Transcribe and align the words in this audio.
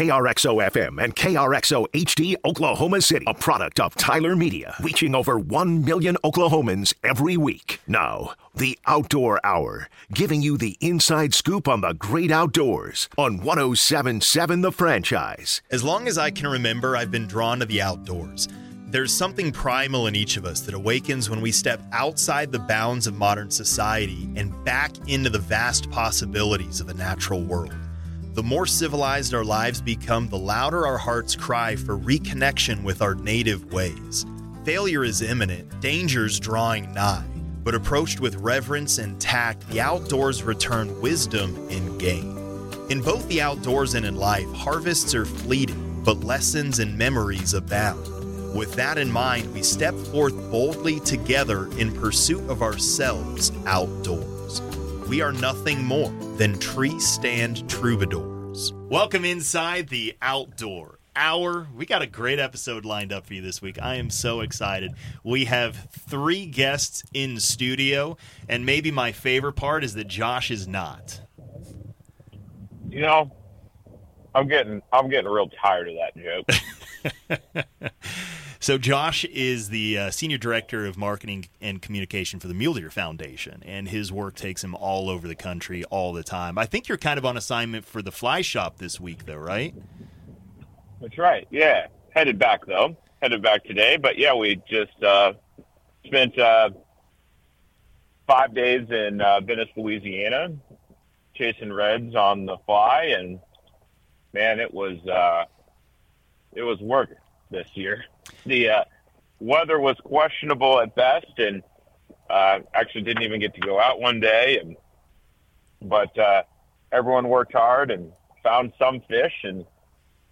KRXO 0.00 0.70
FM 0.70 1.04
and 1.04 1.14
KRXO 1.14 1.86
HD 1.90 2.34
Oklahoma 2.46 3.02
City, 3.02 3.26
a 3.28 3.34
product 3.34 3.78
of 3.78 3.94
Tyler 3.96 4.34
Media, 4.34 4.74
reaching 4.80 5.14
over 5.14 5.38
1 5.38 5.84
million 5.84 6.16
Oklahomans 6.24 6.94
every 7.04 7.36
week. 7.36 7.82
Now, 7.86 8.32
the 8.54 8.78
Outdoor 8.86 9.44
Hour, 9.44 9.90
giving 10.10 10.40
you 10.40 10.56
the 10.56 10.78
inside 10.80 11.34
scoop 11.34 11.68
on 11.68 11.82
the 11.82 11.92
great 11.92 12.30
outdoors 12.30 13.10
on 13.18 13.42
1077 13.42 14.62
The 14.62 14.72
Franchise. 14.72 15.60
As 15.70 15.84
long 15.84 16.08
as 16.08 16.16
I 16.16 16.30
can 16.30 16.46
remember, 16.46 16.96
I've 16.96 17.10
been 17.10 17.26
drawn 17.26 17.58
to 17.58 17.66
the 17.66 17.82
outdoors. 17.82 18.48
There's 18.86 19.12
something 19.12 19.52
primal 19.52 20.06
in 20.06 20.16
each 20.16 20.38
of 20.38 20.46
us 20.46 20.62
that 20.62 20.72
awakens 20.72 21.28
when 21.28 21.42
we 21.42 21.52
step 21.52 21.82
outside 21.92 22.52
the 22.52 22.58
bounds 22.58 23.06
of 23.06 23.18
modern 23.18 23.50
society 23.50 24.30
and 24.34 24.64
back 24.64 24.92
into 25.08 25.28
the 25.28 25.38
vast 25.38 25.90
possibilities 25.90 26.80
of 26.80 26.88
a 26.88 26.94
natural 26.94 27.42
world. 27.42 27.74
The 28.32 28.42
more 28.44 28.64
civilized 28.64 29.34
our 29.34 29.44
lives 29.44 29.80
become, 29.80 30.28
the 30.28 30.38
louder 30.38 30.86
our 30.86 30.96
hearts 30.96 31.34
cry 31.34 31.74
for 31.74 31.98
reconnection 31.98 32.84
with 32.84 33.02
our 33.02 33.16
native 33.16 33.72
ways. 33.72 34.24
Failure 34.64 35.02
is 35.02 35.20
imminent, 35.20 35.80
danger's 35.80 36.38
drawing 36.38 36.94
nigh, 36.94 37.26
but 37.64 37.74
approached 37.74 38.20
with 38.20 38.36
reverence 38.36 38.98
and 38.98 39.20
tact, 39.20 39.68
the 39.68 39.80
outdoors 39.80 40.44
return 40.44 41.00
wisdom 41.00 41.56
and 41.70 41.98
gain. 41.98 42.38
In 42.88 43.02
both 43.02 43.26
the 43.26 43.40
outdoors 43.40 43.94
and 43.94 44.06
in 44.06 44.14
life, 44.14 44.50
harvests 44.52 45.12
are 45.12 45.26
fleeting, 45.26 46.00
but 46.04 46.22
lessons 46.22 46.78
and 46.78 46.96
memories 46.96 47.54
abound. 47.54 48.06
With 48.54 48.74
that 48.74 48.96
in 48.96 49.10
mind, 49.10 49.52
we 49.52 49.64
step 49.64 49.94
forth 50.12 50.36
boldly 50.52 51.00
together 51.00 51.66
in 51.78 51.92
pursuit 51.92 52.48
of 52.48 52.62
ourselves 52.62 53.50
outdoors. 53.66 54.62
We 55.08 55.20
are 55.20 55.32
nothing 55.32 55.84
more 55.84 56.12
than 56.40 56.58
tree 56.58 56.98
stand 56.98 57.68
troubadours. 57.68 58.72
Welcome 58.88 59.26
inside 59.26 59.90
the 59.90 60.16
outdoor 60.22 60.98
hour. 61.14 61.68
We 61.76 61.84
got 61.84 62.00
a 62.00 62.06
great 62.06 62.38
episode 62.38 62.86
lined 62.86 63.12
up 63.12 63.26
for 63.26 63.34
you 63.34 63.42
this 63.42 63.60
week. 63.60 63.78
I 63.78 63.96
am 63.96 64.08
so 64.08 64.40
excited. 64.40 64.94
We 65.22 65.44
have 65.44 65.90
three 65.90 66.46
guests 66.46 67.04
in 67.12 67.40
studio, 67.40 68.16
and 68.48 68.64
maybe 68.64 68.90
my 68.90 69.12
favorite 69.12 69.52
part 69.52 69.84
is 69.84 69.92
that 69.92 70.08
Josh 70.08 70.50
is 70.50 70.66
not. 70.66 71.20
You 72.88 73.02
know, 73.02 73.30
I'm 74.34 74.48
getting 74.48 74.80
I'm 74.94 75.10
getting 75.10 75.30
real 75.30 75.50
tired 75.62 75.90
of 75.90 75.96
that 75.98 76.48
joke. 77.28 77.66
So 78.62 78.76
Josh 78.76 79.24
is 79.24 79.70
the 79.70 79.96
uh, 79.96 80.10
senior 80.10 80.36
director 80.36 80.84
of 80.84 80.98
marketing 80.98 81.48
and 81.62 81.80
communication 81.80 82.40
for 82.40 82.46
the 82.46 82.52
Mule 82.52 82.74
Deer 82.74 82.90
Foundation, 82.90 83.62
and 83.64 83.88
his 83.88 84.12
work 84.12 84.34
takes 84.34 84.62
him 84.62 84.74
all 84.74 85.08
over 85.08 85.26
the 85.26 85.34
country 85.34 85.82
all 85.84 86.12
the 86.12 86.22
time. 86.22 86.58
I 86.58 86.66
think 86.66 86.86
you're 86.86 86.98
kind 86.98 87.16
of 87.16 87.24
on 87.24 87.38
assignment 87.38 87.86
for 87.86 88.02
the 88.02 88.12
Fly 88.12 88.42
Shop 88.42 88.76
this 88.76 89.00
week, 89.00 89.24
though, 89.24 89.38
right? 89.38 89.74
That's 91.00 91.16
right. 91.16 91.48
Yeah, 91.50 91.86
headed 92.10 92.38
back 92.38 92.66
though. 92.66 92.98
Headed 93.22 93.40
back 93.40 93.64
today, 93.64 93.96
but 93.96 94.18
yeah, 94.18 94.34
we 94.34 94.60
just 94.68 95.02
uh, 95.02 95.32
spent 96.04 96.38
uh, 96.38 96.68
five 98.26 98.54
days 98.54 98.90
in 98.90 99.22
uh, 99.22 99.40
Venice, 99.40 99.70
Louisiana, 99.74 100.50
chasing 101.34 101.72
reds 101.72 102.14
on 102.14 102.44
the 102.44 102.58
fly, 102.66 103.14
and 103.16 103.40
man, 104.34 104.60
it 104.60 104.72
was 104.72 104.98
uh, 105.06 105.46
it 106.52 106.62
was 106.62 106.78
work 106.80 107.08
this 107.50 107.68
year. 107.74 108.04
The 108.46 108.68
uh, 108.70 108.84
weather 109.40 109.80
was 109.80 109.96
questionable 110.04 110.80
at 110.80 110.94
best, 110.94 111.38
and 111.38 111.62
uh, 112.28 112.60
actually 112.74 113.02
didn't 113.02 113.22
even 113.22 113.40
get 113.40 113.54
to 113.54 113.60
go 113.60 113.80
out 113.80 114.00
one 114.00 114.20
day. 114.20 114.58
And 114.60 114.76
but 115.82 116.16
uh, 116.18 116.42
everyone 116.92 117.28
worked 117.28 117.52
hard 117.52 117.90
and 117.90 118.12
found 118.42 118.72
some 118.78 119.00
fish 119.08 119.34
and 119.42 119.64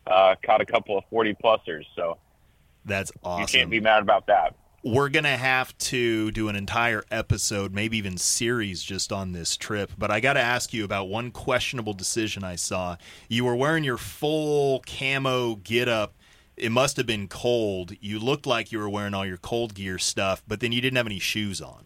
uh, 0.06 0.34
caught 0.44 0.60
a 0.60 0.66
couple 0.66 0.96
of 0.96 1.04
forty 1.10 1.34
plusers. 1.34 1.84
So 1.96 2.18
That's 2.84 3.12
awesome. 3.22 3.40
you 3.40 3.46
can't 3.46 3.70
be 3.70 3.80
mad 3.80 4.02
about 4.02 4.26
that. 4.28 4.54
We're 4.84 5.08
going 5.08 5.24
to 5.24 5.30
have 5.30 5.76
to 5.78 6.30
do 6.30 6.48
an 6.48 6.54
entire 6.54 7.04
episode, 7.10 7.74
maybe 7.74 7.98
even 7.98 8.16
series 8.16 8.80
just 8.80 9.12
on 9.12 9.32
this 9.32 9.56
trip. 9.56 9.90
But 9.98 10.12
I 10.12 10.20
got 10.20 10.34
to 10.34 10.40
ask 10.40 10.72
you 10.72 10.84
about 10.84 11.08
one 11.08 11.32
questionable 11.32 11.94
decision 11.94 12.44
I 12.44 12.54
saw. 12.54 12.96
You 13.28 13.44
were 13.44 13.56
wearing 13.56 13.82
your 13.82 13.98
full 13.98 14.80
camo 14.86 15.56
get 15.56 15.88
up. 15.88 16.14
It 16.58 16.72
must 16.72 16.96
have 16.96 17.06
been 17.06 17.28
cold. 17.28 17.92
You 18.00 18.18
looked 18.18 18.46
like 18.46 18.72
you 18.72 18.78
were 18.78 18.88
wearing 18.88 19.14
all 19.14 19.24
your 19.24 19.36
cold 19.36 19.74
gear 19.74 19.98
stuff, 19.98 20.42
but 20.46 20.60
then 20.60 20.72
you 20.72 20.80
didn't 20.80 20.96
have 20.96 21.06
any 21.06 21.18
shoes 21.18 21.60
on. 21.60 21.84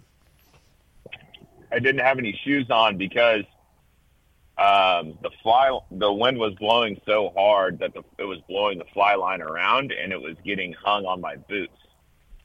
I 1.71 1.79
didn't 1.79 2.01
have 2.01 2.19
any 2.19 2.39
shoes 2.45 2.71
on 2.71 2.97
because 2.99 3.45
um, 4.59 5.19
the 5.23 5.31
fly 5.43 5.79
the 5.91 6.13
wind 6.13 6.39
was 6.39 6.55
blowing 6.55 7.01
so 7.07 7.33
hard 7.37 7.79
that 7.79 7.95
the, 7.95 8.03
it 8.19 8.25
was 8.25 8.39
blowing 8.49 8.79
the 8.79 8.85
fly 8.93 9.15
line 9.15 9.41
around 9.41 9.93
and 9.93 10.13
it 10.13 10.21
was 10.21 10.37
getting 10.45 10.73
hung 10.73 11.07
on 11.07 11.21
my 11.21 11.37
boots. 11.37 11.77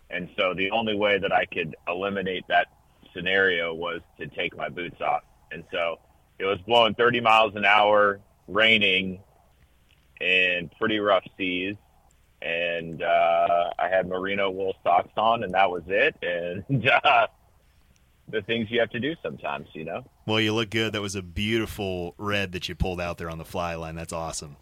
And 0.10 0.30
so 0.38 0.54
the 0.54 0.72
only 0.72 0.96
way 0.96 1.20
that 1.20 1.34
I 1.34 1.46
could 1.46 1.76
eliminate 1.88 2.46
that 2.48 2.68
scenario 3.14 3.74
was 3.74 4.02
to 4.20 4.28
take 4.28 4.56
my 4.56 4.70
boots 4.70 5.02
off. 5.02 5.24
And 5.52 5.64
so 5.72 6.00
it 6.40 6.46
was 6.46 6.60
blowing 6.66 6.94
30 6.96 7.20
miles 7.20 7.56
an 7.56 7.66
hour, 7.66 8.22
raining, 8.48 9.20
and 10.22 10.72
pretty 10.80 11.00
rough 11.00 11.26
seas. 11.38 11.76
And 12.42 13.02
uh, 13.02 13.72
I 13.80 13.90
had 13.90 14.08
merino 14.08 14.50
wool 14.52 14.76
socks 14.84 15.14
on, 15.18 15.44
and 15.44 15.54
that 15.54 15.70
was 15.70 15.84
it. 15.88 16.16
And 16.22 16.90
uh, 16.90 17.28
the 18.30 18.42
things 18.42 18.70
you 18.70 18.80
have 18.80 18.90
to 18.92 19.00
do 19.00 19.16
sometimes, 19.24 19.68
you 19.74 19.86
know. 19.86 20.04
Well, 20.26 20.40
you 20.40 20.54
look 20.54 20.70
good. 20.70 20.94
That 20.94 21.02
was 21.02 21.16
a 21.16 21.22
beautiful 21.22 22.14
red 22.18 22.52
that 22.52 22.70
you 22.70 22.76
pulled 22.76 23.02
out 23.02 23.18
there 23.18 23.30
on 23.30 23.38
the 23.38 23.46
fly 23.46 23.76
line. 23.76 23.96
That's 23.96 24.14
awesome. 24.14 24.58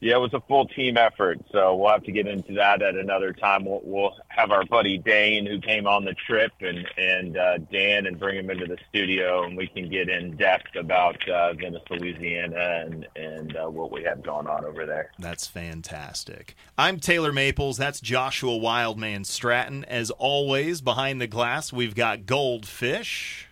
Yeah, 0.00 0.16
it 0.16 0.20
was 0.20 0.32
a 0.32 0.40
full 0.42 0.66
team 0.66 0.96
effort, 0.96 1.40
so 1.50 1.74
we'll 1.74 1.90
have 1.90 2.04
to 2.04 2.12
get 2.12 2.28
into 2.28 2.54
that 2.54 2.82
at 2.82 2.94
another 2.94 3.32
time. 3.32 3.64
We'll, 3.64 3.80
we'll 3.82 4.14
have 4.28 4.52
our 4.52 4.64
buddy 4.64 4.96
Dane, 4.96 5.44
who 5.44 5.60
came 5.60 5.88
on 5.88 6.04
the 6.04 6.14
trip, 6.14 6.52
and 6.60 6.86
and 6.96 7.36
uh, 7.36 7.58
Dan, 7.72 8.06
and 8.06 8.16
bring 8.18 8.36
him 8.38 8.48
into 8.48 8.66
the 8.66 8.78
studio, 8.88 9.42
and 9.42 9.56
we 9.56 9.66
can 9.66 9.90
get 9.90 10.08
in 10.08 10.36
depth 10.36 10.76
about 10.76 11.16
uh, 11.28 11.52
Venice, 11.54 11.82
Louisiana, 11.90 12.84
and 12.86 13.08
and 13.16 13.56
uh, 13.56 13.68
what 13.68 13.90
we 13.90 14.04
have 14.04 14.22
going 14.22 14.46
on 14.46 14.64
over 14.64 14.86
there. 14.86 15.10
That's 15.18 15.48
fantastic. 15.48 16.54
I'm 16.76 17.00
Taylor 17.00 17.32
Maples. 17.32 17.76
That's 17.76 18.00
Joshua 18.00 18.56
Wildman 18.56 19.24
Stratton. 19.24 19.84
As 19.84 20.12
always, 20.12 20.80
behind 20.80 21.20
the 21.20 21.26
glass, 21.26 21.72
we've 21.72 21.96
got 21.96 22.24
Goldfish. 22.24 23.48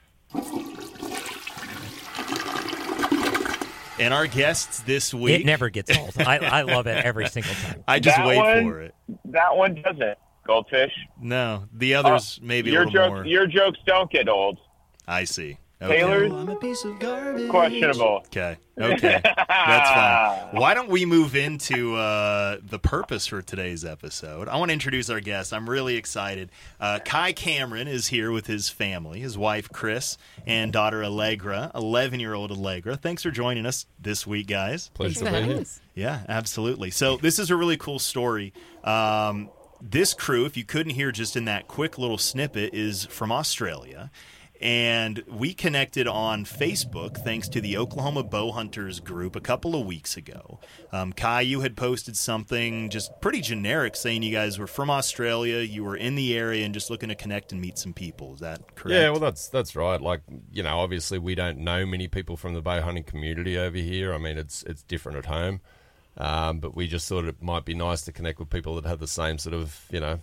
And 3.98 4.12
our 4.12 4.26
guests 4.26 4.80
this 4.82 5.12
week. 5.14 5.40
It 5.40 5.46
never 5.46 5.70
gets 5.70 5.96
old. 5.96 6.12
I, 6.20 6.36
I 6.38 6.62
love 6.74 6.86
it 6.86 7.04
every 7.04 7.28
single 7.28 7.54
time. 7.54 7.82
I 7.88 7.98
just 7.98 8.16
That 8.16 8.26
wait 8.26 8.36
one- 8.38 8.64
for 8.70 8.80
it. 8.82 8.94
That 9.26 9.56
one 9.56 9.74
doesn't. 9.82 10.18
Goldfish. 10.46 10.92
No, 11.20 11.64
the 11.72 11.94
others 11.96 12.38
uh, 12.40 12.46
maybe 12.46 12.70
a 12.70 12.72
your 12.74 12.86
little 12.86 12.92
jokes, 13.08 13.10
more. 13.14 13.26
your 13.26 13.46
jokes 13.48 13.78
don't 13.84 14.08
get 14.10 14.28
old. 14.28 14.58
I 15.08 15.24
see. 15.24 15.58
Okay. 15.80 15.98
Taylor's 15.98 16.32
questionable. 17.50 18.22
Okay. 18.26 18.56
Okay. 18.78 19.20
That's 19.22 19.90
fine. 19.90 20.56
Why 20.56 20.72
don't 20.72 20.88
we 20.88 21.04
move 21.04 21.36
into 21.36 21.96
uh, 21.96 22.58
the 22.62 22.78
purpose 22.78 23.26
for 23.26 23.42
today's 23.42 23.84
episode? 23.84 24.48
I 24.48 24.56
want 24.56 24.70
to 24.70 24.72
introduce 24.72 25.10
our 25.10 25.20
guest. 25.20 25.52
I'm 25.52 25.68
really 25.68 25.96
excited. 25.96 26.50
Uh, 26.80 27.00
Kai 27.04 27.32
Cameron 27.32 27.88
is 27.88 28.06
here 28.06 28.32
with 28.32 28.46
his 28.46 28.70
family, 28.70 29.20
his 29.20 29.36
wife 29.36 29.68
Chris, 29.70 30.16
and 30.46 30.72
daughter 30.72 31.04
Allegra, 31.04 31.70
11 31.74 32.20
year 32.20 32.32
old 32.32 32.50
Allegra. 32.50 32.96
Thanks 32.96 33.22
for 33.22 33.30
joining 33.30 33.66
us 33.66 33.84
this 34.00 34.26
week, 34.26 34.46
guys. 34.46 34.88
Pleasure 34.94 35.26
to 35.26 35.30
be 35.30 35.42
here. 35.42 35.64
Yeah, 35.94 36.22
absolutely. 36.26 36.90
So 36.90 37.18
this 37.18 37.38
is 37.38 37.50
a 37.50 37.56
really 37.56 37.76
cool 37.76 37.98
story. 37.98 38.54
Um, 38.82 39.50
this 39.82 40.14
crew, 40.14 40.46
if 40.46 40.56
you 40.56 40.64
couldn't 40.64 40.94
hear 40.94 41.12
just 41.12 41.36
in 41.36 41.44
that 41.46 41.68
quick 41.68 41.98
little 41.98 42.18
snippet, 42.18 42.72
is 42.72 43.04
from 43.06 43.30
Australia. 43.30 44.10
And 44.60 45.22
we 45.28 45.52
connected 45.52 46.08
on 46.08 46.44
Facebook 46.44 47.18
thanks 47.18 47.48
to 47.50 47.60
the 47.60 47.76
Oklahoma 47.76 48.22
Bow 48.22 48.52
Hunters 48.52 49.00
group 49.00 49.36
a 49.36 49.40
couple 49.40 49.78
of 49.78 49.86
weeks 49.86 50.16
ago. 50.16 50.60
Um, 50.92 51.12
Kai, 51.12 51.42
you 51.42 51.60
had 51.60 51.76
posted 51.76 52.16
something 52.16 52.88
just 52.88 53.20
pretty 53.20 53.40
generic 53.40 53.96
saying 53.96 54.22
you 54.22 54.32
guys 54.32 54.58
were 54.58 54.66
from 54.66 54.88
Australia, 54.88 55.58
you 55.58 55.84
were 55.84 55.96
in 55.96 56.14
the 56.14 56.36
area, 56.36 56.64
and 56.64 56.72
just 56.72 56.88
looking 56.88 57.10
to 57.10 57.14
connect 57.14 57.52
and 57.52 57.60
meet 57.60 57.78
some 57.78 57.92
people. 57.92 58.34
Is 58.34 58.40
that 58.40 58.74
correct? 58.74 58.94
Yeah, 58.94 59.10
well, 59.10 59.20
that's 59.20 59.48
that's 59.48 59.76
right. 59.76 60.00
Like 60.00 60.22
you 60.50 60.62
know, 60.62 60.78
obviously 60.78 61.18
we 61.18 61.34
don't 61.34 61.58
know 61.58 61.84
many 61.84 62.08
people 62.08 62.36
from 62.36 62.54
the 62.54 62.62
bow 62.62 62.80
hunting 62.80 63.04
community 63.04 63.58
over 63.58 63.76
here. 63.76 64.14
I 64.14 64.18
mean, 64.18 64.38
it's 64.38 64.62
it's 64.62 64.82
different 64.82 65.18
at 65.18 65.26
home, 65.26 65.60
um, 66.16 66.60
but 66.60 66.74
we 66.74 66.86
just 66.86 67.08
thought 67.08 67.24
it 67.24 67.42
might 67.42 67.64
be 67.64 67.74
nice 67.74 68.02
to 68.02 68.12
connect 68.12 68.38
with 68.38 68.48
people 68.48 68.74
that 68.76 68.86
have 68.86 69.00
the 69.00 69.06
same 69.06 69.38
sort 69.38 69.54
of 69.54 69.84
you 69.90 70.00
know 70.00 70.20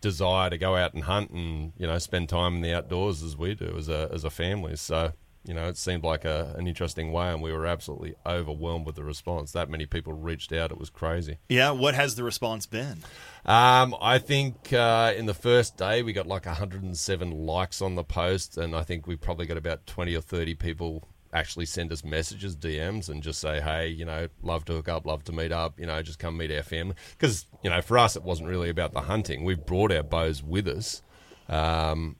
desire 0.00 0.50
to 0.50 0.58
go 0.58 0.76
out 0.76 0.94
and 0.94 1.04
hunt 1.04 1.30
and 1.30 1.72
you 1.76 1.86
know 1.86 1.98
spend 1.98 2.28
time 2.28 2.56
in 2.56 2.60
the 2.62 2.72
outdoors 2.72 3.22
as 3.22 3.36
we 3.36 3.54
do 3.54 3.74
as 3.76 3.88
a 3.88 4.08
as 4.12 4.24
a 4.24 4.30
family. 4.30 4.76
So 4.76 5.12
you 5.46 5.54
know, 5.54 5.68
it 5.68 5.76
seemed 5.76 6.02
like 6.02 6.24
a, 6.24 6.54
an 6.58 6.66
interesting 6.66 7.12
way, 7.12 7.32
and 7.32 7.40
we 7.40 7.52
were 7.52 7.66
absolutely 7.66 8.16
overwhelmed 8.26 8.84
with 8.84 8.96
the 8.96 9.04
response. 9.04 9.52
That 9.52 9.70
many 9.70 9.86
people 9.86 10.12
reached 10.12 10.52
out; 10.52 10.72
it 10.72 10.78
was 10.78 10.90
crazy. 10.90 11.38
Yeah, 11.48 11.70
what 11.70 11.94
has 11.94 12.16
the 12.16 12.24
response 12.24 12.66
been? 12.66 13.04
Um, 13.44 13.94
I 14.00 14.18
think 14.18 14.72
uh, 14.72 15.14
in 15.16 15.26
the 15.26 15.34
first 15.34 15.76
day 15.76 16.02
we 16.02 16.12
got 16.12 16.26
like 16.26 16.46
107 16.46 17.30
likes 17.30 17.80
on 17.80 17.94
the 17.94 18.02
post, 18.02 18.58
and 18.58 18.74
I 18.74 18.82
think 18.82 19.06
we 19.06 19.14
probably 19.14 19.46
got 19.46 19.56
about 19.56 19.86
20 19.86 20.16
or 20.16 20.20
30 20.20 20.54
people 20.56 21.08
actually 21.36 21.66
send 21.66 21.92
us 21.92 22.02
messages, 22.04 22.56
DMs, 22.56 23.08
and 23.08 23.22
just 23.22 23.40
say, 23.40 23.60
hey, 23.60 23.88
you 23.88 24.04
know, 24.04 24.28
love 24.42 24.64
to 24.64 24.72
hook 24.72 24.88
up, 24.88 25.06
love 25.06 25.22
to 25.24 25.32
meet 25.32 25.52
up, 25.52 25.78
you 25.78 25.86
know, 25.86 26.02
just 26.02 26.18
come 26.18 26.36
meet 26.36 26.50
our 26.50 26.62
family. 26.62 26.94
Because, 27.12 27.46
you 27.62 27.70
know, 27.70 27.82
for 27.82 27.98
us, 27.98 28.16
it 28.16 28.22
wasn't 28.22 28.48
really 28.48 28.70
about 28.70 28.92
the 28.92 29.02
hunting. 29.02 29.44
We 29.44 29.54
brought 29.54 29.92
our 29.92 30.02
bows 30.02 30.42
with 30.42 30.66
us. 30.66 31.02
Um, 31.48 32.16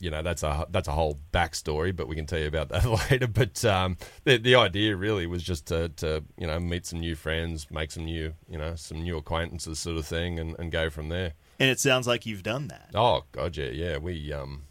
you 0.00 0.10
know 0.10 0.22
that's 0.22 0.42
a 0.42 0.66
that's 0.70 0.88
a 0.88 0.92
whole 0.92 1.18
backstory, 1.30 1.94
but 1.94 2.08
we 2.08 2.16
can 2.16 2.24
tell 2.24 2.38
you 2.38 2.46
about 2.46 2.70
that 2.70 2.86
later. 3.10 3.26
But 3.26 3.62
um, 3.66 3.98
the 4.24 4.38
the 4.38 4.54
idea 4.54 4.96
really 4.96 5.26
was 5.26 5.42
just 5.42 5.66
to, 5.66 5.90
to 5.90 6.24
you 6.38 6.46
know 6.46 6.58
meet 6.58 6.86
some 6.86 7.00
new 7.00 7.14
friends, 7.14 7.70
make 7.70 7.90
some 7.90 8.06
new 8.06 8.32
you 8.48 8.56
know 8.58 8.74
some 8.76 9.02
new 9.02 9.18
acquaintances, 9.18 9.78
sort 9.78 9.98
of 9.98 10.06
thing, 10.06 10.38
and, 10.38 10.56
and 10.58 10.72
go 10.72 10.88
from 10.88 11.10
there. 11.10 11.34
And 11.58 11.68
it 11.68 11.78
sounds 11.78 12.06
like 12.06 12.24
you've 12.24 12.42
done 12.42 12.68
that. 12.68 12.90
Oh 12.94 13.24
god, 13.30 13.56
yeah, 13.58 13.68
yeah. 13.68 13.98
We 13.98 14.32
um, 14.32 14.62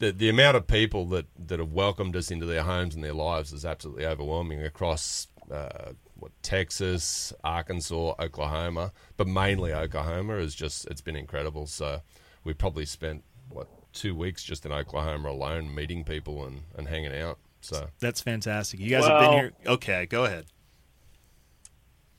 the 0.00 0.10
the 0.10 0.28
amount 0.28 0.56
of 0.56 0.66
people 0.66 1.06
that 1.06 1.26
that 1.46 1.60
have 1.60 1.72
welcomed 1.72 2.16
us 2.16 2.30
into 2.32 2.44
their 2.46 2.62
homes 2.64 2.96
and 2.96 3.04
their 3.04 3.14
lives 3.14 3.52
is 3.52 3.64
absolutely 3.64 4.04
overwhelming 4.06 4.62
across. 4.64 5.28
Uh, 5.50 5.92
what 6.14 6.30
Texas, 6.42 7.32
Arkansas, 7.42 8.14
Oklahoma, 8.20 8.92
but 9.16 9.26
mainly 9.26 9.72
Oklahoma 9.72 10.34
is 10.36 10.54
just 10.54 10.86
it's 10.86 11.00
been 11.00 11.16
incredible. 11.16 11.66
So 11.66 12.02
we 12.44 12.52
probably 12.52 12.84
spent 12.84 13.24
what 13.48 13.66
two 13.94 14.14
weeks 14.14 14.44
just 14.44 14.64
in 14.66 14.70
Oklahoma 14.70 15.30
alone, 15.30 15.74
meeting 15.74 16.04
people 16.04 16.44
and, 16.44 16.60
and 16.76 16.86
hanging 16.86 17.16
out. 17.16 17.38
So 17.62 17.88
That's 18.00 18.20
fantastic. 18.20 18.78
You 18.80 18.90
guys 18.90 19.06
have 19.06 19.20
been 19.20 19.32
here. 19.32 19.52
Okay, 19.66 20.06
go 20.06 20.24
ahead. 20.26 20.44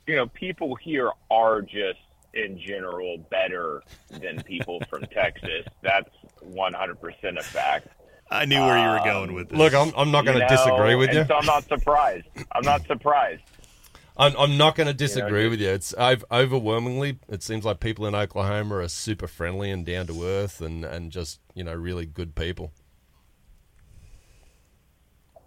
you 0.08 0.16
know, 0.16 0.28
people 0.28 0.76
here 0.76 1.12
are 1.30 1.62
just 1.62 2.00
in 2.34 2.60
general 2.60 3.18
better 3.30 3.82
than 4.10 4.42
people 4.44 4.82
from 4.90 5.04
Texas. 5.14 5.66
That's 5.84 6.10
100% 6.46 7.38
a 7.40 7.44
fact. 7.44 7.88
I 8.30 8.46
knew 8.46 8.60
where 8.62 8.78
you 8.78 8.90
were 8.90 9.04
going 9.06 9.30
um, 9.30 9.36
with 9.36 9.50
this. 9.50 9.58
look, 9.58 9.74
I'm, 9.74 9.92
I'm 9.98 10.10
not 10.12 10.24
going 10.26 10.38
You 10.38 10.48
to 10.48 10.50
disagree 10.50 10.96
with 10.96 11.12
you. 11.14 11.26
So 11.26 11.36
I'm 11.36 11.46
not 11.46 11.68
surprised. 11.68 12.28
I'm 12.54 12.64
not 12.64 12.86
surprised. 12.88 13.42
I'm, 14.16 14.34
I'm 14.38 14.58
not 14.58 14.76
going 14.76 14.88
to 14.88 14.94
disagree 14.94 15.44
just- 15.44 15.50
with 15.52 15.62
you. 15.62 15.70
It's 15.70 15.94
ov- 15.98 16.24
overwhelmingly. 16.32 17.20
It 17.28 17.44
seems 17.44 17.66
like 17.66 17.80
people 17.82 18.06
in 18.06 18.16
Oklahoma 18.16 18.76
are 18.78 18.88
super 18.88 19.28
friendly 19.28 19.70
and 19.72 19.86
down 19.86 20.08
to 20.08 20.24
earth, 20.24 20.62
and, 20.62 20.86
and 20.86 21.12
just 21.12 21.40
you 21.56 21.64
know 21.64 21.74
really 21.74 22.06
good 22.06 22.36
people. 22.36 22.72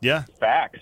yeah. 0.01 0.25
Facts. 0.41 0.81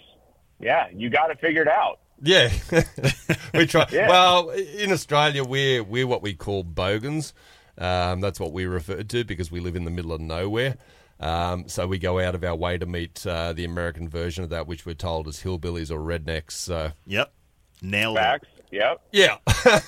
Yeah, 0.60 0.86
you 0.94 1.10
got 1.10 1.30
it 1.30 1.40
figured 1.40 1.68
out. 1.68 1.98
Yeah, 2.24 2.50
we 3.54 3.66
try. 3.66 3.86
Yeah. 3.90 4.08
Well, 4.08 4.50
in 4.50 4.92
Australia, 4.92 5.42
we're 5.42 5.82
we're 5.82 6.06
what 6.06 6.22
we 6.22 6.34
call 6.34 6.62
bogans. 6.62 7.34
Um, 7.78 8.20
that's 8.20 8.38
what 8.38 8.52
we 8.52 8.66
refer 8.66 9.02
to 9.02 9.24
because 9.24 9.50
we 9.50 9.60
live 9.60 9.76
in 9.76 9.84
the 9.84 9.90
middle 9.90 10.12
of 10.12 10.20
nowhere. 10.20 10.76
Um, 11.20 11.68
so 11.68 11.86
we 11.86 11.98
go 11.98 12.18
out 12.18 12.34
of 12.34 12.42
our 12.44 12.54
way 12.56 12.78
to 12.78 12.86
meet 12.86 13.24
uh, 13.26 13.52
the 13.52 13.64
American 13.64 14.08
version 14.08 14.42
of 14.44 14.50
that, 14.50 14.66
which 14.66 14.84
we're 14.84 14.94
told 14.94 15.28
is 15.28 15.42
hillbillies 15.42 15.90
or 15.90 15.98
rednecks. 16.00 16.52
So 16.52 16.92
Yep. 17.06 17.32
Nailed 17.80 18.16
it. 18.16 18.20
Facts. 18.20 18.48
Yep. 18.70 19.00
yeah. 19.12 19.36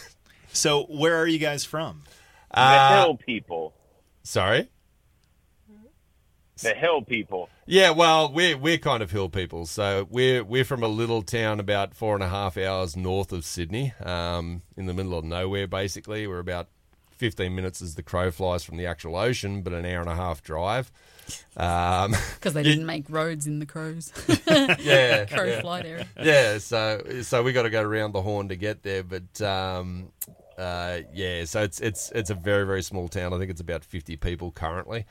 So, 0.57 0.85
where 0.85 1.17
are 1.17 1.27
you 1.27 1.39
guys 1.41 1.65
from? 1.65 2.03
The 2.53 2.61
Uh, 2.61 3.03
hill 3.03 3.17
people. 3.17 3.75
sorry. 4.23 4.69
The 6.63 6.75
hill 6.75 7.03
people. 7.03 7.49
Yeah, 7.67 7.91
well, 7.91 8.33
we're 8.33 8.57
we're 8.57 8.79
kind 8.79 9.03
of 9.03 9.11
hill 9.11 9.29
people. 9.29 9.67
So 9.67 10.07
we're 10.09 10.45
we're 10.45 10.65
from 10.65 10.85
a 10.85 10.89
little 10.89 11.23
town 11.23 11.59
about 11.59 11.95
four 11.95 12.15
and 12.15 12.23
a 12.23 12.29
half 12.29 12.57
hours 12.57 12.97
north 12.97 13.33
of 13.33 13.45
Sydney, 13.45 13.93
um, 14.01 14.63
in 14.77 14.87
the 14.87 14.95
middle 14.95 15.19
of 15.19 15.25
nowhere. 15.25 15.67
Basically, 15.67 16.29
we're 16.29 16.39
about 16.39 16.69
fifteen 17.17 17.55
minutes 17.55 17.81
as 17.83 17.95
the 17.95 18.03
crow 18.03 18.31
flies 18.31 18.65
from 18.65 18.77
the 18.77 18.87
actual 18.87 19.17
ocean, 19.17 19.63
but 19.63 19.73
an 19.73 19.85
hour 19.87 20.01
and 20.01 20.09
a 20.11 20.15
half 20.15 20.43
drive. 20.43 20.91
Um, 21.57 22.15
because 22.35 22.53
they 22.53 22.63
didn't 22.63 22.85
make 22.85 23.07
roads 23.09 23.47
in 23.47 23.59
the 23.59 23.65
crows 23.67 24.13
yeah, 24.47 25.25
crow 25.25 25.45
yeah. 25.45 25.61
flight 25.63 25.87
area. 25.87 26.07
yeah. 26.23 26.59
So 26.59 27.03
so 27.23 27.43
we 27.43 27.53
got 27.53 27.63
to 27.63 27.71
go 27.71 27.83
around 27.83 28.13
the 28.13 28.21
horn 28.23 28.49
to 28.49 28.57
get 28.57 28.83
there, 28.83 29.03
but 29.03 29.41
um, 29.41 30.13
uh, 30.59 30.99
yeah. 31.15 31.45
So 31.47 31.63
it's 31.63 31.81
it's 31.81 32.11
it's 32.13 32.31
a 32.31 32.35
very 32.35 32.67
very 32.67 32.83
small 32.83 33.09
town. 33.09 33.33
I 33.33 33.39
think 33.39 33.51
it's 33.51 33.61
about 33.63 33.85
fifty 33.85 34.17
people 34.17 34.51
currently, 34.53 35.07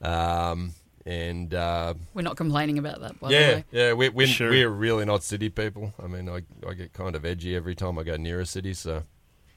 um, 0.00 0.72
and. 1.04 1.52
Uh, 1.54 1.94
We're 2.14 2.22
not 2.22 2.36
complaining 2.36 2.78
about 2.78 3.00
that, 3.00 3.18
by 3.18 3.28
the 3.28 3.34
Yeah, 3.34 3.48
way. 3.54 3.64
yeah, 3.72 3.92
we're 3.94 4.10
we're, 4.12 4.26
Sure. 4.28 4.50
we're 4.50 4.68
really 4.68 5.04
not 5.06 5.24
city 5.24 5.48
people. 5.48 5.92
I 6.02 6.06
mean, 6.06 6.28
I 6.28 6.42
I 6.68 6.74
get 6.74 6.92
kind 6.92 7.16
of 7.16 7.24
edgy 7.24 7.56
every 7.56 7.74
time 7.74 7.98
I 7.98 8.04
go 8.04 8.16
near 8.16 8.40
a 8.40 8.46
city. 8.46 8.74
So, 8.74 9.02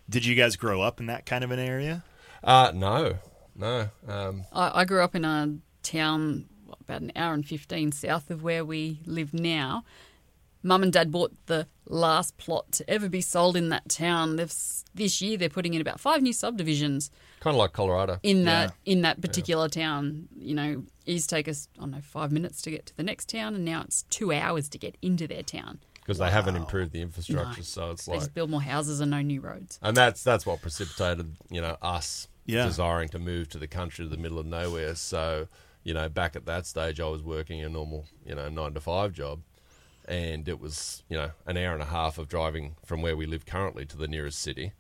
Did 0.10 0.26
you 0.26 0.36
guys 0.36 0.56
grow 0.56 0.82
up 0.82 1.00
in 1.00 1.06
that 1.08 1.26
kind 1.26 1.44
of 1.44 1.52
an 1.52 1.60
area? 1.60 2.04
uh, 2.44 2.72
no, 2.74 3.16
no, 3.56 3.90
um, 4.08 4.44
I, 4.54 4.82
I 4.82 4.86
grew 4.86 5.02
up 5.02 5.16
in 5.16 5.26
a 5.26 5.56
town 5.84 6.46
what, 6.66 6.80
about 6.82 7.02
an 7.02 7.12
hour 7.16 7.34
and 7.34 7.46
15 7.46 7.92
south 7.92 8.30
of 8.32 8.44
where 8.44 8.66
we 8.66 9.00
live 9.06 9.34
now. 9.34 9.84
Mum 10.64 10.84
and 10.84 10.94
Dad 10.94 11.12
bought 11.12 11.34
the 11.48 11.68
last 11.88 12.38
plot 12.38 12.72
to 12.74 12.90
ever 12.90 13.10
be 13.10 13.22
sold 13.22 13.58
in 13.58 13.70
that 13.70 13.90
town. 13.90 14.36
They've, 14.36 14.54
this 14.94 15.22
year 15.22 15.38
they're 15.38 15.50
putting 15.50 15.74
in 15.74 15.82
about 15.82 16.00
five 16.00 16.22
new 16.22 16.34
subdivisions 16.34 17.10
kind 17.40 17.56
of 17.56 17.60
like 17.60 17.74
Colorado. 17.74 18.20
in 18.24 18.46
that 18.46 18.74
in 18.86 19.02
that 19.02 19.20
particular 19.22 19.68
town. 19.68 20.28
You 20.38 20.54
know, 20.54 20.84
it 21.06 21.14
used 21.14 21.30
to 21.30 21.36
take 21.36 21.48
us 21.48 21.68
I 21.78 21.82
don't 21.82 21.92
know 21.92 22.02
five 22.02 22.32
minutes 22.32 22.62
to 22.64 22.72
get 22.72 22.86
to 22.88 22.96
the 22.96 23.04
next 23.04 23.30
town, 23.30 23.56
and 23.56 23.66
now 23.66 23.82
it's 23.82 24.04
two 24.04 24.32
hours 24.32 24.70
to 24.70 24.78
get 24.78 24.96
into 25.02 25.28
their 25.28 25.44
town. 25.44 25.80
Because 26.12 26.28
they 26.28 26.32
haven't 26.32 26.56
improved 26.56 26.92
the 26.92 27.02
infrastructure. 27.02 27.60
No. 27.62 27.64
So 27.64 27.92
it's 27.92 28.06
They 28.06 28.12
like, 28.14 28.22
just 28.22 28.34
build 28.34 28.50
more 28.50 28.62
houses 28.62 29.00
and 29.00 29.12
no 29.12 29.22
new 29.22 29.42
roads. 29.42 29.80
and 29.82 29.96
that's 29.96 30.24
that's 30.24 30.46
what 30.46 30.62
precipitated 30.62 31.36
you 31.50 31.62
know 31.62 31.78
us 31.82 32.28
Yeah. 32.46 32.66
desiring 32.66 33.10
to 33.10 33.20
move 33.20 33.50
to 33.50 33.58
the 33.58 33.68
country, 33.68 34.06
to 34.06 34.10
the 34.10 34.18
middle 34.18 34.40
of 34.40 34.46
nowhere. 34.46 34.96
So 34.96 35.48
you 35.84 35.94
know, 35.96 36.08
back 36.10 36.36
at 36.36 36.46
that 36.46 36.66
stage, 36.68 37.00
I 37.00 37.08
was 37.08 37.24
working 37.24 37.64
a 37.64 37.70
normal 37.70 38.06
you 38.26 38.36
know 38.36 38.50
nine 38.50 38.74
to 38.74 38.80
five 38.82 39.14
job, 39.14 39.42
and 40.08 40.48
it 40.48 40.60
was 40.60 41.04
you 41.10 41.18
know 41.18 41.32
an 41.46 41.58
hour 41.58 41.74
and 41.74 41.82
a 41.82 41.86
half 41.88 42.18
of 42.18 42.28
driving 42.28 42.76
from 42.86 43.02
where 43.02 43.16
we 43.18 43.26
live 43.26 43.46
currently 43.46 43.86
to 43.86 43.98
the 43.98 44.08
nearest 44.08 44.40
city, 44.40 44.74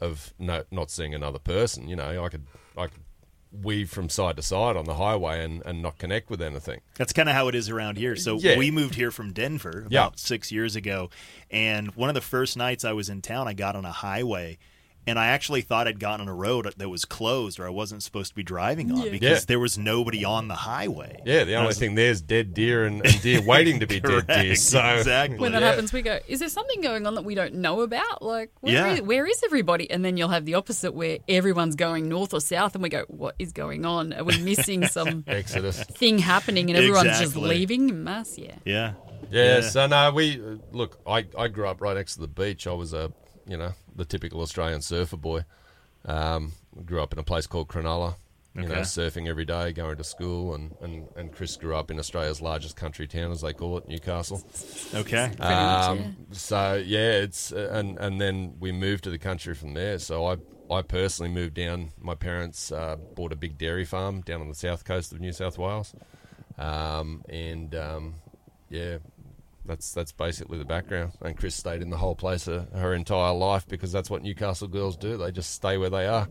of 0.00 0.34
no 0.38 0.64
not 0.70 0.90
seeing 0.90 1.14
another 1.14 1.38
person. 1.38 1.88
You 1.88 1.96
know, 1.96 2.24
I 2.24 2.28
could 2.28 2.46
I 2.76 2.86
could 2.86 3.02
weave 3.52 3.90
from 3.90 4.08
side 4.08 4.36
to 4.36 4.42
side 4.42 4.76
on 4.76 4.84
the 4.84 4.94
highway 4.94 5.42
and, 5.44 5.62
and 5.64 5.80
not 5.82 5.98
connect 5.98 6.28
with 6.30 6.42
anything. 6.42 6.80
That's 6.96 7.12
kind 7.12 7.28
of 7.28 7.34
how 7.34 7.48
it 7.48 7.54
is 7.54 7.68
around 7.70 7.96
here. 7.96 8.16
So 8.16 8.38
Yeah. 8.38 8.58
we 8.58 8.70
moved 8.70 8.94
here 8.96 9.10
from 9.10 9.32
Denver 9.32 9.84
about 9.86 9.90
Yeah. 9.90 10.10
six 10.16 10.52
years 10.52 10.76
ago, 10.76 11.10
and 11.50 11.94
one 11.94 12.08
of 12.10 12.14
the 12.14 12.20
first 12.20 12.56
nights 12.56 12.84
I 12.84 12.92
was 12.92 13.08
in 13.08 13.22
town, 13.22 13.48
I 13.48 13.54
got 13.54 13.76
on 13.76 13.84
a 13.84 13.92
highway, 13.92 14.58
and 15.06 15.18
I 15.18 15.28
actually 15.28 15.60
thought 15.60 15.86
I'd 15.86 16.00
gotten 16.00 16.22
on 16.22 16.28
a 16.28 16.34
road 16.34 16.72
that 16.76 16.88
was 16.88 17.04
closed 17.04 17.60
or 17.60 17.66
I 17.66 17.70
wasn't 17.70 18.02
supposed 18.02 18.30
to 18.30 18.34
be 18.34 18.42
driving 18.42 18.90
on 18.92 19.10
because 19.10 19.40
Yeah. 19.40 19.44
there 19.46 19.60
was 19.60 19.78
nobody 19.78 20.24
on 20.24 20.48
the 20.48 20.54
highway. 20.54 21.20
Yeah, 21.24 21.44
the 21.44 21.54
only 21.54 21.68
was- 21.68 21.78
thing 21.78 21.94
there's 21.94 22.20
dead 22.20 22.54
deer 22.54 22.84
and, 22.86 23.04
and 23.06 23.22
deer 23.22 23.40
waiting 23.46 23.80
to 23.80 23.86
be 23.86 24.00
dead 24.00 24.26
deer. 24.26 24.54
So 24.56 24.80
exactly. 24.80 25.38
When 25.38 25.52
that 25.52 25.62
Yeah. 25.62 25.68
happens, 25.70 25.92
we 25.92 26.02
go, 26.02 26.18
is 26.28 26.40
there 26.40 26.48
something 26.48 26.80
going 26.80 27.06
on 27.06 27.14
that 27.14 27.24
we 27.24 27.34
don't 27.34 27.54
know 27.54 27.82
about? 27.82 28.22
Like, 28.22 28.50
where, 28.60 28.72
Yeah. 28.72 28.92
is, 28.94 29.02
where 29.02 29.26
is 29.26 29.40
everybody? 29.44 29.90
And 29.90 30.04
then 30.04 30.16
you'll 30.16 30.28
have 30.30 30.44
the 30.44 30.54
opposite 30.54 30.92
where 30.94 31.18
everyone's 31.28 31.76
going 31.76 32.08
north 32.08 32.34
or 32.34 32.40
south, 32.40 32.74
and 32.74 32.82
we 32.82 32.88
go, 32.88 33.04
what 33.08 33.34
is 33.38 33.52
going 33.52 33.84
on? 33.84 34.12
Are 34.12 34.24
we 34.24 34.38
missing 34.38 34.86
some 34.88 35.24
Exodus. 35.26 35.82
thing 35.84 36.18
happening 36.18 36.70
and 36.70 36.76
everyone's 36.78 37.18
just 37.18 37.36
leaving 37.36 37.88
en 37.90 38.04
masse? 38.04 38.38
Yeah. 38.38 38.54
Yeah. 38.64 38.92
Yeah, 39.30 39.56
Yeah. 39.56 39.60
so 39.62 39.86
no, 39.86 40.10
we 40.12 40.40
uh, 40.40 40.56
look. 40.72 40.98
I, 41.06 41.26
I 41.36 41.48
grew 41.48 41.66
up 41.66 41.80
right 41.80 41.96
next 41.96 42.14
to 42.14 42.20
the 42.20 42.28
beach. 42.28 42.66
I 42.66 42.72
was 42.72 42.92
a 42.92 43.12
you 43.48 43.56
know 43.56 43.72
the 43.96 44.04
typical 44.04 44.40
Australian 44.42 44.82
surfer 44.82 45.16
boy. 45.16 45.44
Um, 46.04 46.52
grew 46.84 47.02
up 47.02 47.12
in 47.12 47.18
a 47.18 47.24
place 47.24 47.46
called 47.48 47.66
Cronulla. 47.68 48.14
You 48.54 48.62
know, 48.62 48.76
surfing 48.76 49.28
every 49.28 49.44
day, 49.44 49.74
going 49.74 49.98
to 49.98 50.04
school, 50.04 50.54
and, 50.54 50.74
and, 50.80 51.06
and 51.14 51.30
Chris 51.30 51.56
grew 51.56 51.76
up 51.76 51.90
in 51.90 51.98
Australia's 51.98 52.40
largest 52.40 52.74
country 52.74 53.06
town, 53.06 53.30
as 53.30 53.42
they 53.42 53.52
call 53.52 53.76
it, 53.76 53.86
Newcastle. 53.86 54.42
Okay. 54.94 55.26
Pretty 55.26 55.42
much, 55.42 55.88
Um, 55.88 56.16
So 56.32 56.74
yeah, 56.82 57.10
it's 57.18 57.52
uh, 57.52 57.68
and 57.70 57.98
and 57.98 58.18
then 58.18 58.54
we 58.58 58.72
moved 58.72 59.04
to 59.04 59.10
the 59.10 59.18
country 59.18 59.54
from 59.54 59.74
there. 59.74 59.98
So 59.98 60.24
I 60.26 60.36
I 60.72 60.80
personally 60.80 61.30
moved 61.30 61.52
down. 61.52 61.90
My 62.00 62.14
parents 62.14 62.72
uh, 62.72 62.96
bought 63.14 63.30
a 63.32 63.36
big 63.36 63.58
dairy 63.58 63.84
farm 63.84 64.22
down 64.22 64.40
on 64.40 64.48
the 64.48 64.54
south 64.54 64.86
coast 64.86 65.12
of 65.12 65.20
New 65.20 65.32
South 65.32 65.58
Wales, 65.58 65.94
um, 66.56 67.24
and 67.28 67.74
um, 67.74 68.14
yeah, 68.70 68.98
that's 69.66 69.92
that's 69.92 70.12
basically 70.12 70.58
the 70.58 70.64
background. 70.64 71.12
And 71.20 71.36
Chris 71.36 71.54
stayed 71.54 71.82
in 71.82 71.90
the 71.90 71.96
whole 71.96 72.14
place 72.14 72.46
her, 72.46 72.66
her 72.74 72.94
entire 72.94 73.34
life 73.34 73.66
because 73.66 73.92
that's 73.92 74.10
what 74.10 74.22
Newcastle 74.22 74.68
girls 74.68 74.96
do. 74.96 75.16
They 75.16 75.30
just 75.32 75.52
stay 75.52 75.76
where 75.76 75.90
they 75.90 76.06
are. 76.06 76.28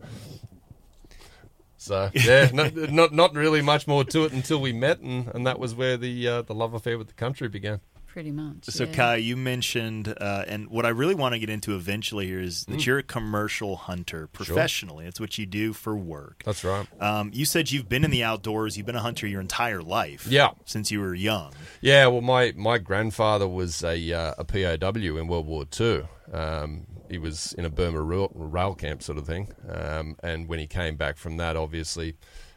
So 1.76 2.10
yeah, 2.14 2.50
not, 2.52 2.74
not 2.74 3.12
not 3.12 3.34
really 3.34 3.62
much 3.62 3.86
more 3.86 4.04
to 4.04 4.24
it 4.24 4.32
until 4.32 4.60
we 4.60 4.72
met, 4.72 5.00
and, 5.00 5.28
and 5.28 5.46
that 5.46 5.58
was 5.58 5.74
where 5.74 5.96
the 5.96 6.28
uh, 6.28 6.42
the 6.42 6.54
love 6.54 6.74
affair 6.74 6.98
with 6.98 7.08
the 7.08 7.14
country 7.14 7.48
began. 7.48 7.80
Pretty 8.16 8.32
much. 8.32 8.64
So, 8.64 8.84
yeah. 8.84 8.92
Kai, 8.94 9.16
you 9.16 9.36
mentioned, 9.36 10.08
uh, 10.18 10.44
and 10.48 10.70
what 10.70 10.86
I 10.86 10.88
really 10.88 11.14
want 11.14 11.34
to 11.34 11.38
get 11.38 11.50
into 11.50 11.74
eventually 11.74 12.26
here 12.26 12.40
is 12.40 12.64
Mm. 12.64 12.72
that 12.72 12.86
you're 12.86 12.96
a 12.96 13.02
commercial 13.02 13.76
hunter 13.76 14.26
professionally. 14.26 15.04
It's 15.04 15.20
what 15.20 15.36
you 15.36 15.44
do 15.44 15.74
for 15.74 15.94
work. 15.94 16.42
That's 16.46 16.64
right. 16.64 16.86
Um, 16.98 17.30
you 17.34 17.44
said 17.44 17.70
you've 17.70 17.90
been 17.90 18.04
in 18.04 18.10
the 18.10 18.24
outdoors. 18.24 18.78
You've 18.78 18.86
been 18.86 18.96
a 18.96 19.02
hunter 19.02 19.26
your 19.26 19.42
entire 19.42 19.82
life. 19.82 20.26
Yeah. 20.26 20.52
Since 20.64 20.90
you 20.90 21.00
were 21.00 21.14
young. 21.14 21.52
Yeah, 21.82 22.06
well, 22.06 22.22
my, 22.22 22.54
my 22.56 22.78
grandfather 22.78 23.46
was 23.46 23.84
a 23.84 24.10
uh, 24.14 24.32
a 24.38 24.44
POW 24.44 25.18
in 25.18 25.26
World 25.28 25.46
War 25.46 25.66
Two. 25.66 26.08
Um, 26.32 26.86
he 27.10 27.18
was 27.18 27.52
in 27.58 27.66
a 27.66 27.70
Burma 27.70 28.00
rail, 28.00 28.32
rail 28.34 28.74
camp 28.74 29.02
sort 29.02 29.18
of 29.18 29.26
thing, 29.26 29.52
um, 29.68 30.16
and 30.22 30.48
when 30.48 30.58
he 30.58 30.66
came 30.66 30.96
back 30.96 31.18
from 31.18 31.36
that, 31.36 31.54
obviously, 31.54 32.14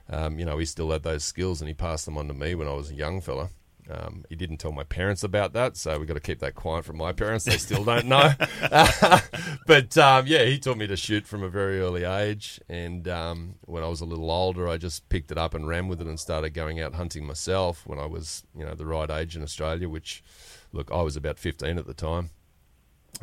um, 0.09 0.39
you 0.39 0.45
know, 0.45 0.57
he 0.57 0.63
still 0.63 0.89
had 0.91 1.03
those 1.03 1.25
skills, 1.25 1.59
and 1.59 1.67
he 1.67 1.73
passed 1.73 2.05
them 2.05 2.17
on 2.17 2.29
to 2.29 2.33
me 2.33 2.55
when 2.55 2.69
I 2.69 2.73
was 2.75 2.91
a 2.91 2.95
young 2.95 3.19
fella. 3.19 3.49
Um, 3.89 4.23
he 4.29 4.35
didn't 4.35 4.57
tell 4.57 4.71
my 4.71 4.83
parents 4.83 5.23
about 5.23 5.53
that, 5.53 5.75
so 5.75 5.97
we 5.99 6.05
got 6.05 6.13
to 6.13 6.19
keep 6.19 6.39
that 6.39 6.53
quiet 6.53 6.85
from 6.85 6.97
my 6.97 7.11
parents. 7.11 7.45
They 7.45 7.57
still 7.57 7.83
don't 7.83 8.05
know. 8.05 8.33
but 9.65 9.97
um, 9.97 10.27
yeah, 10.27 10.43
he 10.43 10.59
taught 10.59 10.77
me 10.77 10.85
to 10.87 10.95
shoot 10.95 11.25
from 11.25 11.41
a 11.41 11.49
very 11.49 11.79
early 11.79 12.03
age, 12.03 12.59
and 12.69 13.07
um, 13.07 13.55
when 13.65 13.83
I 13.83 13.87
was 13.87 14.01
a 14.01 14.05
little 14.05 14.29
older, 14.29 14.67
I 14.67 14.77
just 14.77 15.09
picked 15.09 15.31
it 15.31 15.37
up 15.37 15.53
and 15.53 15.67
ran 15.67 15.87
with 15.87 16.01
it 16.01 16.07
and 16.07 16.19
started 16.19 16.51
going 16.51 16.79
out 16.79 16.95
hunting 16.95 17.25
myself 17.25 17.85
when 17.87 17.97
I 17.97 18.05
was, 18.05 18.43
you 18.55 18.63
know, 18.63 18.75
the 18.75 18.85
right 18.85 19.09
age 19.09 19.35
in 19.35 19.41
Australia. 19.41 19.89
Which, 19.89 20.23
look, 20.71 20.91
I 20.91 21.01
was 21.01 21.15
about 21.15 21.39
fifteen 21.39 21.77
at 21.79 21.87
the 21.87 21.95
time, 21.95 22.29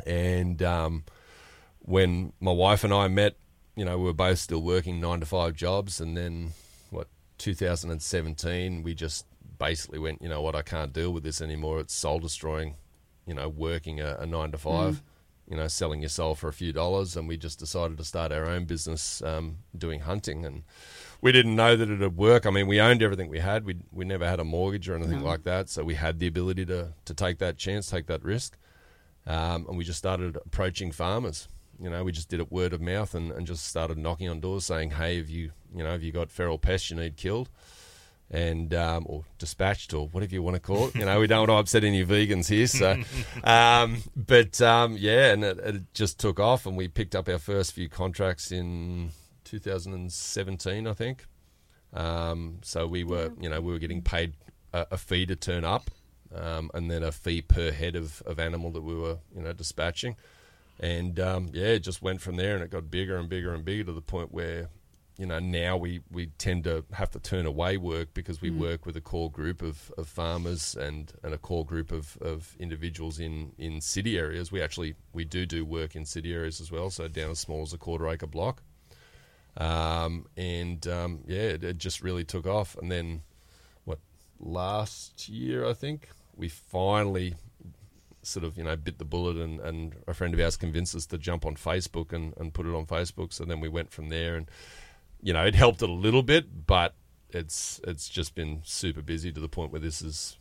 and 0.05 0.61
um, 0.61 1.05
when 1.79 2.33
my 2.41 2.51
wife 2.51 2.83
and 2.83 2.93
I 2.93 3.07
met, 3.07 3.37
you 3.75 3.85
know, 3.85 3.97
we 3.97 4.03
were 4.03 4.13
both 4.13 4.39
still 4.39 4.61
working 4.61 4.99
nine 4.99 5.21
to 5.21 5.25
five 5.25 5.53
jobs, 5.53 6.01
and 6.01 6.17
then 6.17 6.51
what 6.89 7.07
2017, 7.37 8.83
we 8.83 8.93
just 8.93 9.25
basically 9.57 9.99
went, 9.99 10.21
you 10.21 10.29
know 10.29 10.41
what, 10.41 10.55
I 10.55 10.61
can't 10.61 10.93
deal 10.93 11.11
with 11.11 11.23
this 11.23 11.41
anymore. 11.41 11.79
It's 11.79 11.93
soul 11.93 12.19
destroying, 12.19 12.75
you 13.25 13.33
know, 13.33 13.49
working 13.49 13.99
a, 13.99 14.17
a 14.19 14.25
nine 14.25 14.51
to 14.51 14.57
five, 14.57 14.95
mm. 14.95 15.01
you 15.51 15.57
know, 15.57 15.67
selling 15.67 16.01
your 16.01 16.09
soul 16.09 16.35
for 16.35 16.47
a 16.47 16.53
few 16.53 16.73
dollars, 16.73 17.15
and 17.15 17.27
we 17.27 17.37
just 17.37 17.59
decided 17.59 17.97
to 17.97 18.03
start 18.03 18.31
our 18.31 18.45
own 18.45 18.65
business 18.65 19.21
um, 19.21 19.57
doing 19.77 20.01
hunting 20.01 20.45
and. 20.45 20.63
We 21.19 21.31
didn't 21.31 21.55
know 21.55 21.75
that 21.75 21.89
it'd 21.89 22.15
work. 22.15 22.45
I 22.45 22.51
mean, 22.51 22.67
we 22.67 22.79
owned 22.79 23.01
everything 23.01 23.27
we 23.27 23.39
had. 23.39 23.65
We 23.65 23.77
we 23.91 24.05
never 24.05 24.27
had 24.27 24.39
a 24.39 24.43
mortgage 24.43 24.87
or 24.87 24.95
anything 24.95 25.21
no. 25.21 25.25
like 25.25 25.45
that, 25.45 25.67
so 25.67 25.83
we 25.83 25.95
had 25.95 26.19
the 26.19 26.27
ability 26.27 26.67
to 26.67 26.93
to 27.05 27.13
take 27.15 27.39
that 27.39 27.57
chance, 27.57 27.89
take 27.89 28.05
that 28.05 28.23
risk, 28.23 28.55
um, 29.25 29.65
and 29.67 29.75
we 29.79 29.83
just 29.83 29.97
started 29.97 30.35
approaching 30.35 30.91
farmers 30.91 31.47
you 31.81 31.89
know, 31.89 32.03
we 32.03 32.11
just 32.11 32.29
did 32.29 32.39
it 32.39 32.51
word 32.51 32.73
of 32.73 32.81
mouth 32.81 33.13
and, 33.13 33.31
and 33.31 33.45
just 33.45 33.67
started 33.67 33.97
knocking 33.97 34.29
on 34.29 34.39
doors 34.39 34.65
saying, 34.65 34.91
hey, 34.91 35.17
have 35.17 35.29
you, 35.29 35.51
you 35.75 35.83
know, 35.83 35.91
have 35.91 36.03
you 36.03 36.11
got 36.11 36.31
feral 36.31 36.57
pests 36.57 36.89
you 36.89 36.95
need 36.95 37.17
killed? 37.17 37.49
And 38.29 38.73
um, 38.73 39.05
or 39.07 39.23
dispatched 39.37 39.93
or 39.93 40.09
whatever 40.09 40.33
you 40.33 40.43
want 40.43 40.55
to 40.55 40.59
call 40.59 40.87
it. 40.87 40.95
You 40.95 41.05
know, 41.05 41.17
we 41.19 41.27
don't 41.27 41.47
want 41.47 41.49
to 41.49 41.55
upset 41.55 41.85
any 41.85 42.05
vegans 42.05 42.49
here. 42.49 42.67
So, 42.67 43.01
um, 43.45 44.03
but 44.17 44.61
um, 44.61 44.97
yeah, 44.99 45.31
and 45.31 45.45
it, 45.45 45.57
it, 45.59 45.93
just 45.93 46.19
took 46.19 46.37
off, 46.37 46.65
and 46.65 46.75
we 46.75 46.89
picked 46.89 47.15
up 47.15 47.29
our 47.29 47.37
first 47.37 47.71
few 47.71 47.87
contracts 47.87 48.51
in 48.51 49.11
2017, 49.45 50.87
I 50.87 50.93
think. 50.93 51.25
Um, 51.93 52.59
so 52.63 52.85
we 52.85 53.05
were, 53.05 53.31
you 53.39 53.49
know, 53.49 53.61
we 53.61 53.71
were 53.71 53.79
getting 53.79 54.01
paid 54.01 54.33
a, 54.73 54.87
a 54.91 54.97
fee 54.97 55.25
to 55.27 55.37
turn 55.37 55.63
up, 55.63 55.89
um, 56.35 56.69
and 56.73 56.91
then 56.91 57.03
a 57.03 57.13
fee 57.13 57.41
per 57.41 57.71
head 57.71 57.95
of, 57.95 58.21
of 58.25 58.39
animal 58.39 58.71
that 58.71 58.83
we 58.83 58.93
were, 58.93 59.19
you 59.33 59.41
know, 59.41 59.53
dispatching 59.53 60.17
and 60.79 61.19
um, 61.19 61.49
yeah, 61.53 61.67
it 61.67 61.79
just 61.79 62.01
went 62.01 62.21
from 62.21 62.35
there, 62.35 62.55
and 62.55 62.63
it 62.63 62.69
got 62.69 62.91
bigger 62.91 63.17
and 63.17 63.29
bigger 63.29 63.53
and 63.53 63.65
bigger 63.65 63.85
to 63.85 63.93
the 63.93 64.01
point 64.01 64.31
where 64.31 64.69
you 65.17 65.25
know 65.25 65.39
now 65.39 65.75
we, 65.75 66.01
we 66.11 66.27
tend 66.37 66.63
to 66.65 66.85
have 66.93 67.09
to 67.11 67.19
turn 67.19 67.45
away 67.45 67.77
work 67.77 68.13
because 68.13 68.41
we 68.41 68.51
mm. 68.51 68.59
work 68.59 68.85
with 68.85 68.95
a 68.95 69.01
core 69.01 69.31
group 69.31 69.61
of, 69.61 69.91
of 69.97 70.07
farmers 70.07 70.75
and, 70.75 71.13
and 71.23 71.33
a 71.33 71.37
core 71.37 71.65
group 71.65 71.91
of, 71.91 72.17
of 72.21 72.55
individuals 72.59 73.19
in, 73.19 73.51
in 73.57 73.81
city 73.81 74.17
areas. 74.17 74.51
We 74.51 74.61
actually 74.61 74.95
we 75.13 75.25
do 75.25 75.45
do 75.45 75.65
work 75.65 75.95
in 75.95 76.05
city 76.05 76.33
areas 76.33 76.61
as 76.61 76.71
well, 76.71 76.89
so 76.89 77.07
down 77.07 77.31
as 77.31 77.39
small 77.39 77.63
as 77.63 77.73
a 77.73 77.77
quarter 77.77 78.07
acre 78.07 78.27
block. 78.27 78.61
Um, 79.57 80.27
and 80.37 80.87
um, 80.87 81.21
yeah, 81.27 81.39
it, 81.39 81.63
it, 81.63 81.77
just 81.79 82.03
really 82.03 82.23
took 82.23 82.45
off. 82.45 82.77
And 82.77 82.91
then 82.91 83.23
what 83.85 83.97
last 84.39 85.27
year 85.27 85.65
I 85.65 85.73
think 85.73 86.09
we 86.35 86.47
finally 86.47 87.33
sort 88.21 88.43
of 88.43 88.57
you 88.57 88.63
know 88.63 88.75
bit 88.75 88.99
the 88.99 89.05
bullet 89.05 89.37
and, 89.37 89.59
and 89.61 89.95
a 90.05 90.13
friend 90.13 90.33
of 90.33 90.39
ours 90.39 90.57
convinced 90.57 90.93
us 90.93 91.05
to 91.07 91.17
jump 91.17 91.45
on 91.45 91.55
Facebook 91.55 92.11
and, 92.11 92.33
and 92.37 92.53
put 92.53 92.65
it 92.65 92.75
on 92.75 92.85
Facebook 92.85 93.31
so 93.31 93.45
then 93.45 93.61
we 93.61 93.69
went 93.69 93.89
from 93.89 94.09
there 94.09 94.35
and 94.35 94.51
you 95.27 95.33
know 95.33 95.43
it 95.43 95.55
helped 95.55 95.81
it 95.81 95.89
a 95.89 95.93
little 95.93 96.23
bit 96.23 96.65
but 96.65 96.95
it's 97.31 97.81
it's 97.83 98.07
just 98.07 98.33
been 98.33 98.61
super 98.63 99.01
busy 99.01 99.29
to 99.29 99.41
the 99.41 99.49
point 99.49 99.73
where 99.73 99.81
this 99.81 100.01
is 100.01 100.37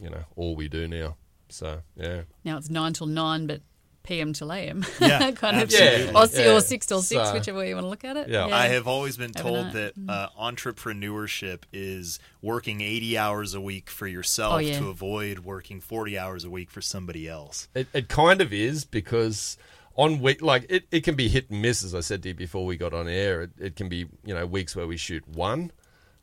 you 0.00 0.08
know 0.08 0.22
all 0.36 0.54
we 0.54 0.68
do 0.68 0.86
now 0.86 1.16
so 1.48 1.80
yeah 1.96 2.22
now 2.44 2.56
it's 2.56 2.70
nine 2.70 2.92
till 2.92 3.08
nine 3.08 3.48
but 3.48 3.60
PM 4.02 4.32
till 4.32 4.50
AM. 4.50 4.84
Yeah, 4.98 5.30
kind 5.34 5.60
of. 5.60 5.70
Yeah, 5.70 6.12
or, 6.14 6.26
yeah. 6.32 6.54
or 6.54 6.62
six 6.62 6.86
till 6.86 7.02
six, 7.02 7.28
so, 7.28 7.34
whichever 7.34 7.58
way 7.58 7.68
you 7.68 7.74
want 7.74 7.84
to 7.84 7.90
look 7.90 8.02
at 8.02 8.16
it. 8.16 8.28
Yeah. 8.28 8.48
yeah. 8.48 8.56
I 8.56 8.68
have 8.68 8.88
always 8.88 9.18
been 9.18 9.32
told 9.32 9.72
that 9.72 9.94
mm. 9.94 10.08
uh, 10.08 10.30
entrepreneurship 10.40 11.64
is 11.70 12.18
working 12.40 12.80
80 12.80 13.18
hours 13.18 13.52
a 13.52 13.60
week 13.60 13.90
for 13.90 14.06
yourself 14.06 14.54
oh, 14.54 14.58
yeah. 14.58 14.78
to 14.78 14.88
avoid 14.88 15.40
working 15.40 15.82
40 15.82 16.18
hours 16.18 16.44
a 16.44 16.50
week 16.50 16.70
for 16.70 16.80
somebody 16.80 17.28
else. 17.28 17.68
It, 17.74 17.88
it 17.92 18.08
kind 18.08 18.40
of 18.40 18.54
is 18.54 18.86
because 18.86 19.58
on 19.96 20.20
week 20.20 20.42
like 20.42 20.66
it, 20.68 20.86
it 20.90 21.04
can 21.04 21.14
be 21.14 21.28
hit 21.28 21.50
and 21.50 21.62
miss 21.62 21.84
as 21.84 21.94
I 21.94 22.00
said 22.00 22.22
to 22.22 22.28
you 22.28 22.34
before 22.34 22.64
we 22.64 22.76
got 22.76 22.94
on 22.94 23.08
air. 23.08 23.42
It, 23.42 23.50
it 23.58 23.76
can 23.76 23.88
be 23.88 24.06
you 24.24 24.34
know 24.34 24.46
weeks 24.46 24.74
where 24.76 24.86
we 24.86 24.96
shoot 24.96 25.26
one, 25.28 25.72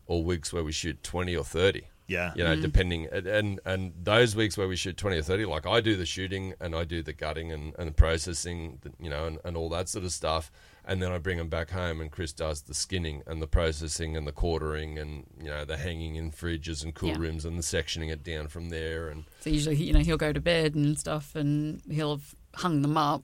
or 0.05 0.23
weeks 0.23 0.51
where 0.53 0.63
we 0.63 0.71
shoot 0.71 1.03
20 1.03 1.35
or 1.35 1.43
30. 1.43 1.83
Yeah. 2.07 2.31
You 2.35 2.43
know, 2.43 2.55
mm. 2.55 2.61
depending 2.61 3.07
and 3.11 3.59
and 3.65 3.93
those 4.01 4.35
weeks 4.35 4.57
where 4.57 4.67
we 4.67 4.77
shoot 4.77 4.95
twenty 4.95 5.17
or 5.17 5.21
thirty, 5.21 5.45
like 5.45 5.65
I 5.65 5.81
do 5.81 5.97
the 5.97 6.05
shooting 6.05 6.53
and 6.59 6.73
I 6.73 6.85
do 6.85 7.03
the 7.03 7.11
gutting 7.11 7.51
and, 7.51 7.75
and 7.77 7.89
the 7.89 7.93
processing, 7.93 8.79
you 8.99 9.09
know, 9.09 9.25
and, 9.25 9.39
and 9.43 9.57
all 9.57 9.67
that 9.69 9.89
sort 9.89 10.05
of 10.05 10.13
stuff. 10.13 10.49
And 10.85 11.01
then 11.01 11.11
I 11.11 11.17
bring 11.17 11.37
them 11.37 11.49
back 11.49 11.71
home 11.71 11.99
and 11.99 12.09
Chris 12.09 12.31
does 12.31 12.61
the 12.61 12.73
skinning 12.73 13.23
and 13.27 13.41
the 13.41 13.47
processing 13.47 14.15
and 14.15 14.25
the 14.25 14.31
quartering 14.31 14.97
and, 14.97 15.25
you 15.37 15.49
know, 15.49 15.65
the 15.65 15.75
hanging 15.75 16.15
in 16.15 16.31
fridges 16.31 16.81
and 16.81 16.95
cool 16.95 17.09
yeah. 17.09 17.17
rooms 17.17 17.43
and 17.43 17.57
the 17.59 17.61
sectioning 17.61 18.09
it 18.09 18.23
down 18.23 18.47
from 18.47 18.69
there 18.69 19.09
and 19.09 19.25
So 19.41 19.49
usually 19.49 19.75
you 19.75 19.91
know, 19.91 19.99
he'll 19.99 20.15
go 20.15 20.31
to 20.31 20.39
bed 20.39 20.75
and 20.75 20.97
stuff 20.97 21.35
and 21.35 21.81
he'll 21.91 22.15
have 22.15 22.35
hung 22.55 22.83
them 22.83 22.95
up 22.95 23.23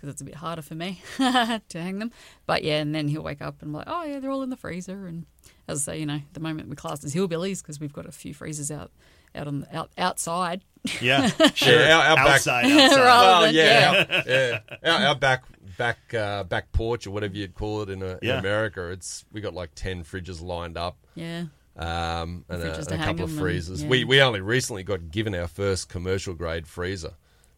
because 0.00 0.14
it's 0.14 0.22
a 0.22 0.24
bit 0.24 0.36
harder 0.36 0.62
for 0.62 0.74
me 0.74 1.02
to 1.18 1.60
hang 1.74 1.98
them. 1.98 2.10
But 2.46 2.64
yeah, 2.64 2.78
and 2.78 2.94
then 2.94 3.08
he'll 3.08 3.22
wake 3.22 3.42
up 3.42 3.60
and 3.60 3.70
be 3.72 3.78
like, 3.78 3.86
oh 3.86 4.02
yeah, 4.04 4.18
they're 4.18 4.30
all 4.30 4.42
in 4.42 4.48
the 4.48 4.56
freezer. 4.56 5.06
And 5.06 5.26
as 5.68 5.86
I 5.86 5.92
say, 5.92 6.00
you 6.00 6.06
know, 6.06 6.20
the 6.32 6.40
moment 6.40 6.70
we 6.70 6.76
class 6.76 7.04
as 7.04 7.14
hillbillies 7.14 7.60
because 7.60 7.78
we've 7.78 7.92
got 7.92 8.06
a 8.06 8.12
few 8.12 8.32
freezers 8.32 8.70
out 8.70 8.90
out 9.34 9.46
on 9.46 9.60
the, 9.60 9.76
out 9.76 9.90
outside. 9.98 10.62
Yeah, 11.02 11.26
sure. 11.54 11.80
Yeah, 11.80 11.98
our, 11.98 12.18
our 12.18 12.28
outside, 12.28 12.62
back, 12.62 12.72
outside. 12.72 12.96
well, 13.00 13.42
than, 13.42 13.54
yeah, 13.54 13.62
yeah. 13.62 14.06
Our, 14.08 14.22
yeah. 14.26 14.92
Our, 14.92 15.06
our, 15.08 15.14
back 15.14 15.44
back 15.76 16.14
uh, 16.14 16.44
back 16.44 16.72
porch 16.72 17.06
or 17.06 17.10
whatever 17.10 17.36
you'd 17.36 17.54
call 17.54 17.82
it 17.82 17.90
in, 17.90 18.02
a, 18.02 18.18
yeah. 18.22 18.34
in 18.34 18.38
America. 18.38 18.88
It's 18.88 19.26
we 19.30 19.42
got 19.42 19.52
like 19.52 19.74
ten 19.74 20.02
fridges 20.02 20.42
lined 20.42 20.78
up. 20.78 20.96
Yeah. 21.14 21.44
Um, 21.76 22.44
and, 22.48 22.62
a, 22.62 22.76
and 22.76 22.92
a 22.92 22.98
couple 22.98 23.24
of 23.24 23.32
freezers. 23.32 23.82
And, 23.82 23.90
yeah. 23.90 23.90
We 23.90 24.04
we 24.04 24.22
only 24.22 24.40
recently 24.40 24.82
got 24.82 25.10
given 25.10 25.34
our 25.34 25.46
first 25.46 25.90
commercial 25.90 26.32
grade 26.32 26.66
freezer 26.66 27.12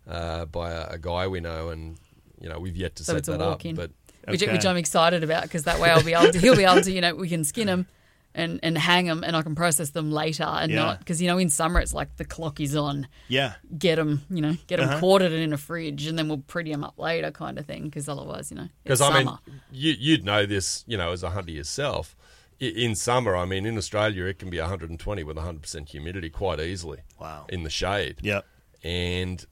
uh, 0.09 0.45
by 0.47 0.73
a, 0.73 0.91
a, 0.91 0.99
guy 0.99 1.29
we 1.29 1.41
know, 1.41 1.69
and 1.69 1.99
you 2.43 2.49
know 2.49 2.59
we've 2.59 2.77
yet 2.77 2.97
to 2.97 3.05
so 3.05 3.15
set 3.15 3.25
that 3.25 3.41
up. 3.41 3.63
But 3.63 3.69
okay. 3.71 3.91
which, 4.27 4.43
which 4.43 4.67
I'm 4.67 4.77
excited 4.77 5.25
about 5.25 5.45
because 5.45 5.65
that 5.65 5.81
way 5.81 5.91
I'll 5.91 6.05
be 6.05 6.15
able 6.15 6.33
to 6.33 6.39
he'll 6.39 6.57
be 6.57 6.65
able 6.65 6.83
to 6.83 6.93
you 6.93 7.01
know 7.01 7.15
we 7.15 7.29
can 7.29 7.45
skin 7.45 7.67
them 7.67 7.87
and 8.35 8.61
and 8.63 8.77
hang 8.79 9.07
them 9.07 9.25
and 9.25 9.37
I 9.37 9.43
can 9.43 9.55
process 9.55 9.91
them 9.91 10.11
later 10.11 10.45
and 10.45 10.73
yeah. 10.73 10.79
not 10.79 10.99
because 10.99 11.21
you 11.21 11.29
know 11.29 11.39
in 11.39 11.51
summer 11.51 11.81
it's 11.81 11.95
like 11.95 12.17
the 12.17 12.25
clock 12.25 12.61
is 12.61 12.75
on. 12.77 13.07
Yeah. 13.29 13.55
Get 13.77 13.97
them, 13.97 14.23
you 14.31 14.41
know, 14.41 14.57
get 14.67 14.79
them 14.79 14.89
uh-huh. 14.89 15.01
quartered 15.01 15.33
and 15.33 15.43
in 15.43 15.53
a 15.53 15.59
fridge 15.59 16.07
and 16.07 16.19
then 16.19 16.29
we'll 16.29 16.39
pretty 16.39 16.73
them 16.73 16.85
up 16.85 16.99
later 16.99 17.31
kind 17.31 17.59
of 17.59 17.67
thing 17.67 17.85
because 17.85 18.09
otherwise, 18.09 18.51
you 18.51 18.57
know, 18.57 18.69
because 18.83 19.01
I 19.01 19.13
summer. 19.13 19.39
mean, 19.47 19.61
you 19.71 19.95
you'd 19.99 20.25
know 20.25 20.47
this, 20.47 20.85
you 20.87 20.97
know, 20.97 21.13
as 21.13 21.23
a 21.23 21.31
hunter 21.31 21.53
yourself. 21.53 22.17
In 22.61 22.95
summer, 22.95 23.35
I 23.35 23.45
mean, 23.45 23.67
in 23.67 23.77
Australia, 23.77 24.27
it 24.27 24.39
can 24.39 24.49
be 24.49 24.61
120 24.61 25.25
with 25.25 25.37
100% 25.37 25.89
humidity 25.89 26.31
quite 26.31 26.61
easily. 26.61 27.01
Wow. 27.21 27.47
In 27.49 27.65
the 27.65 27.71
shade. 27.71 28.19
Yep. 28.21 28.47
And 28.85 29.45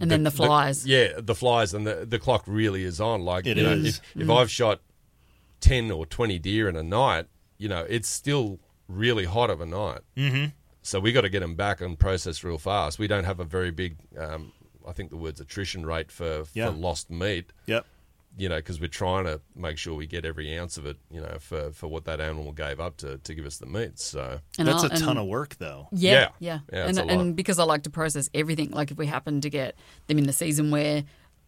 and 0.00 0.10
the, 0.10 0.14
then 0.14 0.22
the 0.24 0.30
flies. 0.30 0.82
The, 0.82 0.90
yeah, 0.90 1.08
the 1.18 1.34
flies, 1.34 1.74
and 1.74 1.86
the 1.86 2.06
the 2.06 2.18
clock 2.18 2.44
really 2.46 2.84
is 2.84 3.00
on. 3.00 3.22
Like 3.22 3.46
it 3.46 3.56
you 3.56 3.66
is. 3.66 3.82
know, 3.82 3.88
if, 3.88 4.14
mm. 4.14 4.22
if 4.22 4.30
I've 4.30 4.50
shot 4.50 4.80
ten 5.60 5.90
or 5.90 6.06
twenty 6.06 6.38
deer 6.38 6.68
in 6.68 6.76
a 6.76 6.82
night, 6.82 7.26
you 7.58 7.68
know, 7.68 7.84
it's 7.88 8.08
still 8.08 8.58
really 8.88 9.24
hot 9.24 9.50
of 9.50 9.60
a 9.60 9.66
night. 9.66 10.00
Mm-hmm. 10.16 10.46
So 10.82 11.00
we 11.00 11.12
got 11.12 11.22
to 11.22 11.28
get 11.28 11.40
them 11.40 11.54
back 11.54 11.80
and 11.80 11.98
process 11.98 12.42
real 12.42 12.56
fast. 12.56 12.98
We 12.98 13.06
don't 13.06 13.24
have 13.24 13.40
a 13.40 13.44
very 13.44 13.70
big, 13.70 13.96
um, 14.18 14.52
I 14.86 14.92
think 14.92 15.10
the 15.10 15.18
word's 15.18 15.40
attrition 15.40 15.84
rate 15.84 16.10
for, 16.10 16.44
for 16.44 16.70
lost 16.70 17.10
meat. 17.10 17.52
Yep. 17.66 17.84
You 18.38 18.48
know, 18.48 18.56
because 18.56 18.80
we're 18.80 18.86
trying 18.86 19.24
to 19.24 19.40
make 19.54 19.76
sure 19.76 19.94
we 19.94 20.06
get 20.06 20.24
every 20.24 20.56
ounce 20.56 20.78
of 20.78 20.86
it. 20.86 20.96
You 21.10 21.20
know, 21.20 21.36
for, 21.40 21.72
for 21.72 21.88
what 21.88 22.04
that 22.06 22.20
animal 22.20 22.52
gave 22.52 22.80
up 22.80 22.96
to, 22.98 23.18
to 23.18 23.34
give 23.34 23.44
us 23.44 23.58
the 23.58 23.66
meat. 23.66 23.98
So 23.98 24.38
and 24.58 24.66
that's 24.66 24.84
I'll, 24.84 24.92
a 24.92 24.96
ton 24.96 25.18
of 25.18 25.26
work, 25.26 25.56
though. 25.56 25.88
Yeah, 25.92 26.12
yeah, 26.12 26.28
yeah. 26.38 26.58
yeah 26.72 26.86
and, 26.86 26.98
and 26.98 27.36
because 27.36 27.58
I 27.58 27.64
like 27.64 27.82
to 27.82 27.90
process 27.90 28.30
everything. 28.32 28.70
Like 28.70 28.90
if 28.90 28.96
we 28.96 29.06
happen 29.06 29.40
to 29.42 29.50
get 29.50 29.74
them 30.06 30.18
in 30.18 30.26
the 30.26 30.32
season 30.32 30.70
where 30.70 31.04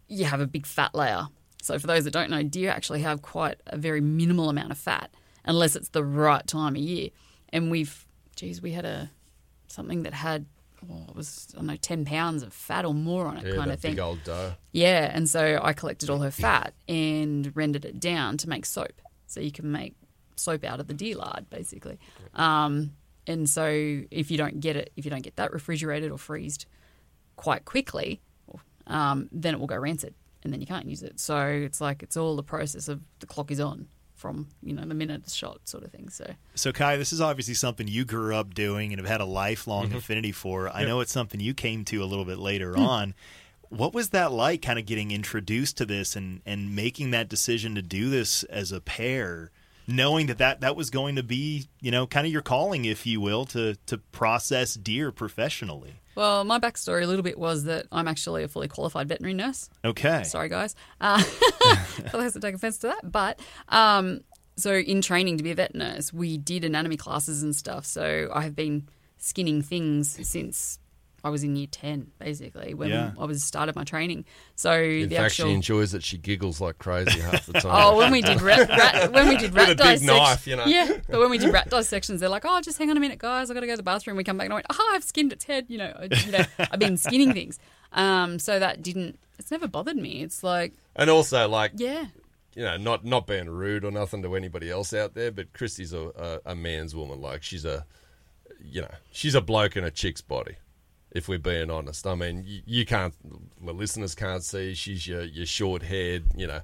you 0.08 0.24
have 0.24 0.40
a 0.40 0.46
big 0.46 0.66
fat 0.66 0.94
layer. 0.94 1.28
So 1.62 1.78
for 1.78 1.86
those 1.86 2.04
that 2.04 2.12
don't 2.12 2.30
know, 2.30 2.42
deer 2.42 2.70
actually 2.70 3.02
have 3.02 3.22
quite 3.22 3.60
a 3.66 3.76
very 3.76 4.00
minimal 4.00 4.50
amount 4.50 4.72
of 4.72 4.78
fat 4.78 5.10
unless 5.44 5.76
it's 5.76 5.90
the 5.90 6.04
right 6.04 6.46
time 6.46 6.74
of 6.74 6.82
year. 6.82 7.10
And 7.50 7.70
we've, 7.70 8.06
geez, 8.36 8.60
we 8.60 8.72
had 8.72 8.84
a 8.84 9.10
something 9.68 10.02
that 10.02 10.14
had 10.14 10.46
well, 10.86 11.06
it 11.08 11.14
was 11.16 11.48
I 11.54 11.58
don't 11.58 11.66
know 11.66 11.76
ten 11.76 12.04
pounds 12.04 12.42
of 12.42 12.52
fat 12.52 12.84
or 12.84 12.94
more 12.94 13.26
on 13.26 13.36
it, 13.36 13.46
yeah, 13.46 13.56
kind 13.56 13.70
of 13.70 13.80
thing. 13.80 13.92
Big 13.92 14.00
old 14.00 14.22
dough. 14.24 14.54
Yeah, 14.72 15.10
and 15.12 15.28
so 15.28 15.60
I 15.62 15.72
collected 15.72 16.10
all 16.10 16.18
her 16.20 16.30
fat 16.30 16.74
and 16.88 17.54
rendered 17.54 17.84
it 17.84 18.00
down 18.00 18.36
to 18.38 18.48
make 18.48 18.66
soap. 18.66 19.00
So 19.26 19.40
you 19.40 19.52
can 19.52 19.70
make 19.70 19.94
soap 20.36 20.64
out 20.64 20.80
of 20.80 20.88
the 20.88 20.94
deer 20.94 21.16
lard, 21.16 21.48
basically. 21.50 21.98
Um, 22.34 22.92
and 23.26 23.48
so 23.48 23.66
if 24.10 24.30
you 24.30 24.38
don't 24.38 24.60
get 24.60 24.76
it, 24.76 24.92
if 24.96 25.04
you 25.04 25.10
don't 25.10 25.22
get 25.22 25.36
that 25.36 25.52
refrigerated 25.52 26.10
or 26.10 26.18
freezed 26.18 26.66
quite 27.36 27.64
quickly, 27.64 28.20
um, 28.86 29.28
then 29.30 29.54
it 29.54 29.60
will 29.60 29.66
go 29.66 29.76
rancid, 29.76 30.14
and 30.42 30.52
then 30.52 30.60
you 30.60 30.66
can't 30.66 30.86
use 30.86 31.02
it. 31.02 31.20
So 31.20 31.46
it's 31.46 31.80
like 31.80 32.02
it's 32.02 32.16
all 32.16 32.36
the 32.36 32.42
process 32.42 32.88
of 32.88 33.02
the 33.20 33.26
clock 33.26 33.50
is 33.50 33.60
on 33.60 33.86
from 34.20 34.48
you 34.62 34.74
know 34.74 34.84
the 34.84 34.94
minute 34.94 35.22
it's 35.24 35.34
shot, 35.34 35.66
sort 35.68 35.82
of 35.84 35.90
thing. 35.90 36.08
So 36.10 36.26
So, 36.54 36.72
Kai, 36.72 36.96
this 36.96 37.12
is 37.12 37.20
obviously 37.20 37.54
something 37.54 37.88
you 37.88 38.04
grew 38.04 38.34
up 38.36 38.54
doing 38.54 38.92
and 38.92 39.00
have 39.00 39.08
had 39.08 39.20
a 39.20 39.24
lifelong 39.24 39.88
Mm-hmm. 39.88 39.96
affinity 39.96 40.32
for. 40.32 40.68
I 40.68 40.84
know 40.84 41.00
it's 41.00 41.12
something 41.12 41.40
you 41.40 41.54
came 41.54 41.84
to 41.86 42.02
a 42.02 42.06
little 42.06 42.24
bit 42.26 42.38
later 42.38 42.74
Hmm. 42.74 42.80
on. 42.82 43.14
What 43.70 43.94
was 43.94 44.10
that 44.10 44.32
like, 44.32 44.62
kind 44.62 44.78
of 44.80 44.84
getting 44.86 45.10
introduced 45.12 45.76
to 45.78 45.86
this 45.86 46.16
and, 46.16 46.40
and 46.44 46.74
making 46.74 47.12
that 47.12 47.28
decision 47.28 47.74
to 47.76 47.82
do 47.82 48.10
this 48.10 48.42
as 48.44 48.72
a 48.72 48.80
pair, 48.80 49.52
knowing 49.86 50.26
that, 50.26 50.38
that 50.38 50.60
that 50.60 50.74
was 50.74 50.90
going 50.90 51.14
to 51.16 51.22
be, 51.22 51.68
you 51.80 51.92
know, 51.92 52.04
kind 52.06 52.26
of 52.26 52.32
your 52.32 52.42
calling, 52.42 52.84
if 52.84 53.06
you 53.06 53.20
will, 53.20 53.44
to, 53.46 53.76
to 53.86 53.98
process 53.98 54.74
deer 54.74 55.12
professionally? 55.12 55.99
Well, 56.14 56.44
my 56.44 56.58
backstory 56.58 57.02
a 57.02 57.06
little 57.06 57.22
bit 57.22 57.38
was 57.38 57.64
that 57.64 57.86
I'm 57.92 58.08
actually 58.08 58.42
a 58.42 58.48
fully 58.48 58.68
qualified 58.68 59.08
veterinary 59.08 59.34
nurse. 59.34 59.70
Okay. 59.84 60.24
Sorry, 60.24 60.48
guys. 60.48 60.74
Uh, 61.00 61.22
for 62.10 62.18
those 62.18 62.34
that 62.34 62.40
take 62.40 62.54
offense 62.54 62.78
to 62.78 62.88
that. 62.88 63.10
But 63.10 63.40
um, 63.68 64.20
so 64.56 64.74
in 64.74 65.02
training 65.02 65.38
to 65.38 65.44
be 65.44 65.50
a 65.50 65.54
vet 65.54 65.74
nurse, 65.74 66.12
we 66.12 66.36
did 66.36 66.64
anatomy 66.64 66.96
classes 66.96 67.42
and 67.42 67.54
stuff. 67.54 67.86
So 67.86 68.30
I 68.32 68.42
have 68.42 68.54
been 68.56 68.88
skinning 69.18 69.62
things 69.62 70.18
since 70.28 70.78
I 71.22 71.30
was 71.30 71.44
in 71.44 71.54
year 71.56 71.66
10, 71.70 72.10
basically, 72.18 72.72
when 72.74 72.88
Yeah. 72.90 73.12
I 73.18 73.24
was 73.24 73.44
started 73.44 73.76
my 73.76 73.84
training. 73.84 74.24
So 74.56 74.72
In 74.72 75.08
the 75.08 75.16
fact, 75.16 75.26
actual. 75.26 75.46
she 75.48 75.52
enjoys 75.54 75.94
it. 75.94 76.02
She 76.02 76.16
giggles 76.18 76.60
like 76.60 76.78
crazy 76.78 77.20
half 77.20 77.46
the 77.46 77.52
time. 77.60 77.72
Oh, 77.74 77.96
when 77.96 78.10
we 78.10 78.22
did 78.22 78.40
rat, 78.40 78.68
rat 78.68 79.12
when 79.12 79.28
we 79.28 79.36
did 79.36 79.54
rat 79.54 79.68
With 79.68 79.80
a 79.80 79.82
big 79.82 80.00
dissection, 80.00 80.06
knife, 80.06 80.46
you 80.46 80.56
know. 80.56 80.64
Yeah, 80.66 80.98
but 81.08 81.20
when 81.20 81.30
we 81.30 81.38
did 81.38 81.52
rat 81.52 81.68
dissections, 81.70 82.20
they're 82.20 82.28
like, 82.28 82.44
"Oh, 82.46 82.60
just 82.60 82.78
hang 82.78 82.90
on 82.90 82.96
a 82.96 83.00
minute, 83.00 83.18
guys. 83.18 83.50
I 83.50 83.54
got 83.54 83.60
to 83.60 83.66
go 83.66 83.72
to 83.74 83.76
the 83.76 83.82
bathroom." 83.82 84.16
We 84.16 84.24
come 84.24 84.36
back 84.38 84.46
and 84.46 84.52
I 84.52 84.56
went, 84.56 84.66
"Oh, 84.70 84.90
I've 84.94 85.04
skinned 85.04 85.32
its 85.32 85.44
head." 85.44 85.66
You 85.68 85.78
know, 85.78 85.92
I- 85.98 86.14
you 86.26 86.32
know, 86.32 86.44
I've 86.58 86.78
been 86.80 86.96
skinning 86.96 87.32
things. 87.32 87.58
Um, 87.92 88.38
so 88.38 88.58
that 88.58 88.82
didn't. 88.82 89.18
It's 89.38 89.50
never 89.50 89.66
bothered 89.68 89.96
me. 89.96 90.22
It's 90.22 90.42
like, 90.44 90.72
and 90.96 91.08
also, 91.10 91.48
like, 91.48 91.72
yeah, 91.76 92.06
you 92.54 92.62
know, 92.62 92.76
not 92.76 93.04
not 93.04 93.26
being 93.26 93.48
rude 93.48 93.84
or 93.84 93.90
nothing 93.90 94.22
to 94.22 94.34
anybody 94.36 94.70
else 94.70 94.92
out 94.94 95.14
there, 95.14 95.30
but 95.30 95.52
Christy's 95.52 95.92
a, 95.92 96.40
a, 96.46 96.52
a 96.52 96.54
man's 96.54 96.94
woman. 96.94 97.20
Like, 97.20 97.42
she's 97.42 97.64
a, 97.64 97.84
you 98.62 98.82
know, 98.82 98.90
she's 99.12 99.34
a 99.34 99.40
bloke 99.40 99.76
in 99.76 99.84
a 99.84 99.90
chick's 99.90 100.20
body. 100.20 100.56
If 101.12 101.28
we're 101.28 101.38
being 101.38 101.70
honest, 101.70 102.06
I 102.06 102.14
mean, 102.14 102.44
you, 102.46 102.60
you 102.66 102.86
can't, 102.86 103.14
the 103.64 103.72
listeners 103.72 104.14
can't 104.14 104.44
see. 104.44 104.74
She's 104.74 105.06
your 105.06 105.22
your 105.22 105.46
short 105.46 105.82
haired, 105.82 106.24
you 106.36 106.46
know, 106.46 106.60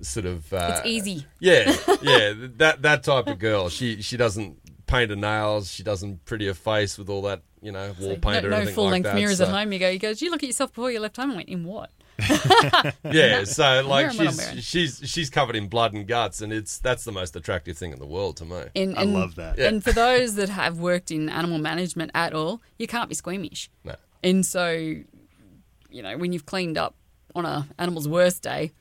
sort 0.00 0.26
of. 0.26 0.50
Uh, 0.52 0.76
it's 0.78 0.86
easy. 0.86 1.26
Yeah, 1.40 1.76
yeah, 2.02 2.32
that 2.56 2.82
that 2.82 3.02
type 3.02 3.26
of 3.26 3.38
girl. 3.38 3.68
She 3.68 4.00
she 4.00 4.16
doesn't 4.16 4.58
paint 4.86 5.10
her 5.10 5.16
nails. 5.16 5.70
She 5.70 5.82
doesn't 5.82 6.24
pretty 6.24 6.46
her 6.46 6.54
face 6.54 6.96
with 6.98 7.08
all 7.10 7.22
that, 7.22 7.42
you 7.60 7.72
know, 7.72 7.94
wall 8.00 8.16
paint 8.16 8.24
no 8.24 8.38
or 8.38 8.50
no 8.50 8.56
anything 8.56 8.74
full 8.74 8.84
like 8.84 8.92
length 8.92 9.04
that. 9.04 9.14
mirrors 9.14 9.38
so- 9.38 9.44
at 9.44 9.50
home. 9.50 9.72
You 9.72 9.78
go, 9.78 9.88
you 9.90 9.98
go. 9.98 10.08
Did 10.08 10.22
you 10.22 10.30
look 10.30 10.42
at 10.42 10.46
yourself 10.46 10.72
before 10.72 10.90
you 10.90 11.00
left 11.00 11.16
home? 11.16 11.32
I 11.32 11.36
went, 11.36 11.48
in 11.48 11.64
what? 11.64 11.90
Yeah, 13.04 13.44
so 13.44 13.84
like 13.86 14.12
she's 14.12 14.64
she's 14.64 15.00
she's 15.04 15.30
covered 15.30 15.56
in 15.56 15.68
blood 15.68 15.92
and 15.92 16.06
guts, 16.06 16.40
and 16.40 16.52
it's 16.52 16.78
that's 16.78 17.04
the 17.04 17.12
most 17.12 17.34
attractive 17.36 17.76
thing 17.76 17.92
in 17.92 17.98
the 17.98 18.06
world 18.06 18.36
to 18.38 18.44
me. 18.44 18.62
And, 18.74 18.96
I 18.96 19.02
and- 19.02 19.14
love 19.14 19.34
that. 19.36 19.58
Yeah. 19.58 19.68
And 19.68 19.82
for 19.82 19.92
those 19.92 20.34
that 20.36 20.48
have 20.48 20.78
worked 20.78 21.10
in 21.10 21.28
animal 21.28 21.58
management 21.58 22.10
at 22.14 22.32
all, 22.34 22.62
you 22.78 22.86
can't 22.86 23.08
be 23.08 23.14
squeamish. 23.14 23.70
No. 23.84 23.96
And 24.22 24.46
so, 24.46 24.70
you 24.70 26.02
know, 26.02 26.16
when 26.16 26.32
you've 26.32 26.46
cleaned 26.46 26.78
up 26.78 26.94
on 27.34 27.44
a 27.44 27.66
animal's 27.78 28.08
worst 28.08 28.42
day, 28.42 28.72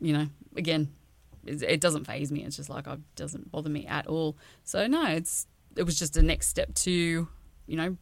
you 0.00 0.12
know, 0.12 0.26
again, 0.56 0.90
it, 1.44 1.62
it 1.62 1.80
doesn't 1.80 2.04
phase 2.04 2.32
me. 2.32 2.44
It's 2.44 2.56
just 2.56 2.70
like 2.70 2.88
oh, 2.88 2.94
it 2.94 3.00
doesn't 3.16 3.50
bother 3.50 3.70
me 3.70 3.86
at 3.86 4.06
all. 4.06 4.36
So 4.64 4.86
no, 4.86 5.04
it's 5.06 5.46
it 5.76 5.84
was 5.84 5.98
just 5.98 6.16
a 6.16 6.22
next 6.22 6.48
step 6.48 6.74
to, 6.74 7.28
you 7.66 7.76
know, 7.76 7.96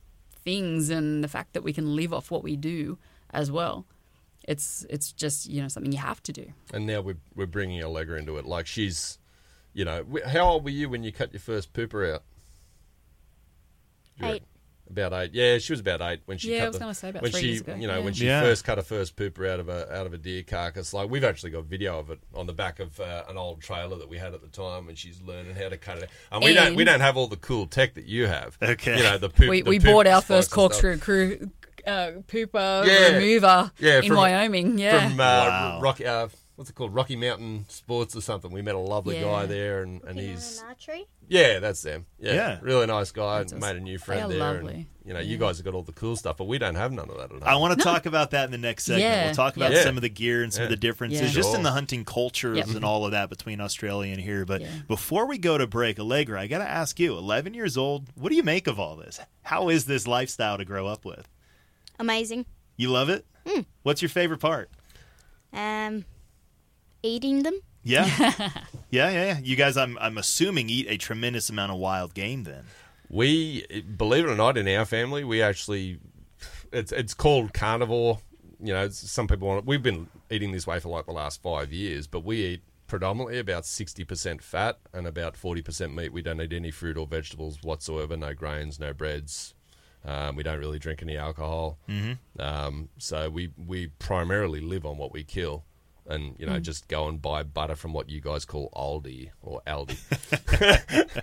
things 0.44 0.88
and 0.88 1.22
the 1.22 1.28
fact 1.28 1.52
that 1.52 1.62
we 1.62 1.72
can 1.72 1.94
live 1.96 2.12
off 2.12 2.30
what 2.30 2.42
we 2.42 2.56
do 2.56 2.98
as 3.30 3.50
well. 3.50 3.86
It's 4.48 4.86
it's 4.88 5.12
just 5.12 5.46
you 5.46 5.60
know 5.60 5.68
something 5.68 5.92
you 5.92 5.98
have 5.98 6.22
to 6.22 6.32
do. 6.32 6.46
And 6.72 6.86
now 6.86 7.02
we're 7.02 7.18
we're 7.36 7.44
bringing 7.46 7.84
Allegra 7.84 8.18
into 8.18 8.38
it. 8.38 8.46
Like 8.46 8.66
she's, 8.66 9.18
you 9.74 9.84
know, 9.84 10.06
how 10.26 10.48
old 10.48 10.64
were 10.64 10.70
you 10.70 10.88
when 10.88 11.04
you 11.04 11.12
cut 11.12 11.34
your 11.34 11.40
first 11.40 11.74
pooper 11.74 12.14
out? 12.14 12.22
You 14.16 14.26
were 14.26 14.34
Eight. 14.36 14.42
About 14.90 15.12
eight. 15.12 15.34
Yeah, 15.34 15.58
she 15.58 15.74
was 15.74 15.80
about 15.80 16.00
eight 16.00 16.22
when 16.24 16.38
she 16.38 16.50
Yeah, 16.54 16.60
cut 16.60 16.64
I 16.64 16.68
was 16.68 16.78
gonna 16.78 16.94
say 16.94 17.10
about 17.10 17.20
when 17.22 17.30
three 17.30 17.40
she, 17.42 17.46
years 17.48 17.60
ago, 17.60 17.74
You 17.74 17.86
know, 17.88 17.98
yeah. 17.98 18.04
when 18.04 18.14
she 18.14 18.24
Yeah. 18.24 18.40
first 18.40 18.64
cut 18.64 18.78
her 18.78 18.84
first 18.84 19.16
pooper 19.16 19.46
out 19.46 19.60
of 19.60 19.68
a 19.68 19.94
out 19.94 20.06
of 20.06 20.14
a 20.14 20.16
deer 20.18 20.42
carcass. 20.42 20.94
Like 20.94 21.10
we've 21.10 21.24
actually 21.24 21.50
got 21.50 21.64
video 21.66 21.98
of 21.98 22.08
it 22.10 22.18
on 22.34 22.46
the 22.46 22.54
back 22.54 22.80
of 22.80 22.98
uh, 22.98 23.24
an 23.28 23.36
old 23.36 23.60
trailer 23.60 23.98
that 23.98 24.08
we 24.08 24.16
had 24.16 24.32
at 24.32 24.40
the 24.40 24.48
time 24.48 24.88
and 24.88 24.96
she's 24.96 25.20
learning 25.20 25.56
how 25.56 25.68
to 25.68 25.76
cut 25.76 25.98
it. 25.98 26.08
And 26.32 26.42
we 26.42 26.54
don't 26.54 26.74
we 26.74 26.84
don't 26.84 27.00
have 27.00 27.18
all 27.18 27.26
the 27.26 27.36
cool 27.36 27.66
tech 27.66 27.92
that 27.94 28.06
you 28.06 28.28
have. 28.28 28.56
Okay. 28.62 28.96
You 28.96 29.02
know 29.02 29.18
the 29.18 29.28
poop. 29.28 29.50
we 29.50 29.60
the 29.60 29.68
we 29.68 29.78
poop 29.78 29.92
bought 29.92 30.06
our 30.06 30.22
first 30.22 30.50
corkscrew 30.50 30.96
crew 30.96 31.50
uh, 31.88 32.10
pooper 32.28 32.86
Yeah. 32.86 33.16
remover 33.16 33.72
Yeah, 33.78 33.98
in 33.98 34.04
from- 34.08 34.16
Wyoming. 34.16 34.78
Yeah, 34.78 35.08
from 35.08 35.20
uh, 35.20 35.24
Wow. 35.24 35.80
Rocky. 35.82 36.06
Uh, 36.06 36.28
what's 36.56 36.70
it 36.70 36.74
called? 36.74 36.94
Rocky 36.94 37.16
Mountain 37.16 37.66
Sports 37.68 38.14
or 38.16 38.20
something. 38.20 38.50
We 38.50 38.62
met 38.62 38.74
a 38.74 38.78
lovely 38.78 39.16
Yeah. 39.16 39.24
guy 39.24 39.46
there, 39.46 39.82
and, 39.82 40.02
and 40.04 40.16
Looking 40.16 40.30
he's 40.32 40.62
at 40.68 40.76
yeah, 41.30 41.58
that's 41.58 41.82
them. 41.82 42.06
Yeah, 42.18 42.32
Yeah. 42.34 42.58
really 42.62 42.86
nice 42.86 43.10
guy. 43.12 43.38
That's 43.40 43.52
Made 43.52 43.76
a 43.76 43.80
new 43.80 43.98
friend 43.98 44.30
They 44.30 44.36
are 44.36 44.38
there. 44.38 44.56
And, 44.56 44.64
lovely. 44.66 44.86
you 45.04 45.12
know, 45.12 45.20
you 45.20 45.36
guys 45.36 45.58
have 45.58 45.64
got 45.66 45.74
all 45.74 45.82
the 45.82 45.92
cool 45.92 46.16
stuff, 46.16 46.38
but 46.38 46.46
we 46.46 46.56
don't 46.58 46.74
have 46.74 46.90
none 46.90 47.10
of 47.10 47.16
that 47.18 47.24
at 47.24 47.30
home. 47.30 47.42
I 47.44 47.56
want 47.56 47.78
to 47.78 47.84
talk 47.84 48.06
about 48.06 48.30
that 48.30 48.46
in 48.46 48.50
the 48.50 48.56
next 48.58 48.84
segment. 48.86 49.02
Yeah, 49.02 49.24
We'll 49.26 49.34
talk 49.34 49.56
about 49.56 49.72
yeah. 49.72 49.82
some 49.82 49.96
of 49.96 50.02
the 50.02 50.08
gear 50.08 50.42
and 50.42 50.52
some 50.52 50.64
of 50.64 50.70
the 50.70 50.76
differences 50.76 51.20
Yeah. 51.20 51.28
just 51.42 51.54
in 51.54 51.62
the 51.62 51.70
hunting 51.72 52.04
cultures 52.06 52.56
Yep. 52.56 52.68
and 52.68 52.84
all 52.84 53.04
of 53.04 53.10
that 53.12 53.28
between 53.28 53.60
Australia 53.60 54.10
and 54.12 54.20
here. 54.22 54.46
But 54.46 54.62
Yeah. 54.62 54.68
before 54.88 55.26
we 55.26 55.36
go 55.38 55.58
to 55.58 55.66
break, 55.66 56.00
Allegra, 56.00 56.40
I 56.40 56.46
got 56.46 56.58
to 56.58 56.68
ask 56.68 56.98
you 56.98 57.16
11 57.18 57.52
years 57.52 57.76
old, 57.76 58.06
what 58.14 58.30
do 58.30 58.34
you 58.34 58.42
make 58.42 58.66
of 58.66 58.80
all 58.80 58.96
this? 58.96 59.20
How 59.42 59.68
is 59.68 59.84
this 59.84 60.06
lifestyle 60.06 60.56
to 60.56 60.64
grow 60.64 60.86
up 60.86 61.04
with? 61.04 61.28
Amazing. 61.98 62.46
You 62.76 62.90
love 62.90 63.08
it? 63.08 63.26
What's 63.82 64.02
your 64.02 64.08
favorite 64.08 64.40
part? 64.40 64.70
Um, 65.52 66.04
eating 67.02 67.42
them. 67.42 67.58
Yeah. 67.82 68.04
yeah, 68.90 69.10
yeah, 69.10 69.10
yeah. 69.10 69.38
You 69.42 69.56
guys, 69.56 69.76
I'm, 69.76 69.96
I'm 70.00 70.18
assuming, 70.18 70.68
eat 70.68 70.86
a 70.88 70.98
tremendous 70.98 71.48
amount 71.48 71.72
of 71.72 71.78
wild 71.78 72.14
game 72.14 72.44
then. 72.44 72.64
We, 73.08 73.64
believe 73.96 74.24
it 74.26 74.30
or 74.30 74.36
not, 74.36 74.58
in 74.58 74.68
our 74.68 74.84
family, 74.84 75.24
we 75.24 75.40
actually, 75.40 75.98
it's 76.72 76.92
it's 76.92 77.14
called 77.14 77.54
carnivore. 77.54 78.18
You 78.60 78.74
know, 78.74 78.88
some 78.90 79.26
people 79.26 79.48
want. 79.48 79.60
It. 79.60 79.66
We've 79.66 79.82
been 79.82 80.08
eating 80.30 80.52
this 80.52 80.66
way 80.66 80.78
for 80.80 80.88
like 80.88 81.06
the 81.06 81.12
last 81.12 81.40
five 81.40 81.72
years, 81.72 82.06
but 82.06 82.24
we 82.24 82.36
eat 82.44 82.62
predominantly 82.86 83.38
about 83.38 83.64
sixty 83.64 84.04
percent 84.04 84.42
fat 84.42 84.78
and 84.92 85.06
about 85.06 85.36
forty 85.36 85.62
percent 85.62 85.94
meat. 85.94 86.12
We 86.12 86.20
don't 86.20 86.40
eat 86.40 86.52
any 86.52 86.70
fruit 86.70 86.98
or 86.98 87.06
vegetables 87.06 87.58
whatsoever. 87.62 88.16
No 88.16 88.34
grains, 88.34 88.78
no 88.78 88.92
breads. 88.92 89.54
Um, 90.04 90.36
we 90.36 90.42
don't 90.42 90.58
really 90.58 90.78
drink 90.78 91.02
any 91.02 91.16
alcohol. 91.16 91.78
Mm-hmm. 91.88 92.40
Um, 92.40 92.88
so 92.98 93.28
we 93.30 93.50
we 93.56 93.88
primarily 93.98 94.60
live 94.60 94.86
on 94.86 94.96
what 94.96 95.12
we 95.12 95.24
kill. 95.24 95.64
And 96.06 96.34
you 96.38 96.46
know, 96.46 96.58
just 96.58 96.88
go 96.88 97.06
and 97.06 97.20
buy 97.20 97.42
butter 97.42 97.76
from 97.76 97.92
what 97.92 98.08
you 98.08 98.22
guys 98.22 98.46
call 98.46 98.70
Aldi 98.74 99.30
or 99.42 99.60
Aldi. 99.66 99.98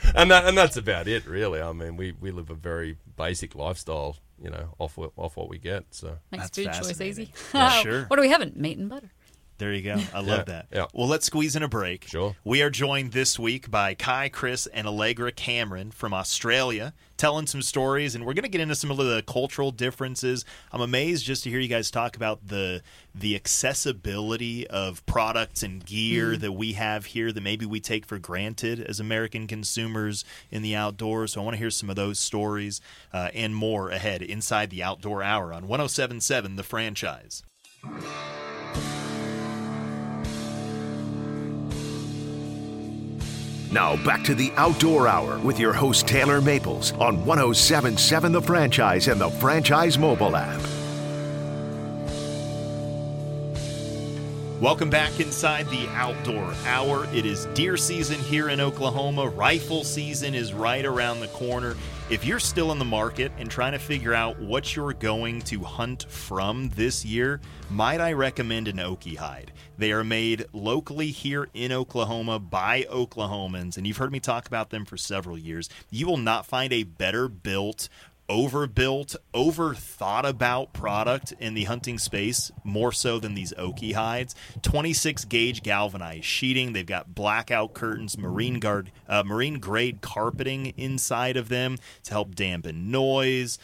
and 0.15 0.29
that, 0.29 0.45
and 0.45 0.55
that's 0.55 0.77
about 0.77 1.07
it, 1.07 1.25
really. 1.25 1.59
I 1.59 1.71
mean, 1.71 1.97
we, 1.97 2.11
we 2.11 2.29
live 2.29 2.51
a 2.51 2.53
very 2.53 2.97
basic 3.17 3.55
lifestyle, 3.55 4.17
you 4.39 4.51
know, 4.51 4.75
off 4.77 4.95
what- 4.95 5.13
off 5.17 5.37
what 5.37 5.49
we 5.49 5.57
get. 5.57 5.85
So 5.89 6.19
makes 6.31 6.51
That's 6.51 6.57
food 6.57 6.87
choice 6.87 7.01
easy. 7.01 7.31
Yeah, 7.53 7.69
sure. 7.81 8.03
What 8.05 8.17
do 8.17 8.21
we 8.21 8.29
haven't? 8.29 8.57
Meat 8.57 8.77
and 8.77 8.87
butter. 8.87 9.09
There 9.57 9.73
you 9.73 9.81
go. 9.83 9.97
I 10.13 10.19
love 10.19 10.47
that. 10.47 10.67
yeah. 10.69 10.85
Well, 10.93 11.07
let's 11.07 11.25
squeeze 11.27 11.55
in 11.55 11.63
a 11.63 11.69
break. 11.69 12.07
Sure. 12.09 12.35
We 12.43 12.61
are 12.61 12.69
joined 12.69 13.13
this 13.13 13.39
week 13.39 13.71
by 13.71 13.93
Kai, 13.93 14.27
Chris, 14.27 14.67
and 14.67 14.85
Allegra 14.85 15.31
Cameron 15.31 15.91
from 15.91 16.13
Australia, 16.13 16.93
telling 17.15 17.47
some 17.47 17.61
stories, 17.61 18.15
and 18.15 18.25
we're 18.25 18.33
going 18.33 18.43
to 18.43 18.49
get 18.49 18.59
into 18.59 18.75
some 18.75 18.91
of 18.91 18.97
the 18.97 19.23
cultural 19.25 19.71
differences. 19.71 20.43
I'm 20.73 20.81
amazed 20.81 21.25
just 21.25 21.43
to 21.45 21.49
hear 21.49 21.59
you 21.61 21.69
guys 21.69 21.89
talk 21.89 22.17
about 22.17 22.47
the 22.47 22.81
the 23.17 23.33
accessibility 23.33 24.67
of 24.67 25.05
products 25.05 25.63
and 25.63 25.85
gear 25.85 26.35
that 26.35 26.51
we 26.51 26.73
have 26.73 27.05
here 27.05 27.31
that 27.31 27.41
maybe 27.41 27.65
we 27.65 27.79
take 27.79 28.05
for 28.05 28.19
granted 28.19 28.81
as 28.81 28.99
American 28.99 29.47
consumers 29.47 30.25
in 30.51 30.63
the 30.63 30.75
outdoors. 30.75 31.31
So 31.31 31.41
I 31.41 31.45
want 31.45 31.53
to 31.53 31.59
hear 31.59 31.69
some 31.69 31.89
of 31.89 31.95
those 31.95 32.19
stories 32.19 32.81
uh, 33.13 33.29
and 33.33 33.55
more 33.55 33.89
ahead 33.89 34.21
inside 34.21 34.69
the 34.69 34.83
Outdoor 34.83 35.23
Hour 35.23 35.53
on 35.53 35.69
1077 35.69 36.57
The 36.57 36.63
Franchise. 36.63 37.41
Now 43.75 43.97
back 44.05 44.23
to 44.23 44.33
the 44.33 44.53
Outdoor 44.55 45.05
Hour 45.05 45.37
with 45.39 45.59
your 45.59 45.73
host 45.73 46.07
Taylor 46.07 46.39
Maples 46.39 46.93
on 46.93 47.25
1077 47.25 48.31
The 48.31 48.41
Franchise 48.41 49.09
and 49.09 49.19
the 49.19 49.29
Franchise 49.29 49.99
mobile 49.99 50.37
app. 50.37 50.61
Welcome 54.61 54.89
back 54.89 55.19
inside 55.19 55.67
the 55.67 55.89
outdoor 55.89 56.53
hour. 56.65 57.05
It 57.13 57.25
is 57.25 57.47
deer 57.47 57.75
season 57.75 58.17
here 58.21 58.47
in 58.47 58.61
Oklahoma. 58.61 59.27
Rifle 59.27 59.83
season 59.83 60.33
is 60.33 60.53
right 60.53 60.85
around 60.85 61.19
the 61.19 61.27
corner. 61.27 61.75
If 62.09 62.23
you're 62.23 62.39
still 62.39 62.71
in 62.71 62.79
the 62.79 62.85
market 62.85 63.33
and 63.37 63.51
trying 63.51 63.73
to 63.73 63.79
figure 63.79 64.13
out 64.13 64.39
what 64.39 64.73
you're 64.73 64.93
going 64.93 65.41
to 65.41 65.59
hunt 65.59 66.05
from 66.09 66.69
this 66.69 67.03
year, 67.03 67.41
might 67.69 67.99
I 67.99 68.13
recommend 68.13 68.69
an 68.69 68.77
Okie 68.77 69.17
hide? 69.17 69.51
They 69.77 69.91
are 69.91 70.03
made 70.03 70.45
locally 70.53 71.11
here 71.11 71.49
in 71.53 71.71
Oklahoma 71.71 72.39
by 72.39 72.83
Oklahomans, 72.83 73.77
and 73.77 73.85
you've 73.85 73.97
heard 73.97 74.11
me 74.11 74.19
talk 74.19 74.47
about 74.47 74.69
them 74.69 74.85
for 74.85 74.97
several 74.97 75.37
years. 75.37 75.69
You 75.89 76.07
will 76.07 76.17
not 76.17 76.45
find 76.45 76.71
a 76.71 76.83
better 76.83 77.27
built 77.27 77.89
overbuilt, 78.27 79.15
overthought 79.33 80.27
about 80.27 80.73
product 80.73 81.33
in 81.39 81.53
the 81.53 81.65
hunting 81.65 81.97
space 81.97 82.51
more 82.63 82.91
so 82.91 83.19
than 83.19 83.35
these 83.35 83.53
Oki 83.57 83.93
hides. 83.93 84.35
26 84.63 85.25
gauge 85.25 85.61
galvanized 85.61 86.25
sheeting. 86.25 86.73
They've 86.73 86.85
got 86.85 87.13
blackout 87.13 87.73
curtains, 87.73 88.17
marine 88.17 88.59
guard, 88.59 88.91
uh, 89.07 89.23
marine 89.23 89.59
grade 89.59 90.01
carpeting 90.01 90.73
inside 90.77 91.37
of 91.37 91.49
them 91.49 91.77
to 92.03 92.11
help 92.11 92.35
dampen 92.35 92.89
noise 92.89 93.59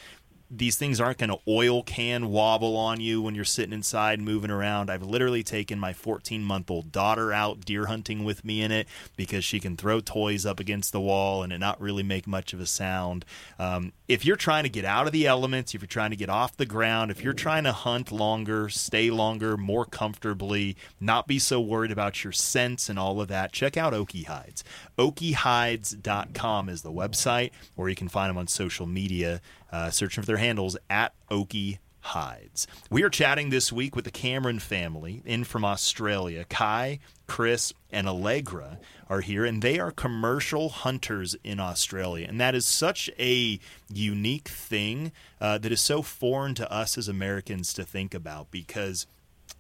these 0.54 0.76
things 0.76 1.00
aren't 1.00 1.18
going 1.18 1.30
to 1.30 1.40
oil 1.48 1.82
can 1.82 2.28
wobble 2.28 2.76
on 2.76 3.00
you 3.00 3.22
when 3.22 3.36
you're 3.36 3.46
sitting 3.46 3.72
inside 3.72 4.20
moving 4.20 4.52
around. 4.52 4.90
I've 4.90 5.02
literally 5.02 5.44
taken 5.44 5.80
my 5.80 5.94
14 5.94 6.44
month 6.44 6.70
old 6.70 6.92
daughter 6.92 7.32
out 7.32 7.62
deer 7.62 7.86
hunting 7.86 8.26
with 8.26 8.44
me 8.44 8.62
in 8.62 8.72
it 8.72 8.88
because 9.16 9.46
she 9.46 9.62
can 9.62 9.78
throw 9.78 10.02
toys 10.02 10.46
up 10.46 10.60
against 10.60 10.92
the 10.92 11.00
wall 11.00 11.42
and 11.42 11.54
it 11.54 11.60
not 11.60 11.80
really 11.80 12.04
make 12.04 12.28
much 12.28 12.52
of 12.52 12.60
a 12.60 12.66
sound. 12.66 13.24
Um, 13.58 13.94
if 14.10 14.26
you're 14.26 14.36
trying 14.36 14.64
to 14.64 14.70
get 14.70 14.84
out 14.84 15.08
of 15.08 15.14
the 15.14 15.26
elements, 15.26 15.74
if 15.74 15.82
you're 15.82 15.88
trying 15.88 16.10
to 16.10 16.18
get 16.18 16.30
off 16.30 16.58
the 16.58 16.66
ground, 16.66 17.12
if 17.12 17.24
you're 17.24 17.32
trying 17.32 17.64
to 17.64 17.72
hunt 17.72 18.12
longer, 18.12 18.68
stay 18.68 19.10
longer, 19.10 19.56
more 19.56 19.86
comfortably, 19.86 20.76
not 21.00 21.28
be 21.28 21.40
so 21.40 21.62
worried 21.62 21.92
about 21.92 22.26
your 22.26 22.34
scents 22.34 22.90
and 22.90 23.00
all 23.00 23.22
of 23.22 23.30
that, 23.30 23.54
check 23.54 23.78
out 23.78 23.94
Oki 23.94 24.24
Hides. 24.24 24.66
OkiHides.com 24.98 26.68
is 26.68 26.82
the 26.82 26.92
website, 26.92 27.52
or 27.78 27.88
you 27.90 27.96
can 27.96 28.10
find 28.10 28.30
them 28.30 28.38
on 28.38 28.48
social 28.48 28.86
media 28.86 29.40
uh, 29.72 29.90
searching 29.90 30.22
for 30.22 30.28
their 30.28 30.38
handles 30.38 30.78
at 30.90 31.14
Oki 31.30 31.80
Hides. 32.02 32.68
We 32.90 33.04
are 33.04 33.10
chatting 33.10 33.50
this 33.50 33.72
week 33.72 33.96
with 33.96 34.06
the 34.06 34.12
Cameron 34.12 34.60
family 34.60 35.22
in 35.26 35.44
from 35.44 35.64
Australia. 35.64 36.46
Kai, 36.50 37.00
Chris, 37.28 37.74
and 37.92 38.08
Allegra 38.08 38.80
are 39.08 39.22
here, 39.22 39.46
and 39.46 39.62
they 39.62 39.80
are 39.80 39.92
commercial 39.92 40.70
hunters 40.70 41.36
in 41.44 41.60
Australia. 41.60 42.26
And 42.28 42.42
that 42.42 42.56
is 42.56 42.66
such 42.66 43.10
a 43.20 43.60
unique 43.88 44.48
thing 44.48 45.12
uh, 45.40 45.60
that 45.60 45.72
is 45.72 45.82
so 45.82 46.02
foreign 46.02 46.56
to 46.56 46.72
us 46.72 46.98
as 46.98 47.08
Americans 47.08 47.74
to 47.74 47.84
think 47.84 48.14
about 48.14 48.50
because 48.52 49.06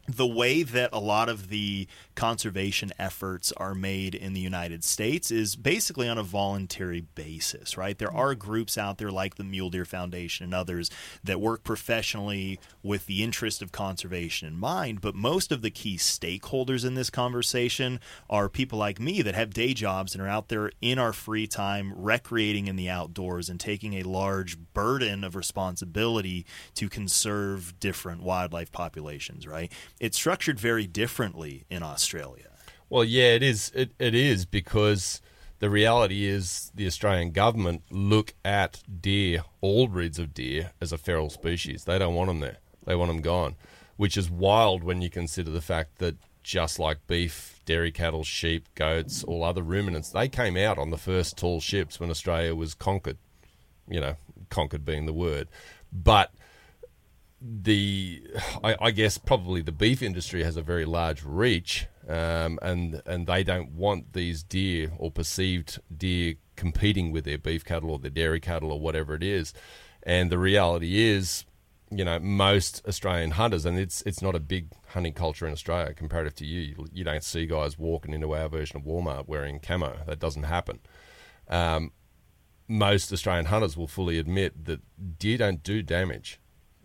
the 0.07 0.27
way 0.27 0.63
that 0.63 0.89
a 0.91 0.99
lot 0.99 1.29
of 1.29 1.49
the 1.49 1.87
conservation 2.15 2.91
efforts 2.99 3.51
are 3.57 3.73
made 3.73 4.15
in 4.15 4.33
the 4.33 4.39
United 4.39 4.83
States 4.83 5.31
is 5.31 5.55
basically 5.55 6.07
on 6.07 6.17
a 6.17 6.23
voluntary 6.23 7.01
basis, 7.01 7.77
right? 7.77 7.97
There 7.97 8.13
are 8.13 8.35
groups 8.35 8.77
out 8.77 8.97
there 8.97 9.11
like 9.11 9.35
the 9.35 9.43
Mule 9.43 9.69
Deer 9.69 9.85
Foundation 9.85 10.43
and 10.43 10.53
others 10.53 10.89
that 11.23 11.41
work 11.41 11.63
professionally 11.63 12.59
with 12.83 13.05
the 13.05 13.23
interest 13.23 13.61
of 13.61 13.71
conservation 13.71 14.47
in 14.47 14.57
mind, 14.57 15.01
but 15.01 15.15
most 15.15 15.51
of 15.51 15.61
the 15.61 15.71
key 15.71 15.97
stakeholders 15.97 16.85
in 16.85 16.95
this 16.95 17.09
conversation 17.09 17.99
are 18.29 18.49
people 18.49 18.77
like 18.77 18.99
me 18.99 19.21
that 19.21 19.35
have 19.35 19.53
day 19.53 19.73
jobs 19.73 20.13
and 20.13 20.23
are 20.23 20.27
out 20.27 20.49
there 20.49 20.71
in 20.81 20.99
our 20.99 21.13
free 21.13 21.47
time 21.47 21.93
recreating 21.95 22.67
in 22.67 22.75
the 22.75 22.89
outdoors 22.89 23.49
and 23.49 23.59
taking 23.59 23.93
a 23.95 24.03
large 24.03 24.57
burden 24.73 25.23
of 25.23 25.35
responsibility 25.35 26.45
to 26.75 26.89
conserve 26.89 27.79
different 27.79 28.21
wildlife 28.21 28.71
populations, 28.71 29.47
right? 29.47 29.71
It's 29.99 30.17
structured 30.17 30.59
very 30.59 30.87
differently 30.87 31.65
in 31.69 31.83
Australia. 31.83 32.10
Well, 32.89 33.03
yeah, 33.03 33.33
it 33.35 33.43
is. 33.43 33.71
It, 33.73 33.91
it 33.99 34.13
is 34.13 34.45
because 34.45 35.21
the 35.59 35.69
reality 35.69 36.25
is 36.25 36.71
the 36.75 36.87
Australian 36.87 37.31
government 37.31 37.83
look 37.89 38.33
at 38.43 38.81
deer, 38.99 39.43
all 39.61 39.87
breeds 39.87 40.19
of 40.19 40.33
deer, 40.33 40.71
as 40.81 40.91
a 40.91 40.97
feral 40.97 41.29
species. 41.29 41.85
They 41.85 41.99
don't 41.99 42.15
want 42.15 42.27
them 42.27 42.39
there. 42.39 42.57
They 42.85 42.95
want 42.95 43.09
them 43.09 43.21
gone, 43.21 43.55
which 43.95 44.17
is 44.17 44.29
wild 44.29 44.83
when 44.83 45.01
you 45.01 45.09
consider 45.09 45.51
the 45.51 45.61
fact 45.61 45.99
that 45.99 46.15
just 46.43 46.79
like 46.79 47.05
beef, 47.07 47.59
dairy 47.65 47.91
cattle, 47.91 48.23
sheep, 48.23 48.67
goats, 48.75 49.23
all 49.23 49.43
other 49.43 49.61
ruminants, 49.61 50.09
they 50.09 50.27
came 50.27 50.57
out 50.57 50.79
on 50.79 50.89
the 50.89 50.97
first 50.97 51.37
tall 51.37 51.61
ships 51.61 51.99
when 51.99 52.09
Australia 52.09 52.55
was 52.55 52.73
conquered. 52.73 53.17
You 53.87 54.01
know, 54.01 54.15
conquered 54.49 54.83
being 54.85 55.05
the 55.05 55.13
word, 55.13 55.47
but 55.91 56.33
the 57.41 58.23
I, 58.63 58.75
I, 58.79 58.91
guess 58.91 59.17
probably 59.17 59.61
the 59.61 59.71
beef 59.71 60.01
industry 60.01 60.43
has 60.43 60.57
a 60.57 60.61
very 60.61 60.85
large 60.85 61.23
reach, 61.23 61.87
um, 62.07 62.59
and 62.61 63.01
and 63.05 63.27
they 63.27 63.43
don't 63.43 63.71
want 63.71 64.13
these 64.13 64.43
deer 64.43 64.91
or 64.97 65.11
perceived 65.11 65.79
deer 65.95 66.35
competing 66.55 67.11
with 67.11 67.25
their 67.25 67.37
beef 67.37 67.65
cattle 67.65 67.91
or 67.91 67.99
their 67.99 68.11
dairy 68.11 68.39
cattle 68.39 68.71
or 68.71 68.79
whatever 68.79 69.15
it 69.15 69.23
is. 69.23 69.53
And 70.03 70.31
the 70.31 70.37
reality 70.37 70.99
is, 70.99 71.45
you 71.89 72.03
know, 72.05 72.19
most 72.19 72.83
Australian 72.87 73.31
hunters, 73.31 73.65
and 73.65 73.79
it's 73.79 74.01
it's 74.03 74.21
not 74.21 74.35
a 74.35 74.39
big 74.39 74.67
hunting 74.89 75.13
culture 75.13 75.47
in 75.47 75.53
Australia 75.53 75.93
comparative 75.93 76.35
to 76.35 76.45
you. 76.45 76.87
You, 76.91 77.03
don't 77.03 77.23
see 77.23 77.45
guys 77.45 77.77
walking 77.77 78.13
into 78.13 78.35
our 78.35 78.49
version 78.49 78.77
of 78.77 78.83
Walmart 78.83 79.27
wearing 79.27 79.59
camo. 79.59 79.99
That 80.05 80.19
doesn't 80.19 80.43
happen. 80.43 80.79
Um, 81.47 81.91
most 82.67 83.11
Australian 83.11 83.45
hunters 83.45 83.75
will 83.75 83.87
fully 83.87 84.17
admit 84.17 84.65
that 84.65 84.79
deer 85.19 85.37
don't 85.37 85.61
do 85.61 85.81
damage 85.81 86.40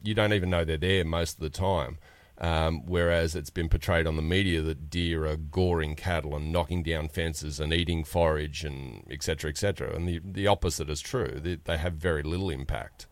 you 0.06 0.14
don't 0.14 0.32
even 0.32 0.50
know 0.50 0.64
they're 0.64 0.76
there 0.76 1.04
most 1.04 1.34
of 1.34 1.40
the 1.40 1.50
time. 1.50 1.98
Um, 2.38 2.84
whereas 2.84 3.34
it's 3.34 3.48
been 3.48 3.70
portrayed 3.70 4.06
on 4.06 4.16
the 4.16 4.22
media 4.22 4.60
that 4.60 4.90
deer 4.90 5.24
are 5.26 5.38
goring 5.38 5.96
cattle 5.96 6.36
and 6.36 6.52
knocking 6.52 6.82
down 6.82 7.08
fences 7.08 7.58
and 7.58 7.72
eating 7.72 8.04
forage 8.04 8.62
and 8.62 9.04
etc. 9.10 9.48
etc. 9.48 9.94
And 9.94 10.06
the 10.06 10.20
the 10.22 10.46
opposite 10.46 10.90
is 10.90 11.00
true. 11.00 11.40
They, 11.42 11.54
they 11.54 11.78
have 11.78 11.94
very 11.94 12.22
little 12.22 12.50
impact. 12.50 13.06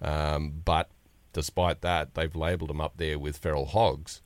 Um, 0.00 0.62
but 0.64 0.88
despite 1.34 1.82
that, 1.82 2.14
they've 2.14 2.34
labelled 2.34 2.70
them 2.70 2.80
up 2.80 2.96
there 2.96 3.18
with 3.18 3.36
feral 3.36 3.66
hogs 3.66 4.22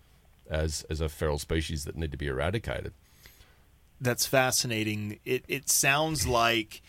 as 0.48 0.84
as 0.88 1.00
a 1.00 1.08
feral 1.08 1.38
species 1.38 1.84
that 1.84 1.96
need 1.96 2.12
to 2.12 2.16
be 2.16 2.28
eradicated. 2.28 2.92
That's 4.00 4.24
fascinating. 4.26 5.18
It 5.24 5.44
it 5.48 5.68
sounds 5.68 6.28
like 6.28 6.80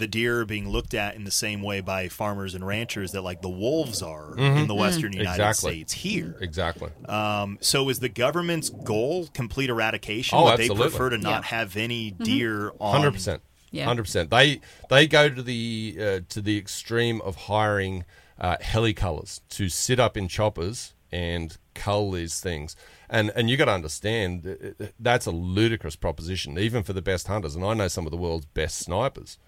the 0.00 0.08
deer 0.08 0.40
are 0.40 0.44
being 0.44 0.68
looked 0.68 0.94
at 0.94 1.14
in 1.14 1.24
the 1.24 1.30
same 1.30 1.62
way 1.62 1.80
by 1.80 2.08
farmers 2.08 2.54
and 2.54 2.66
ranchers 2.66 3.12
that 3.12 3.22
like 3.22 3.42
the 3.42 3.48
wolves 3.48 4.02
are 4.02 4.32
mm-hmm. 4.32 4.58
in 4.58 4.66
the 4.66 4.74
western 4.74 5.12
United 5.12 5.30
exactly. 5.30 5.72
States 5.72 5.92
here. 5.92 6.36
Exactly. 6.40 6.90
Um, 7.06 7.58
so 7.60 7.88
is 7.88 8.00
the 8.00 8.08
government's 8.08 8.70
goal 8.70 9.28
complete 9.32 9.70
eradication? 9.70 10.36
Oh, 10.36 10.44
Would 10.44 10.54
absolutely. 10.54 10.76
they 10.76 10.90
prefer 10.90 11.10
to 11.10 11.18
not 11.18 11.42
Yeah. 11.42 11.58
have 11.58 11.76
any 11.76 12.10
deer 12.10 12.72
on? 12.80 12.96
Hundred 12.96 13.12
percent. 13.12 13.42
Yeah. 13.70 13.84
Hundred 13.84 14.04
percent. 14.04 14.30
They 14.30 14.60
they 14.88 15.06
go 15.06 15.28
to 15.28 15.42
the 15.42 15.96
uh, 16.00 16.20
to 16.28 16.40
the 16.40 16.58
extreme 16.58 17.20
of 17.20 17.36
hiring 17.36 18.04
uh, 18.40 18.56
helicullers 18.56 19.40
to 19.50 19.68
sit 19.68 20.00
up 20.00 20.16
in 20.16 20.26
choppers 20.26 20.94
and 21.12 21.56
cull 21.74 22.10
these 22.10 22.40
things. 22.40 22.74
And 23.08 23.30
and 23.36 23.50
you 23.50 23.56
got 23.56 23.66
to 23.66 23.72
understand 23.72 24.46
uh, 24.46 24.84
uh, 24.84 24.88
that's 24.98 25.26
a 25.26 25.30
ludicrous 25.30 25.96
proposition, 25.96 26.58
even 26.58 26.82
for 26.82 26.92
the 26.92 27.02
best 27.02 27.26
hunters. 27.28 27.54
And 27.54 27.64
I 27.64 27.74
know 27.74 27.88
some 27.88 28.06
of 28.06 28.10
the 28.10 28.16
world's 28.16 28.46
best 28.46 28.78
snipers 28.78 29.38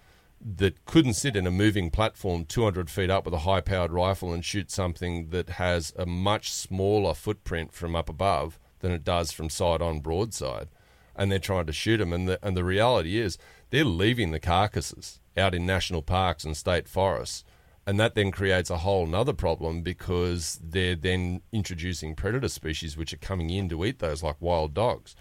that 0.44 0.84
couldn't 0.84 1.14
sit 1.14 1.36
in 1.36 1.46
a 1.46 1.50
moving 1.50 1.90
platform 1.90 2.44
200 2.44 2.90
feet 2.90 3.10
up 3.10 3.24
with 3.24 3.34
a 3.34 3.38
high 3.38 3.60
powered 3.60 3.92
rifle 3.92 4.32
and 4.32 4.44
shoot 4.44 4.70
something 4.70 5.28
that 5.30 5.50
has 5.50 5.92
a 5.96 6.06
much 6.06 6.50
smaller 6.50 7.14
footprint 7.14 7.72
from 7.72 7.94
up 7.94 8.08
above 8.08 8.58
than 8.80 8.92
it 8.92 9.04
does 9.04 9.32
from 9.32 9.48
side 9.48 9.80
on 9.80 10.00
broadside. 10.00 10.68
And 11.14 11.30
they're 11.30 11.38
trying 11.38 11.66
to 11.66 11.72
shoot 11.72 11.98
them. 11.98 12.12
And 12.12 12.28
the, 12.28 12.38
and 12.42 12.56
the 12.56 12.64
reality 12.64 13.18
is, 13.18 13.38
they're 13.70 13.84
leaving 13.84 14.32
the 14.32 14.40
carcasses 14.40 15.20
out 15.36 15.54
in 15.54 15.64
national 15.64 16.02
parks 16.02 16.44
and 16.44 16.56
state 16.56 16.88
forests. 16.88 17.44
And 17.86 17.98
that 17.98 18.14
then 18.14 18.30
creates 18.30 18.70
a 18.70 18.78
whole 18.78 19.06
nother 19.06 19.32
problem 19.32 19.82
because 19.82 20.60
they're 20.62 20.94
then 20.94 21.42
introducing 21.52 22.14
predator 22.14 22.48
species 22.48 22.96
which 22.96 23.12
are 23.12 23.18
coming 23.18 23.50
in 23.50 23.68
to 23.68 23.84
eat 23.84 23.98
those, 23.98 24.22
like 24.22 24.36
wild 24.40 24.72
dogs. 24.74 25.16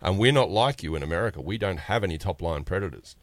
And 0.00 0.18
we're 0.18 0.32
not 0.32 0.50
like 0.50 0.82
you 0.82 0.96
in 0.96 1.02
America. 1.02 1.40
We 1.40 1.58
don't 1.58 1.78
have 1.78 2.02
any 2.02 2.18
top 2.18 2.42
line 2.42 2.64
predators. 2.64 3.16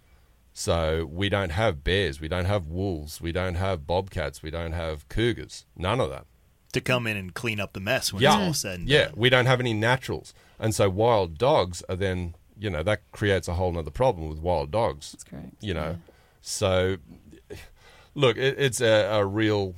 So 0.54 1.06
we 1.12 1.30
don't 1.30 1.52
have 1.52 1.84
bears, 1.84 2.20
we 2.20 2.28
don't 2.28 2.46
have 2.46 2.68
wolves, 2.68 3.22
we 3.22 3.32
don't 3.32 3.56
have 3.56 3.88
bobcats, 3.88 4.44
we 4.44 4.52
don't 4.52 4.74
have 4.74 5.08
cougars. 5.10 5.66
None 5.76 6.00
of 6.02 6.10
that. 6.10 6.26
to 6.72 6.82
come 6.82 7.08
in 7.08 7.18
and 7.18 7.34
clean 7.34 7.60
up 7.60 7.74
the 7.74 7.80
mess 7.80 8.14
when 8.14 8.22
Yeah. 8.22 8.36
it's 8.36 8.46
all 8.46 8.54
said 8.54 8.80
and 8.82 8.88
Yeah, 8.88 9.06
done. 9.06 9.14
we 9.18 9.30
don't 9.32 9.48
have 9.48 9.60
any 9.60 9.74
naturals. 9.74 10.36
And 10.60 10.76
so 10.76 10.88
wild 10.88 11.38
dogs 11.40 11.82
are 11.90 11.96
then, 11.96 12.36
you 12.60 12.70
know, 12.70 12.84
that 12.84 13.02
creates 13.12 13.48
a 13.48 13.56
whole 13.56 13.76
other 13.76 13.90
problem 13.90 14.30
with 14.30 14.38
wild 14.38 14.70
dogs. 14.70 15.14
That's 15.14 15.24
correct. 15.24 15.56
You 15.62 15.74
know, 15.74 15.98
so 16.42 16.98
look, 18.14 18.38
it, 18.38 18.56
it's 18.60 18.82
a, 18.82 19.08
a 19.12 19.26
real, 19.26 19.74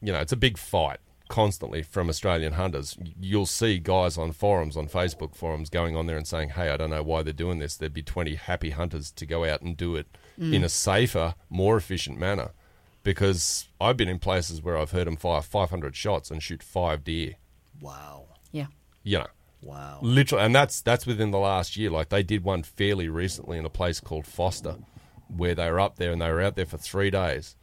you 0.00 0.10
know, 0.12 0.20
it's 0.20 0.32
a 0.32 0.36
big 0.38 0.56
fight 0.56 1.00
constantly 1.28 1.82
from 1.82 2.08
Australian 2.08 2.54
hunters. 2.54 2.96
You'll 3.20 3.46
see 3.46 3.78
guys 3.78 4.18
on 4.18 4.32
forums, 4.32 4.76
on 4.76 4.88
Facebook 4.88 5.34
forums, 5.34 5.70
going 5.70 5.96
on 5.96 6.06
there 6.06 6.16
and 6.16 6.26
saying, 6.26 6.50
hey, 6.50 6.68
I 6.70 6.76
don't 6.76 6.90
know 6.90 7.02
why 7.02 7.22
they're 7.22 7.32
doing 7.32 7.58
this. 7.58 7.76
There'd 7.76 7.94
be 7.94 8.02
20 8.02 8.34
happy 8.34 8.70
hunters 8.70 9.10
to 9.12 9.26
go 9.26 9.44
out 9.44 9.62
and 9.62 9.76
do 9.76 9.96
it 9.96 10.06
in 10.38 10.64
a 10.64 10.68
safer, 10.68 11.34
more 11.48 11.76
efficient 11.76 12.18
manner. 12.18 12.50
Because 13.02 13.68
I've 13.80 13.96
been 13.96 14.08
in 14.08 14.18
places 14.18 14.62
where 14.62 14.76
I've 14.78 14.90
heard 14.92 15.06
them 15.06 15.16
fire 15.16 15.42
500 15.42 15.94
shots 15.94 16.30
and 16.30 16.42
shoot 16.42 16.62
five 16.62 17.04
deer. 17.04 17.34
Wow. 17.80 18.26
Yeah. 18.50 18.66
You 19.02 19.18
know, 19.18 19.26
Wow. 19.62 19.98
literally, 20.02 20.44
and 20.44 20.54
that's 20.54 20.80
that's 20.80 21.06
within 21.06 21.30
the 21.30 21.38
last 21.38 21.76
year. 21.76 21.90
Like 21.90 22.08
they 22.08 22.22
did 22.22 22.44
one 22.44 22.62
fairly 22.62 23.08
recently 23.08 23.58
in 23.58 23.64
a 23.66 23.70
place 23.70 24.00
called 24.00 24.26
Foster, 24.26 24.76
where 25.28 25.54
they 25.54 25.70
were 25.70 25.80
up 25.80 25.96
there 25.96 26.12
and 26.12 26.20
they 26.22 26.30
were 26.30 26.40
out 26.40 26.56
there 26.56 26.64
for 26.66 26.78
three 26.78 27.10
days. 27.10 27.56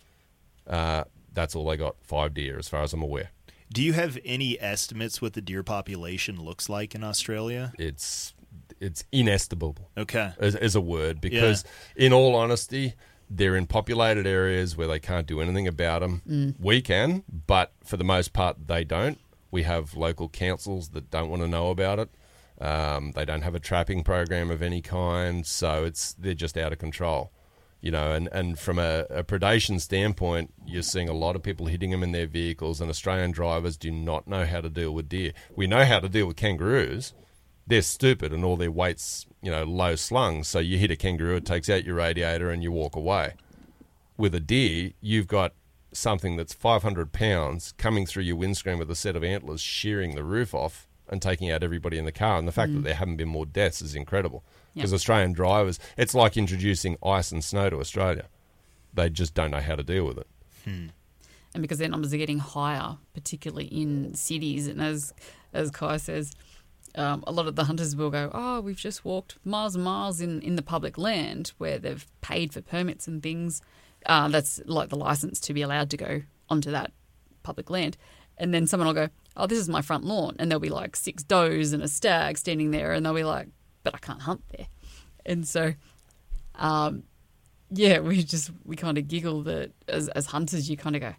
Uh, 0.67 1.05
that's 1.33 1.55
all 1.55 1.65
they 1.67 1.77
got, 1.77 1.95
five 2.01 2.33
deer, 2.33 2.57
as 2.59 2.67
far 2.69 2.83
as 2.83 2.93
I'm 2.93 3.01
aware. 3.01 3.31
Do 3.71 3.81
you 3.81 3.93
have 3.93 4.17
any 4.25 4.59
estimates 4.61 5.21
what 5.21 5.33
the 5.33 5.41
deer 5.41 5.63
population 5.63 6.39
looks 6.41 6.67
like 6.69 6.93
in 6.95 7.03
Australia? 7.03 7.71
It's 7.79 8.33
it's 8.79 9.03
inestimable 9.11 9.89
Okay. 9.97 10.31
as, 10.39 10.55
as 10.55 10.75
a 10.75 10.81
word 10.81 11.21
because, 11.21 11.63
in 11.95 12.11
all 12.13 12.35
honesty, 12.35 12.95
they're 13.29 13.55
in 13.55 13.67
populated 13.67 14.25
areas 14.25 14.75
where 14.75 14.87
they 14.87 14.99
can't 14.99 15.27
do 15.27 15.39
anything 15.39 15.67
about 15.67 15.99
them. 16.01 16.55
We 16.59 16.81
can, 16.81 17.23
but 17.47 17.71
for 17.85 17.95
the 17.97 18.03
most 18.03 18.33
part, 18.33 18.67
they 18.67 18.83
don't. 18.83 19.19
We 19.51 19.63
have 19.63 19.95
local 19.95 20.27
councils 20.29 20.89
that 20.89 21.11
don't 21.11 21.29
want 21.29 21.41
to 21.43 21.47
know 21.47 21.69
about 21.69 21.99
it. 21.99 22.09
Um, 22.59 23.11
they 23.13 23.23
don't 23.25 23.41
have 23.43 23.55
a 23.55 23.59
trapping 23.59 24.03
program 24.03 24.49
of 24.51 24.61
any 24.61 24.81
kind, 24.81 25.45
so 25.45 25.83
it's 25.85 26.13
they're 26.13 26.33
just 26.33 26.57
out 26.57 26.71
of 26.73 26.79
control. 26.79 27.31
You 27.81 27.89
know, 27.89 28.11
and, 28.11 28.29
and 28.31 28.59
from 28.59 28.77
a, 28.77 29.07
a 29.09 29.23
predation 29.23 29.81
standpoint, 29.81 30.53
you're 30.65 30.83
seeing 30.83 31.09
a 31.09 31.13
lot 31.13 31.35
of 31.35 31.41
people 31.41 31.65
hitting 31.65 31.89
them 31.89 32.03
in 32.03 32.11
their 32.11 32.27
vehicles, 32.27 32.79
and 32.79 32.89
Australian 32.89 33.31
drivers 33.31 33.75
do 33.75 33.89
not 33.89 34.27
know 34.27 34.45
how 34.45 34.61
to 34.61 34.69
deal 34.69 34.93
with 34.93 35.09
deer. 35.09 35.33
We 35.55 35.65
know 35.65 35.83
how 35.83 35.99
to 35.99 36.07
deal 36.07 36.27
with 36.27 36.37
kangaroos. 36.37 37.13
They're 37.65 37.81
stupid 37.81 38.33
and 38.33 38.45
all 38.45 38.55
their 38.55 38.71
weight's, 38.71 39.25
you 39.41 39.49
know, 39.49 39.63
low 39.63 39.95
slung. 39.95 40.43
So 40.43 40.59
you 40.59 40.77
hit 40.77 40.91
a 40.91 40.95
kangaroo, 40.95 41.37
it 41.37 41.45
takes 41.45 41.69
out 41.69 41.83
your 41.83 41.95
radiator 41.95 42.51
and 42.51 42.61
you 42.61 42.71
walk 42.71 42.95
away. 42.95 43.33
With 44.15 44.35
a 44.35 44.39
deer, 44.39 44.91
you've 45.01 45.27
got 45.27 45.53
something 45.93 46.35
that's 46.37 46.53
500 46.53 47.11
pounds 47.11 47.73
coming 47.77 48.05
through 48.05 48.23
your 48.23 48.35
windscreen 48.35 48.77
with 48.77 48.91
a 48.91 48.95
set 48.95 49.15
of 49.15 49.23
antlers 49.23 49.61
shearing 49.61 50.15
the 50.15 50.23
roof 50.23 50.53
off 50.53 50.87
and 51.09 51.21
taking 51.21 51.51
out 51.51 51.63
everybody 51.63 51.97
in 51.97 52.05
the 52.05 52.11
car. 52.11 52.37
And 52.37 52.47
the 52.47 52.53
fact 52.53 52.73
that 52.73 52.79
mm. 52.79 52.83
there 52.83 52.95
haven't 52.95 53.17
been 53.17 53.27
more 53.27 53.45
deaths 53.45 53.81
is 53.81 53.95
incredible. 53.95 54.43
Because 54.73 54.91
Yep. 54.91 54.97
Australian 54.97 55.33
drivers, 55.33 55.79
it's 55.97 56.13
like 56.13 56.37
introducing 56.37 56.97
ice 57.03 57.31
and 57.31 57.43
snow 57.43 57.69
to 57.69 57.79
Australia. 57.79 58.27
They 58.93 59.09
just 59.09 59.33
don't 59.33 59.51
know 59.51 59.59
how 59.59 59.75
to 59.75 59.83
deal 59.83 60.05
with 60.05 60.17
it. 60.17 60.27
and 60.65 61.61
because 61.61 61.79
their 61.79 61.89
numbers 61.89 62.13
are 62.13 62.17
getting 62.17 62.39
higher, 62.39 62.97
particularly 63.13 63.65
in 63.65 64.13
cities. 64.13 64.67
And 64.67 64.81
as 64.81 65.13
as 65.53 65.69
Kai 65.71 65.97
says, 65.97 66.31
um, 66.95 67.23
a 67.27 67.31
lot 67.31 67.47
of 67.47 67.55
the 67.55 67.65
hunters 67.65 67.95
will 67.95 68.09
go, 68.09 68.31
"Oh, 68.33 68.61
we've 68.61 68.77
just 68.77 69.03
walked 69.03 69.37
miles 69.43 69.75
and 69.75 69.83
miles 69.83 70.21
in 70.21 70.41
in 70.41 70.55
the 70.55 70.61
public 70.61 70.97
land 70.97 71.51
where 71.57 71.77
they've 71.79 72.05
paid 72.21 72.53
for 72.53 72.61
permits 72.61 73.07
and 73.07 73.21
things. 73.21 73.61
Uh, 74.05 74.27
that's 74.29 74.61
like 74.65 74.89
the 74.89 74.95
license 74.97 75.39
to 75.41 75.53
be 75.53 75.61
allowed 75.61 75.89
to 75.89 75.97
go 75.97 76.21
onto 76.49 76.71
that 76.71 76.91
public 77.43 77.69
land." 77.69 77.97
And 78.37 78.53
then 78.53 78.65
someone 78.65 78.87
will 78.87 78.93
go, 78.93 79.09
"Oh, 79.35 79.45
this 79.47 79.59
is 79.59 79.67
my 79.69 79.81
front 79.81 80.05
lawn," 80.05 80.35
and 80.39 80.49
there'll 80.49 80.59
be 80.61 80.69
like 80.69 80.95
six 80.95 81.23
does 81.23 81.73
and 81.73 81.83
a 81.83 81.87
stag 81.87 82.37
standing 82.37 82.71
there, 82.71 82.93
and 82.93 83.05
they'll 83.05 83.13
be 83.13 83.23
like, 83.23 83.49
"But 83.83 83.95
I 83.95 83.97
can't 83.99 84.21
hunt 84.21 84.43
there." 84.55 84.67
And 85.25 85.47
so 85.47 85.73
um, 86.55 87.03
yeah, 87.69 87.99
we 87.99 88.23
just 88.23 88.51
we 88.65 88.75
kind 88.75 88.97
of 88.97 89.07
giggle 89.07 89.43
that 89.43 89.71
as 89.87 90.07
as 90.09 90.27
hunters, 90.27 90.69
you 90.69 90.77
kind 90.77 90.95
of 90.95 91.01
go, 91.01 91.13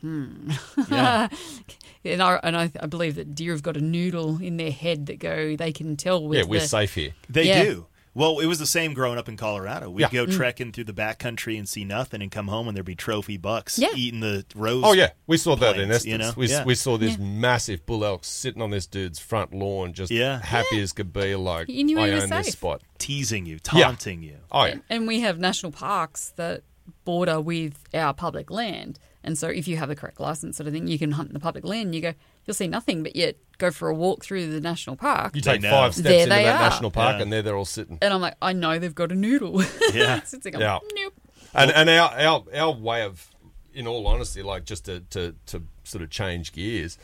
hmm. 0.00 0.50
Yeah. 0.90 1.28
and 2.04 2.22
I 2.22 2.40
and 2.42 2.56
I, 2.56 2.70
I 2.80 2.86
believe 2.86 3.16
that 3.16 3.34
deer 3.34 3.52
have 3.52 3.62
got 3.62 3.76
a 3.76 3.80
noodle 3.80 4.40
in 4.40 4.56
their 4.56 4.70
head 4.70 5.06
that 5.06 5.18
go 5.18 5.56
they 5.56 5.72
can 5.72 5.96
tell 5.96 6.26
with 6.26 6.38
yeah, 6.38 6.44
we're 6.44 6.60
the, 6.60 6.68
safe 6.68 6.94
here. 6.94 7.14
They 7.28 7.48
Yeah. 7.48 7.64
do. 7.64 7.86
Well, 8.18 8.40
it 8.40 8.46
was 8.46 8.58
the 8.58 8.66
same 8.66 8.94
growing 8.94 9.16
up 9.16 9.28
in 9.28 9.36
Colorado. 9.36 9.88
We'd 9.90 10.02
Yeah. 10.02 10.08
go 10.10 10.26
mm. 10.26 10.34
trekking 10.36 10.72
through 10.72 10.84
the 10.84 10.92
backcountry 10.92 11.56
and 11.56 11.68
see 11.68 11.84
nothing, 11.84 12.20
and 12.20 12.30
come 12.32 12.48
home 12.48 12.66
and 12.66 12.76
there'd 12.76 12.84
be 12.84 12.96
trophy 12.96 13.36
bucks 13.36 13.78
Yeah. 13.78 13.90
eating 13.94 14.18
the 14.18 14.44
rose. 14.56 14.82
Oh 14.84 14.92
yeah, 14.92 15.10
we 15.28 15.36
saw 15.36 15.54
that 15.54 15.76
in 15.78 15.86
plains, 15.86 15.90
Estes. 15.94 16.10
you 16.12 16.18
know? 16.18 16.32
we, 16.36 16.48
Yeah. 16.48 16.64
we 16.64 16.74
saw 16.74 16.98
this 16.98 17.12
Yeah. 17.12 17.24
massive 17.24 17.86
bull 17.86 18.04
elk 18.04 18.24
sitting 18.24 18.60
on 18.60 18.70
this 18.70 18.86
dude's 18.86 19.20
front 19.20 19.54
lawn, 19.54 19.92
just 19.92 20.10
Yeah. 20.10 20.40
happy 20.42 20.80
as 20.80 20.92
could 20.92 21.12
be. 21.12 21.36
Like 21.36 21.68
You 21.68 21.84
knew 21.84 22.00
I 22.00 22.08
he 22.08 22.14
was 22.14 22.24
own 22.24 22.30
this 22.30 22.46
safe. 22.46 22.54
spot. 22.54 22.82
teasing 22.98 23.46
you, 23.46 23.60
taunting 23.60 24.24
you. 24.24 24.38
Oh 24.50 24.64
yeah, 24.64 24.74
and 24.90 25.06
we 25.06 25.20
have 25.20 25.38
national 25.38 25.70
parks 25.70 26.32
that 26.34 26.62
border 27.04 27.40
with 27.40 27.84
our 27.94 28.12
public 28.14 28.50
land. 28.50 28.98
And 29.24 29.36
so, 29.36 29.48
if 29.48 29.66
you 29.68 29.76
have 29.76 29.88
the 29.88 29.96
correct 29.96 30.20
license, 30.20 30.56
sort 30.56 30.68
of 30.68 30.72
thing, 30.72 30.86
you 30.86 30.98
can 30.98 31.10
hunt 31.12 31.28
in 31.28 31.34
the 31.34 31.40
public 31.40 31.64
land. 31.64 31.94
You 31.94 32.00
go, 32.00 32.14
you'll 32.46 32.54
see 32.54 32.68
nothing, 32.68 33.02
but 33.02 33.16
yet 33.16 33.36
go 33.58 33.70
for 33.70 33.88
a 33.88 33.94
walk 33.94 34.24
through 34.24 34.50
the 34.50 34.60
national 34.60 34.96
park. 34.96 35.34
you 35.34 35.42
take 35.42 35.62
five 35.62 35.92
steps 35.92 36.04
There 36.08 36.18
into 36.22 36.28
they 36.30 36.44
that 36.44 36.56
are. 36.60 36.70
national 36.70 36.90
park, 36.92 37.16
Yeah. 37.16 37.22
and 37.22 37.32
there 37.32 37.42
they're 37.42 37.56
all 37.56 37.64
sitting. 37.64 37.98
and 38.00 38.14
I'm 38.14 38.20
like, 38.20 38.36
I 38.40 38.52
know 38.52 38.78
they've 38.78 38.94
got 38.94 39.10
a 39.12 39.16
noodle. 39.16 39.60
Yeah. 39.92 40.18
It's 40.18 40.32
like, 40.44 40.56
Yeah. 40.56 40.78
nope. 40.94 41.14
And 41.54 41.70
and 41.72 41.90
our, 41.90 42.10
our 42.18 42.44
our 42.54 42.72
way 42.72 43.02
of, 43.02 43.28
in 43.74 43.86
all 43.86 44.06
honesty, 44.06 44.42
like 44.42 44.64
just 44.64 44.84
to, 44.86 45.00
to 45.10 45.34
to 45.46 45.62
sort 45.82 46.02
of 46.02 46.10
change 46.10 46.52
gears, 46.52 46.96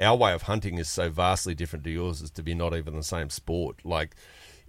our 0.00 0.16
way 0.16 0.32
of 0.34 0.42
hunting 0.42 0.76
is 0.78 0.88
so 0.88 1.08
vastly 1.08 1.54
different 1.54 1.84
to 1.84 1.90
yours 1.90 2.20
as 2.22 2.30
to 2.32 2.42
be 2.42 2.54
not 2.54 2.74
even 2.76 2.94
the 2.96 3.02
same 3.02 3.30
sport. 3.30 3.84
Like. 3.84 4.14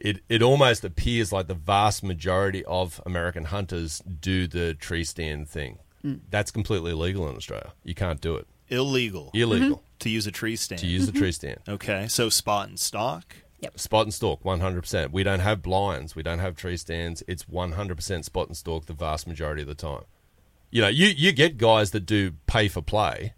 It, 0.03 0.19
it 0.27 0.41
almost 0.41 0.83
appears 0.83 1.31
like 1.31 1.47
the 1.47 1.53
vast 1.53 2.03
majority 2.03 2.63
of 2.65 3.01
American 3.05 3.45
hunters 3.45 3.99
do 3.99 4.47
the 4.47 4.73
tree 4.73 5.05
stand 5.05 5.47
thing. 5.47 5.79
Hmm. 6.01 6.15
That's 6.29 6.51
completely 6.51 6.91
illegal 6.91 7.27
in 7.29 7.37
Australia. 7.37 7.71
You 7.85 7.95
can't 7.95 8.19
do 8.19 8.35
it. 8.35 8.45
Illegal 8.67 9.31
Illegal 9.33 9.77
mm-hmm. 9.77 9.85
to 9.99 10.09
use 10.09 10.27
a 10.27 10.31
tree 10.31 10.57
stand. 10.57 10.81
to 10.81 10.87
use 10.87 11.07
a 11.07 11.13
tree 11.13 11.29
mm-hmm. 11.29 11.31
stand. 11.31 11.59
Okay, 11.69 12.07
so 12.09 12.27
spot 12.27 12.67
and 12.67 12.77
stalk. 12.77 13.37
Yep. 13.61 13.79
Spot 13.79 14.05
and 14.05 14.13
stalk, 14.13 14.43
100%. 14.43 15.11
We 15.13 15.23
don't 15.23 15.39
have 15.39 15.61
blinds. 15.61 16.17
We 16.17 16.23
don't 16.23 16.39
have 16.39 16.57
tree 16.57 16.75
stands. 16.75 17.23
It's 17.29 17.45
100% 17.45 18.25
spot 18.25 18.47
and 18.47 18.57
stalk 18.57 18.87
the 18.87 18.93
vast 18.93 19.25
majority 19.25 19.61
of 19.61 19.69
the 19.69 19.75
time. 19.75 20.03
You 20.69 20.81
know, 20.81 20.89
you, 20.89 21.07
you 21.07 21.31
get 21.31 21.57
guys 21.57 21.91
that 21.91 22.05
do 22.05 22.33
pay 22.45 22.67
for 22.67 22.81
play, 22.81 23.35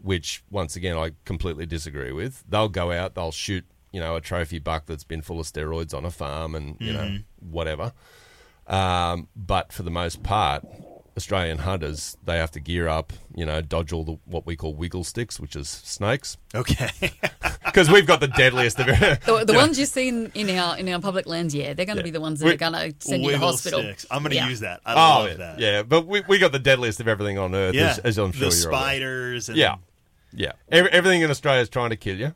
which, 0.00 0.44
once 0.52 0.76
again, 0.76 0.96
I 0.96 1.12
completely 1.24 1.66
disagree 1.66 2.12
with. 2.12 2.44
They'll 2.48 2.68
go 2.68 2.92
out, 2.92 3.16
they'll 3.16 3.32
shoot, 3.32 3.64
you 3.92 4.00
know, 4.00 4.16
a 4.16 4.20
trophy 4.20 4.58
buck 4.58 4.86
that's 4.86 5.04
been 5.04 5.22
full 5.22 5.40
of 5.40 5.46
steroids 5.46 5.94
on 5.94 6.04
a 6.04 6.10
farm 6.10 6.54
and, 6.54 6.76
you 6.80 6.92
know, 6.92 7.18
whatever. 7.40 7.92
Um, 8.66 9.28
but 9.34 9.72
for 9.72 9.82
the 9.82 9.90
most 9.90 10.22
part, 10.22 10.64
Australian 11.16 11.58
hunters, 11.58 12.16
they 12.24 12.36
have 12.38 12.52
to 12.52 12.60
gear 12.60 12.86
up, 12.88 13.12
you 13.34 13.44
know, 13.44 13.60
dodge 13.60 13.92
all 13.92 14.04
the 14.04 14.16
what 14.26 14.46
we 14.46 14.54
call 14.54 14.74
wiggle 14.74 15.02
sticks, 15.02 15.40
which 15.40 15.56
is 15.56 15.68
snakes. 15.68 16.36
Okay, 16.54 16.88
Because 17.64 17.90
we've 17.90 18.06
got 18.06 18.20
the 18.20 18.28
deadliest 18.28 18.78
of 18.80 18.86
The, 18.86 19.44
the 19.46 19.52
ones 19.56 19.78
you 19.78 19.86
see 19.86 20.08
in, 20.08 20.30
in 20.34 20.50
our 20.56 20.78
in 20.78 20.88
our 20.88 21.00
public 21.00 21.26
lands, 21.26 21.52
yeah, 21.54 21.74
they're 21.74 21.84
going 21.86 21.98
to 21.98 22.04
be 22.04 22.10
the 22.10 22.20
ones 22.20 22.38
that 22.40 22.46
We- 22.46 22.52
are 22.54 22.56
going 22.56 22.72
to 22.74 22.94
send 23.00 23.24
you 23.24 23.32
to 23.32 23.38
hospital. 23.38 23.80
sticks. 23.80 24.06
I'm 24.10 24.22
going 24.22 24.30
to 24.30 24.36
Yeah. 24.36 24.48
use 24.48 24.60
that. 24.60 24.80
I 24.86 24.92
Oh, 24.92 24.96
love 25.20 25.28
yeah, 25.30 25.34
that. 25.36 25.58
yeah, 25.58 25.82
but 25.82 26.06
we, 26.06 26.22
we 26.28 26.38
got 26.38 26.52
the 26.52 26.58
deadliest 26.60 27.00
of 27.00 27.08
everything 27.08 27.38
on 27.38 27.54
earth, 27.54 27.74
yeah. 27.74 27.90
as, 27.90 27.98
as 27.98 28.18
I'm 28.18 28.30
sure 28.32 28.48
the 28.50 28.56
you're 28.56 28.68
aware. 28.68 28.80
spiders. 28.80 29.48
And 29.48 29.58
Yeah, 29.58 29.76
yeah. 30.32 30.52
Every, 30.70 30.90
everything 30.92 31.22
in 31.22 31.30
Australia 31.30 31.60
is 31.62 31.68
trying 31.68 31.90
to 31.90 31.96
kill 31.96 32.16
you. 32.18 32.34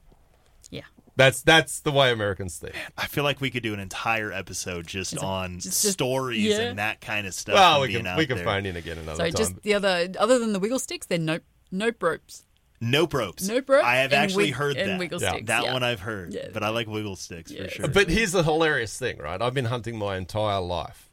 Yeah. 1.16 1.24
That's 1.26 1.42
that's 1.42 1.80
the 1.80 1.92
way 1.92 2.10
Americans 2.12 2.58
think. 2.58 2.74
I 2.98 3.06
feel 3.06 3.22
like 3.24 3.40
we 3.40 3.50
could 3.50 3.62
do 3.62 3.72
an 3.74 3.80
entire 3.80 4.32
episode 4.32 4.86
just 4.86 5.12
It's 5.12 5.22
a- 5.22 5.26
on 5.26 5.54
just- 5.60 5.82
just- 5.82 5.92
stories 5.92 6.44
yeah. 6.44 6.60
and 6.60 6.78
that 6.78 7.00
kind 7.00 7.26
of 7.26 7.34
stuff. 7.34 7.54
Well, 7.54 7.80
we 7.82 7.92
can 7.92 8.06
out 8.06 8.18
we 8.18 8.26
can 8.26 8.36
there. 8.36 8.44
phone 8.44 8.66
in 8.66 8.76
again 8.76 8.98
another 8.98 9.18
time. 9.24 9.30
So 9.32 9.36
time. 9.44 9.52
just 9.52 9.62
the 9.62 9.74
other 9.74 10.08
other 10.18 10.38
than 10.38 10.52
the 10.52 10.58
wiggle 10.58 10.78
sticks, 10.80 11.06
they're 11.06 11.18
nope 11.18 11.42
nope 11.70 12.02
ropes. 12.02 12.44
Nope 12.80 13.14
ropes. 13.14 13.46
Nope 13.48 13.68
ropes 13.68 13.84
I 13.86 13.96
have 13.96 14.12
and 14.12 14.22
actually 14.24 14.46
wig- 14.46 14.54
heard 14.54 14.76
and 14.76 14.90
that. 14.90 14.98
wiggle 14.98 15.22
Yeah. 15.22 15.30
sticks. 15.30 15.46
That 15.46 15.62
yeah. 15.64 15.72
one 15.72 15.82
I've 15.84 16.00
heard, 16.00 16.34
Yeah. 16.34 16.48
but 16.52 16.62
I 16.64 16.68
like 16.70 16.88
wiggle 16.88 17.16
sticks 17.16 17.50
Yeah. 17.52 17.64
for 17.64 17.70
sure. 17.70 17.88
But 17.88 18.10
here's 18.10 18.32
the 18.32 18.42
hilarious 18.42 18.98
thing, 18.98 19.18
right? 19.18 19.40
I've 19.40 19.54
been 19.54 19.66
hunting 19.66 19.96
my 19.96 20.16
entire 20.16 20.60
life. 20.60 21.08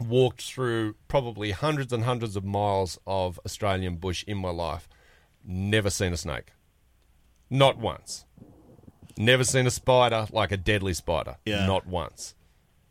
Walked 0.00 0.42
through 0.42 0.96
probably 1.06 1.52
hundreds 1.52 1.92
and 1.92 2.02
hundreds 2.04 2.34
of 2.34 2.44
miles 2.44 2.98
of 3.06 3.38
Australian 3.46 3.96
bush 3.96 4.24
in 4.26 4.36
my 4.36 4.50
life. 4.50 4.88
Never 5.44 5.90
seen 5.90 6.12
a 6.12 6.16
snake. 6.16 6.48
Not 7.48 7.78
once. 7.78 8.24
Never 9.16 9.44
seen 9.44 9.66
a 9.66 9.70
spider 9.70 10.26
like 10.32 10.52
a 10.52 10.56
deadly 10.56 10.94
spider. 10.94 11.36
Yeah. 11.44 11.66
Not 11.66 11.86
once. 11.86 12.34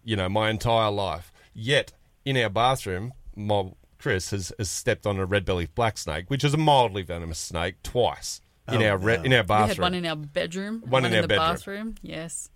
You 0.04 0.16
know, 0.16 0.30
my 0.30 0.50
entire 0.50 0.92
life. 0.92 1.32
Yet, 1.54 1.94
in 2.26 2.38
our 2.38 2.50
bathroom, 2.50 3.14
my 3.36 3.72
Chris 4.00 4.32
has, 4.32 4.52
has 4.58 4.70
stepped 4.70 5.06
on 5.06 5.18
a 5.20 5.26
red 5.26 5.46
bellied 5.46 5.76
black 5.76 5.98
snake, 5.98 6.26
which 6.30 6.44
is 6.44 6.54
a 6.54 6.58
mildly 6.58 7.04
venomous 7.04 7.38
snake, 7.40 7.76
twice 7.84 8.42
in 8.72 8.82
Oh, 8.82 8.86
our 8.90 8.98
re- 8.98 9.18
no. 9.18 9.24
in 9.24 9.34
our 9.34 9.44
we 9.44 9.48
bathroom. 9.48 9.68
had 9.70 9.80
one 9.80 9.94
in 9.94 10.06
our 10.06 10.16
bedroom, 10.16 10.84
One 10.88 11.06
in 11.06 11.12
in, 11.12 11.18
our 11.18 11.22
the 11.24 11.28
bedroom. 11.28 11.48
bathroom. 11.48 11.96
Yes. 12.02 12.50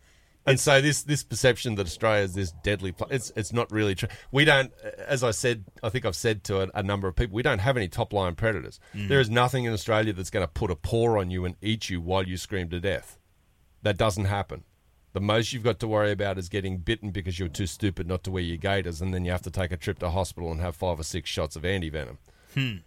And 0.48 0.60
so 0.60 0.80
this 0.80 1.02
this 1.04 1.24
perception 1.24 1.74
that 1.76 1.88
Australia 1.88 2.24
is 2.24 2.34
this 2.36 2.52
deadly 2.64 2.92
place, 2.92 3.10
it's 3.12 3.32
it's 3.36 3.54
not 3.54 3.72
really 3.72 3.96
true. 3.96 4.10
We 4.32 4.46
don't, 4.46 4.72
as 5.08 5.24
I 5.24 5.32
said, 5.32 5.66
I 5.84 5.90
think 5.90 6.06
I've 6.06 6.16
said 6.16 6.44
to 6.46 6.62
a, 6.62 6.68
a 6.76 6.84
number 6.84 7.08
of 7.08 7.16
people, 7.16 7.36
we 7.36 7.42
don't 7.44 7.60
have 7.60 7.78
any 7.78 7.88
top 7.88 8.14
line 8.14 8.36
predators. 8.36 8.80
Mm. 8.94 9.08
There 9.08 9.20
is 9.20 9.30
nothing 9.30 9.66
in 9.66 9.74
Australia 9.74 10.14
that's 10.14 10.30
going 10.30 10.44
to 10.46 10.52
put 10.52 10.70
a 10.70 10.76
paw 10.76 11.20
on 11.20 11.32
you 11.32 11.46
and 11.46 11.56
eat 11.64 11.90
you 11.90 12.00
while 12.00 12.24
you 12.28 12.38
scream 12.38 12.70
to 12.70 12.80
death. 12.80 13.18
That 13.86 13.98
doesn't 13.98 14.26
happen. 14.26 14.64
The 15.14 15.22
most 15.22 15.54
you've 15.54 15.62
got 15.64 15.80
to 15.80 15.88
worry 15.88 16.12
about 16.12 16.40
is 16.40 16.50
getting 16.50 16.78
bitten 16.80 17.12
because 17.12 17.38
you're 17.38 17.48
too 17.48 17.68
stupid 17.68 18.08
not 18.08 18.24
to 18.24 18.32
wear 18.32 18.42
your 18.42 18.58
gaiters, 18.58 19.00
and 19.00 19.14
then 19.14 19.24
you 19.26 19.32
have 19.32 19.44
to 19.44 19.52
take 19.52 19.72
a 19.72 19.78
trip 19.78 20.00
to 20.00 20.10
hospital 20.10 20.52
and 20.52 20.60
have 20.60 20.76
five 20.76 21.00
or 21.00 21.04
six 21.04 21.30
shots 21.30 21.56
of 21.56 21.62
antivenom. 21.62 22.18
Hmm. 22.56 22.78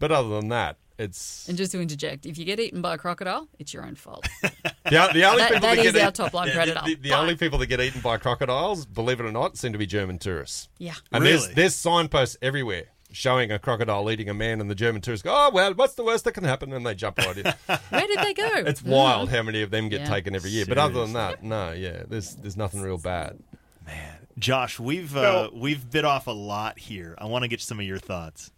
But 0.00 0.10
other 0.10 0.28
than 0.30 0.48
that, 0.48 0.76
it's 0.98 1.48
And 1.48 1.56
just 1.56 1.70
to 1.70 1.80
interject, 1.80 2.26
if 2.26 2.36
you 2.36 2.44
get 2.44 2.58
eaten 2.58 2.82
by 2.82 2.94
a 2.94 2.98
crocodile, 2.98 3.46
it's 3.60 3.72
your 3.72 3.86
own 3.86 3.94
fault. 3.94 4.26
the, 4.42 4.50
the 4.90 5.24
only 5.24 5.38
That- 5.38 5.52
people 5.52 5.60
that 5.60 5.60
that 5.60 5.78
is 5.78 5.92
get 5.92 6.02
our 6.02 6.08
eat- 6.08 6.14
top-line 6.16 6.48
yeah, 6.48 6.54
predator. 6.54 6.80
The, 6.84 6.94
the 6.96 7.08
But- 7.10 7.18
only 7.20 7.36
people 7.36 7.58
that 7.60 7.66
get 7.68 7.80
eaten 7.80 8.00
by 8.00 8.16
crocodiles, 8.18 8.86
believe 8.86 9.20
it 9.20 9.24
or 9.24 9.30
not, 9.32 9.56
seem 9.56 9.70
to 9.72 9.78
be 9.78 9.86
German 9.86 10.18
tourists. 10.18 10.68
Yeah. 10.78 10.94
And 11.12 11.24
there's 11.24 11.48
there's 11.50 11.76
signposts 11.76 12.36
everywhere 12.42 12.86
showing 13.12 13.50
a 13.50 13.58
crocodile 13.58 14.10
eating 14.10 14.28
a 14.28 14.34
man, 14.34 14.60
and 14.60 14.70
the 14.70 14.74
German 14.74 15.02
tourists 15.02 15.22
go, 15.22 15.32
"Oh 15.34 15.50
well, 15.52 15.74
what's 15.74 15.94
the 15.94 16.04
worst 16.04 16.24
that 16.24 16.32
can 16.32 16.44
happen?" 16.44 16.72
And 16.72 16.84
they 16.86 16.94
jump 16.94 17.18
right 17.18 17.36
in. 17.36 17.44
Where 17.90 18.06
did 18.06 18.18
they 18.20 18.34
go? 18.34 18.48
it's 18.54 18.82
wild 18.82 19.30
how 19.30 19.42
many 19.42 19.62
of 19.62 19.70
them 19.70 19.88
get 19.88 20.00
Yeah. 20.02 20.08
taken 20.08 20.34
every 20.34 20.50
year. 20.50 20.66
But 20.66 20.78
other 20.78 21.00
than 21.00 21.12
that, 21.14 21.42
no, 21.42 21.72
yeah, 21.72 22.02
there's 22.08 22.34
there's 22.36 22.56
nothing 22.56 22.80
real 22.80 22.98
bad. 22.98 23.38
Man. 23.86 24.16
Josh, 24.38 24.78
we've 24.78 25.16
uh, 25.16 25.50
we've 25.52 25.90
bit 25.90 26.04
off 26.04 26.26
a 26.26 26.30
lot 26.32 26.78
here. 26.78 27.14
I 27.18 27.26
want 27.26 27.42
to 27.42 27.48
get 27.48 27.60
some 27.60 27.78
of 27.80 27.86
your 27.86 27.98
thoughts. 27.98 28.52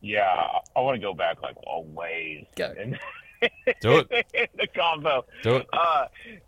Yeah, 0.00 0.26
I 0.76 0.80
want 0.80 0.96
to 0.96 1.00
go 1.00 1.14
back 1.14 1.42
like 1.42 1.56
a 1.66 1.80
ways 1.80 2.44
Go. 2.54 2.72
in, 2.80 2.98
Do 3.80 3.98
it, 3.98 4.26
in 4.34 4.46
the 4.56 4.66
combo. 4.74 5.24
do 5.42 5.56
it. 5.56 5.66
Uh, 5.72 6.06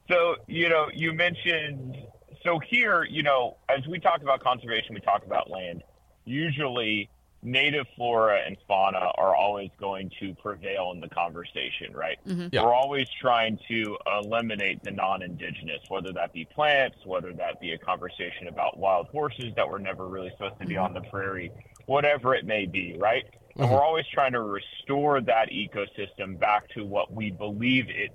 so 0.09 0.37
you 0.47 0.69
know, 0.69 0.89
you 0.93 1.13
mentioned 1.13 1.97
so 2.45 2.59
here, 2.61 3.05
you 3.05 3.23
know, 3.23 3.57
as 3.69 3.87
we 3.89 3.99
talk 3.99 4.23
about 4.23 4.43
conservation, 4.43 4.95
we 4.95 5.01
talk 5.01 5.25
about 5.25 5.51
land. 5.51 5.83
Usually, 6.29 7.09
native 7.43 7.87
flora 7.97 8.41
and 8.45 8.57
fauna 8.67 9.11
are 9.17 9.35
always 9.35 9.71
going 9.79 10.11
to 10.21 10.35
prevail 10.35 10.91
in 10.93 11.01
the 11.01 11.09
conversation, 11.09 11.93
right? 11.95 12.19
Mm-hmm. 12.27 12.49
Yeah. 12.53 12.65
We're 12.65 12.75
always 12.75 13.07
trying 13.21 13.59
to 13.69 13.97
eliminate 14.07 14.83
the 14.83 14.91
non-indigenous, 14.91 15.81
whether 15.89 16.13
that 16.13 16.33
be 16.33 16.45
plants, 16.45 16.99
whether 17.05 17.33
that 17.35 17.61
be 17.61 17.73
a 17.73 17.79
conversation 17.79 18.49
about 18.49 18.79
wild 18.79 19.09
horses 19.09 19.53
that 19.57 19.69
were 19.69 19.79
never 19.79 20.07
really 20.07 20.31
supposed 20.31 20.59
to 20.61 20.67
be 20.67 20.75
mm-hmm. 20.75 20.85
on 20.85 20.95
the 20.95 21.09
prairie, 21.09 21.53
whatever 21.87 22.35
it 22.35 22.45
may 22.45 22.67
be, 22.67 22.97
right? 22.99 23.25
And 23.55 23.65
mm-hmm. 23.65 23.73
we're 23.73 23.83
always 23.83 24.07
trying 24.13 24.33
to 24.33 24.43
restore 24.43 25.21
that 25.21 25.51
ecosystem 25.51 26.39
back 26.39 26.69
to 26.71 26.85
what 26.85 27.13
we 27.13 27.31
believe 27.31 27.87
it 27.89 28.13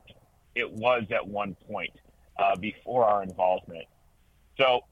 it 0.55 0.71
was 0.71 1.03
at 1.11 1.27
one 1.27 1.55
point 1.67 1.93
uh, 2.37 2.55
before 2.55 3.05
our 3.05 3.23
involvement. 3.23 3.85
So, 4.57 4.81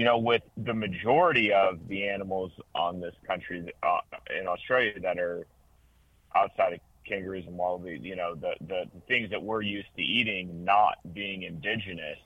you 0.00 0.06
know, 0.06 0.16
with 0.16 0.40
the 0.56 0.72
majority 0.72 1.52
of 1.52 1.86
the 1.88 2.08
animals 2.08 2.52
on 2.74 3.02
this 3.02 3.14
country 3.26 3.70
uh, 3.82 3.98
in 4.34 4.46
Australia 4.46 4.98
that 4.98 5.18
are 5.18 5.46
outside 6.34 6.72
of 6.72 6.80
kangaroos 7.06 7.44
and 7.46 7.54
wallabies, 7.54 8.00
you 8.02 8.16
know, 8.16 8.34
the, 8.34 8.54
the, 8.62 8.84
the 8.94 9.00
things 9.08 9.28
that 9.28 9.42
we're 9.42 9.60
used 9.60 9.88
to 9.96 10.02
eating 10.02 10.64
not 10.64 10.94
being 11.12 11.42
indigenous. 11.42 12.16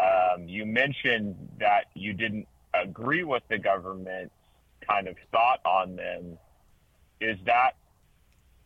Um, 0.00 0.46
you 0.46 0.64
mentioned 0.66 1.34
that 1.58 1.86
you 1.94 2.12
didn't 2.12 2.46
agree 2.72 3.24
with 3.24 3.42
the 3.50 3.58
government's 3.58 4.36
kind 4.88 5.08
of 5.08 5.16
thought 5.32 5.58
on 5.64 5.96
them. 5.96 6.38
Is 7.20 7.38
that 7.46 7.72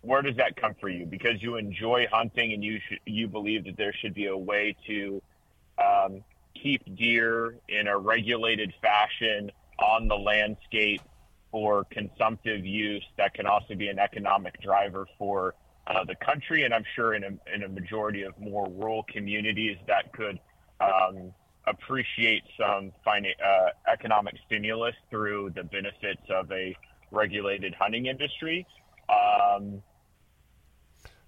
where 0.03 0.21
does 0.21 0.37
that 0.37 0.57
come 0.57 0.75
for 0.79 0.91
you? 0.91 1.07
Because 1.07 1.41
you 1.41 1.57
enjoy 1.57 2.07
hunting 2.13 2.53
and 2.53 2.63
you 2.63 2.79
sh- 2.79 3.01
you 3.07 3.27
believe 3.27 3.65
that 3.65 3.79
there 3.79 3.95
should 3.95 4.13
be 4.13 4.27
a 4.27 4.37
way 4.37 4.77
to 4.87 5.23
um, 5.79 6.23
keep 6.63 6.83
deer 6.97 7.57
in 7.69 7.89
a 7.89 7.99
regulated 7.99 8.73
fashion 8.81 9.51
on 9.79 10.09
the 10.09 10.15
landscape 10.15 11.01
for 11.51 11.85
consumptive 11.91 12.65
use 12.65 13.05
that 13.19 13.35
can 13.35 13.47
also 13.47 13.75
be 13.75 13.89
an 13.89 13.99
economic 13.99 14.61
driver 14.63 15.07
for 15.19 15.55
uh, 15.87 16.05
the 16.05 16.15
country 16.25 16.65
and 16.65 16.73
I'm 16.73 16.85
sure 16.95 17.15
in 17.15 17.25
a, 17.25 17.55
in 17.55 17.65
a 17.65 17.69
majority 17.69 18.23
of 18.23 18.39
more 18.39 18.69
rural 18.71 19.05
communities 19.13 19.77
that 19.89 20.13
could 20.13 20.39
um, 20.81 21.33
appreciate 21.67 22.43
some 22.59 22.93
fina- 23.05 23.29
uh, 23.45 23.71
economic 23.93 24.35
stimulus 24.47 24.95
through 25.11 25.51
the 25.55 25.65
benefits 25.65 26.23
of 26.31 26.51
a 26.53 26.75
regulated 27.11 27.75
hunting 27.75 28.07
industry. 28.07 28.67
Um, 29.09 29.83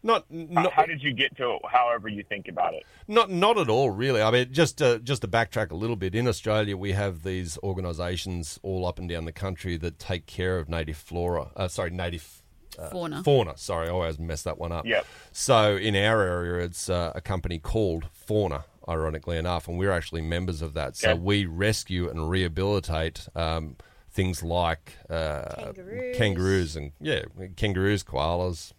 Not, 0.04 0.26
how- 0.30 0.62
not 0.62 0.72
how 0.74 0.84
did 0.86 1.02
you 1.02 1.12
get 1.14 1.34
to 1.38 1.54
it, 1.54 1.62
however 1.68 2.08
you 2.08 2.22
think 2.22 2.46
about 2.46 2.74
it? 2.74 2.84
Not, 3.08 3.30
not 3.30 3.56
at 3.58 3.68
all, 3.70 3.90
really. 3.90 4.20
I 4.22 4.30
mean, 4.30 4.52
just 4.52 4.78
to, 4.78 5.00
just 5.00 5.22
to 5.22 5.28
backtrack 5.28 5.70
a 5.70 5.74
little 5.74 5.96
bit, 5.96 6.14
in 6.14 6.28
Australia 6.28 6.76
we 6.76 6.92
have 6.92 7.22
these 7.22 7.58
organisations 7.64 8.60
all 8.62 8.86
up 8.86 8.98
and 8.98 9.08
down 9.08 9.24
the 9.24 9.32
country 9.32 9.76
that 9.78 9.98
take 9.98 10.26
care 10.26 10.58
of 10.58 10.68
native 10.68 10.96
flora. 10.98 11.48
Uh, 11.56 11.68
sorry, 11.68 11.90
native 11.90 12.42
Fauna. 12.90 13.22
fauna. 13.22 13.56
Sorry, 13.56 13.88
I 13.88 13.90
always 13.92 14.18
mess 14.18 14.42
that 14.42 14.58
one 14.58 14.72
up. 14.72 14.84
Yep. 14.84 15.06
So 15.32 15.76
in 15.76 15.94
our 15.96 16.22
area, 16.22 16.64
it's 16.66 16.90
uh, 16.90 17.12
a 17.14 17.20
company 17.20 17.58
called 17.58 18.08
Fauna, 18.12 18.64
ironically 18.88 19.38
enough, 19.38 19.68
and 19.68 19.78
we're 19.78 19.92
actually 19.92 20.20
members 20.22 20.60
of 20.60 20.74
that. 20.74 20.96
So 20.96 21.10
Okay. 21.12 21.18
we 21.20 21.46
rescue 21.46 22.10
and 22.10 22.28
rehabilitate 22.28 23.28
um, 23.36 23.76
things 24.10 24.42
like 24.42 24.92
uh, 25.08 25.44
Kangaroos. 25.72 26.16
kangaroos 26.18 26.76
and 26.76 26.92
yeah, 27.00 27.22
kangaroos, 27.56 28.02
koalas. 28.04 28.72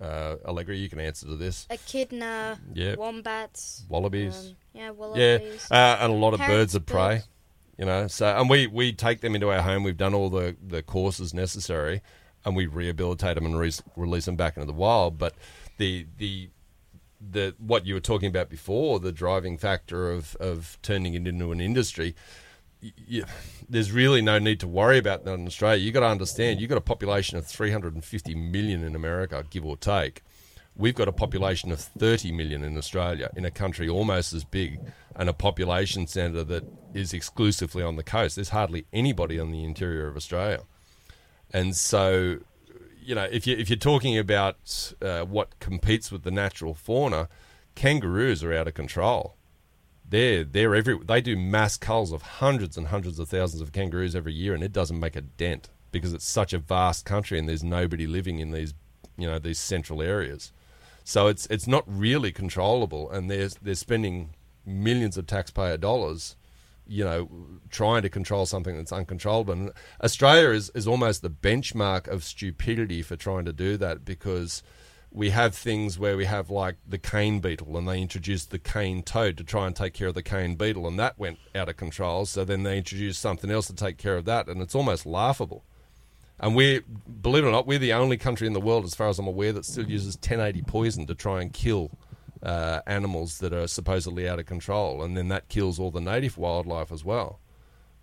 Uh, 0.00 0.36
Allegra, 0.44 0.76
you 0.76 0.88
can 0.88 1.00
answer 1.00 1.26
to 1.26 1.36
this. 1.36 1.66
Echidna, 1.70 2.58
Yeah. 2.72 2.94
wombats, 2.96 3.84
Wallabies. 3.88 4.36
um, 4.50 4.56
yeah, 4.72 4.82
Yeah, 4.84 4.90
wallabies. 4.90 5.66
uh, 5.70 5.98
and 6.00 6.12
a 6.12 6.16
lot 6.16 6.34
of 6.34 6.40
Parrots, 6.40 6.54
birds 6.56 6.74
of 6.76 6.86
prey. 6.86 7.16
birds. 7.16 7.28
You 7.78 7.84
know, 7.84 8.06
so 8.08 8.26
and 8.26 8.48
we 8.50 8.66
we 8.66 8.92
take 8.92 9.20
them 9.20 9.34
into 9.34 9.50
our 9.50 9.62
home. 9.62 9.82
We've 9.84 9.96
done 9.96 10.12
all 10.14 10.30
the 10.30 10.56
the 10.64 10.82
courses 10.82 11.32
necessary, 11.32 12.00
and 12.44 12.56
we 12.56 12.66
rehabilitate 12.66 13.36
them 13.36 13.46
and 13.46 13.58
re- 13.58 13.72
release 13.96 14.24
them 14.24 14.36
back 14.36 14.56
into 14.56 14.66
the 14.66 14.72
wild. 14.72 15.16
But 15.18 15.34
the 15.78 16.06
the 16.16 16.50
the 17.20 17.54
what 17.58 17.86
you 17.86 17.94
were 17.94 18.00
talking 18.00 18.28
about 18.28 18.48
before, 18.48 18.98
the 19.00 19.12
driving 19.12 19.58
factor 19.58 20.10
of 20.10 20.34
of 20.36 20.76
turning 20.82 21.14
it 21.14 21.26
into 21.26 21.52
an 21.52 21.60
industry. 21.60 22.14
Y- 22.82 22.92
y 23.10 23.22
there's 23.68 23.92
really 23.92 24.22
no 24.22 24.38
need 24.38 24.60
to 24.60 24.68
worry 24.68 24.98
about 24.98 25.24
that 25.24 25.34
in 25.34 25.46
Australia. 25.46 25.82
You've 25.82 25.94
got 25.94 26.00
to 26.00 26.06
understand, 26.06 26.60
you've 26.60 26.70
got 26.70 26.78
a 26.78 26.82
population 26.82 27.36
of 27.36 27.46
350 27.46 28.34
million 28.34 28.82
in 28.82 28.94
America, 28.94 29.44
give 29.50 29.64
or 29.64 29.76
take. 29.76 30.22
We've 30.76 30.94
got 30.94 31.08
a 31.08 31.12
population 31.12 31.72
of 31.72 31.80
30 31.80 32.30
million 32.32 32.62
in 32.62 32.78
Australia, 32.78 33.30
in 33.34 33.44
a 33.44 33.50
country 33.50 33.88
almost 33.88 34.32
as 34.32 34.44
big, 34.44 34.78
and 35.16 35.28
a 35.28 35.32
population 35.32 36.06
centre 36.06 36.44
that 36.44 36.64
is 36.94 37.12
exclusively 37.12 37.82
on 37.82 37.96
the 37.96 38.04
coast. 38.04 38.36
There's 38.36 38.50
hardly 38.50 38.86
anybody 38.92 39.40
on 39.40 39.50
the 39.50 39.64
interior 39.64 40.06
of 40.06 40.16
Australia. 40.16 40.60
And 41.52 41.74
so, 41.74 42.38
you 43.02 43.14
know, 43.16 43.24
if 43.24 43.46
you 43.46 43.56
if 43.56 43.68
you're 43.68 43.76
talking 43.76 44.16
about 44.16 44.92
uh, 45.02 45.22
what 45.22 45.58
competes 45.58 46.12
with 46.12 46.22
the 46.22 46.30
natural 46.30 46.74
fauna, 46.74 47.28
kangaroos 47.74 48.44
are 48.44 48.52
out 48.52 48.68
of 48.68 48.74
control. 48.74 49.34
They're 50.10 50.44
they're 50.44 50.74
every 50.74 50.98
they 50.98 51.20
do 51.20 51.36
mass 51.36 51.76
culls 51.76 52.12
of 52.12 52.22
hundreds 52.22 52.76
and 52.76 52.88
hundreds 52.88 53.18
of 53.18 53.28
thousands 53.28 53.60
of 53.60 53.72
kangaroos 53.72 54.16
every 54.16 54.32
year, 54.32 54.54
and 54.54 54.62
it 54.62 54.72
doesn't 54.72 54.98
make 54.98 55.16
a 55.16 55.20
dent 55.20 55.68
because 55.92 56.12
it's 56.12 56.26
such 56.26 56.52
a 56.52 56.58
vast 56.58 57.04
country 57.04 57.38
and 57.38 57.48
there's 57.48 57.64
nobody 57.64 58.06
living 58.06 58.38
in 58.38 58.50
these 58.50 58.74
you 59.16 59.26
know 59.26 59.38
these 59.38 59.58
central 59.58 60.02
areas. 60.02 60.52
So 61.04 61.26
it's 61.26 61.46
it's 61.46 61.66
not 61.66 61.84
really 61.86 62.32
controllable, 62.32 63.10
and 63.10 63.30
they're 63.30 63.48
they're 63.60 63.74
spending 63.74 64.34
millions 64.64 65.16
of 65.16 65.26
taxpayer 65.26 65.76
dollars 65.76 66.36
you 66.88 67.04
know, 67.04 67.28
trying 67.70 68.00
to 68.02 68.08
control 68.08 68.46
something 68.46 68.76
that's 68.76 68.92
uncontrollable. 68.92 69.52
And 69.52 69.72
Australia 70.02 70.48
is, 70.50 70.70
is 70.74 70.88
almost 70.88 71.20
the 71.20 71.30
benchmark 71.30 72.08
of 72.08 72.24
stupidity 72.24 73.02
for 73.02 73.14
trying 73.14 73.44
to 73.44 73.52
do 73.52 73.76
that 73.76 74.06
because 74.06 74.62
we 75.10 75.30
have 75.30 75.54
things 75.54 75.98
where 75.98 76.16
we 76.16 76.26
have 76.26 76.50
like 76.50 76.76
the 76.86 76.98
cane 76.98 77.40
beetle 77.40 77.76
and 77.76 77.88
they 77.88 78.00
introduced 78.00 78.50
the 78.50 78.58
cane 78.58 79.02
toad 79.02 79.36
to 79.38 79.44
try 79.44 79.66
and 79.66 79.74
take 79.74 79.94
care 79.94 80.08
of 80.08 80.14
the 80.14 80.22
cane 80.22 80.54
beetle 80.54 80.86
and 80.86 80.98
that 80.98 81.18
went 81.18 81.38
out 81.54 81.68
of 81.68 81.76
control. 81.76 82.26
So 82.26 82.44
then 82.44 82.62
they 82.62 82.78
introduced 82.78 83.20
something 83.20 83.50
else 83.50 83.66
to 83.68 83.74
take 83.74 83.96
care 83.96 84.16
of 84.16 84.26
that 84.26 84.48
and 84.48 84.60
it's 84.60 84.74
almost 84.74 85.06
laughable. 85.06 85.64
And 86.40 86.54
we, 86.54 86.82
believe 87.20 87.44
it 87.44 87.48
or 87.48 87.52
not, 87.52 87.66
we're 87.66 87.78
the 87.78 87.94
only 87.94 88.16
country 88.16 88.46
in 88.46 88.52
the 88.52 88.60
world, 88.60 88.84
as 88.84 88.94
far 88.94 89.08
as 89.08 89.18
I'm 89.18 89.26
aware, 89.26 89.52
that 89.52 89.64
still 89.64 89.88
uses 89.88 90.14
1080 90.14 90.62
poison 90.62 91.06
to 91.06 91.14
try 91.14 91.40
and 91.42 91.52
kill 91.52 91.90
uh, 92.42 92.80
animals 92.86 93.38
that 93.38 93.52
are 93.52 93.66
supposedly 93.66 94.28
out 94.28 94.38
of 94.38 94.46
control, 94.46 95.02
and 95.02 95.16
then 95.16 95.28
that 95.28 95.48
kills 95.48 95.80
all 95.80 95.90
the 95.90 96.00
native 96.00 96.38
wildlife 96.38 96.92
as 96.92 97.04
well. 97.04 97.40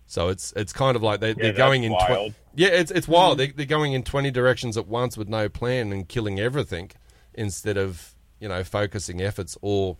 So 0.06 0.28
it's 0.28 0.52
it's 0.56 0.72
kind 0.72 0.96
of 0.96 1.02
like 1.02 1.20
they, 1.20 1.32
they're 1.34 1.46
that's 1.46 1.58
going 1.58 1.82
in. 1.84 1.92
Tw- 1.92 2.08
wild. 2.10 2.34
yeah, 2.54 2.68
it's 2.68 2.90
it's 2.90 3.08
wild. 3.08 3.38
They, 3.38 3.48
they're 3.48 3.66
going 3.66 3.92
in 3.92 4.02
20 4.02 4.30
directions 4.30 4.76
at 4.76 4.86
once 4.86 5.16
with 5.16 5.28
no 5.28 5.48
plan 5.48 5.92
and 5.92 6.08
killing 6.08 6.38
everything, 6.38 6.90
instead 7.34 7.76
of 7.76 8.14
you 8.40 8.48
know 8.48 8.62
focusing 8.62 9.20
efforts 9.20 9.58
or 9.62 9.96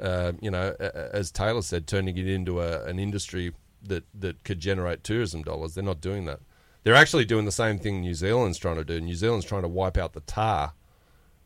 uh, 0.00 0.32
you 0.40 0.50
know 0.50 0.74
as 1.12 1.30
Taylor 1.32 1.62
said, 1.62 1.86
turning 1.86 2.16
it 2.16 2.28
into 2.28 2.60
a, 2.60 2.84
an 2.84 2.98
industry 2.98 3.52
that 3.82 4.04
that 4.14 4.44
could 4.44 4.60
generate 4.60 5.02
tourism 5.02 5.42
dollars. 5.42 5.74
They're 5.74 5.82
not 5.84 6.00
doing 6.00 6.24
that. 6.26 6.40
They're 6.84 6.94
actually 6.94 7.24
doing 7.24 7.44
the 7.44 7.52
same 7.52 7.78
thing 7.80 8.00
New 8.00 8.14
Zealand's 8.14 8.58
trying 8.58 8.76
to 8.76 8.84
do. 8.84 9.00
New 9.00 9.14
Zealand's 9.16 9.44
trying 9.44 9.62
to 9.62 9.68
wipe 9.68 9.98
out 9.98 10.12
the 10.12 10.20
tahr 10.20 10.72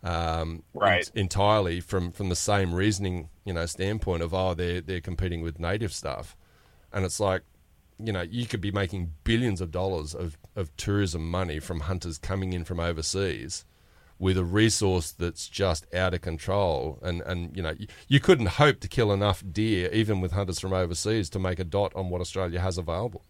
um, 0.04 0.62
Right. 0.74 1.10
en- 1.14 1.22
entirely 1.22 1.80
from, 1.80 2.12
from 2.12 2.28
the 2.28 2.36
same 2.36 2.74
reasoning, 2.74 3.28
you 3.44 3.52
know, 3.52 3.66
standpoint 3.66 4.22
of 4.22 4.34
oh 4.34 4.52
they're 4.54 4.80
they're 4.80 5.00
competing 5.00 5.40
with 5.42 5.58
native 5.58 5.92
stuff, 5.92 6.36
and 6.92 7.04
it's 7.04 7.18
like, 7.20 7.42
you 8.06 8.12
know, 8.12 8.22
you 8.22 8.46
could 8.46 8.60
be 8.60 8.72
making 8.72 9.12
billions 9.24 9.60
of 9.60 9.70
dollars 9.70 10.14
of, 10.14 10.36
of 10.56 10.74
tourism 10.76 11.30
money 11.30 11.58
from 11.58 11.80
hunters 11.80 12.18
coming 12.18 12.52
in 12.52 12.64
from 12.64 12.80
overseas, 12.80 13.64
with 14.18 14.38
a 14.38 14.44
resource 14.44 15.10
that's 15.10 15.48
just 15.48 15.92
out 15.92 16.14
of 16.14 16.20
control, 16.20 16.98
and 17.02 17.22
and 17.22 17.56
you 17.56 17.62
know 17.62 17.74
you, 17.76 17.88
you 18.06 18.20
couldn't 18.20 18.46
hope 18.46 18.78
to 18.80 18.88
kill 18.88 19.12
enough 19.12 19.42
deer 19.50 19.90
even 19.92 20.20
with 20.20 20.30
hunters 20.32 20.60
from 20.60 20.72
overseas 20.72 21.28
to 21.30 21.38
make 21.38 21.58
a 21.58 21.64
dot 21.64 21.92
on 21.96 22.08
what 22.08 22.20
Australia 22.20 22.60
has 22.60 22.78
available. 22.78 23.24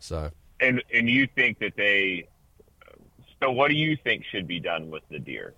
So 0.00 0.32
And 0.60 0.82
and 0.92 1.08
you 1.08 1.28
think 1.36 1.60
that 1.60 1.76
they 1.76 2.26
so 3.40 3.50
what 3.52 3.68
do 3.68 3.76
you 3.76 3.96
think 3.96 4.24
should 4.24 4.48
be 4.48 4.58
done 4.58 4.90
with 4.90 5.02
the 5.08 5.18
deer? 5.18 5.54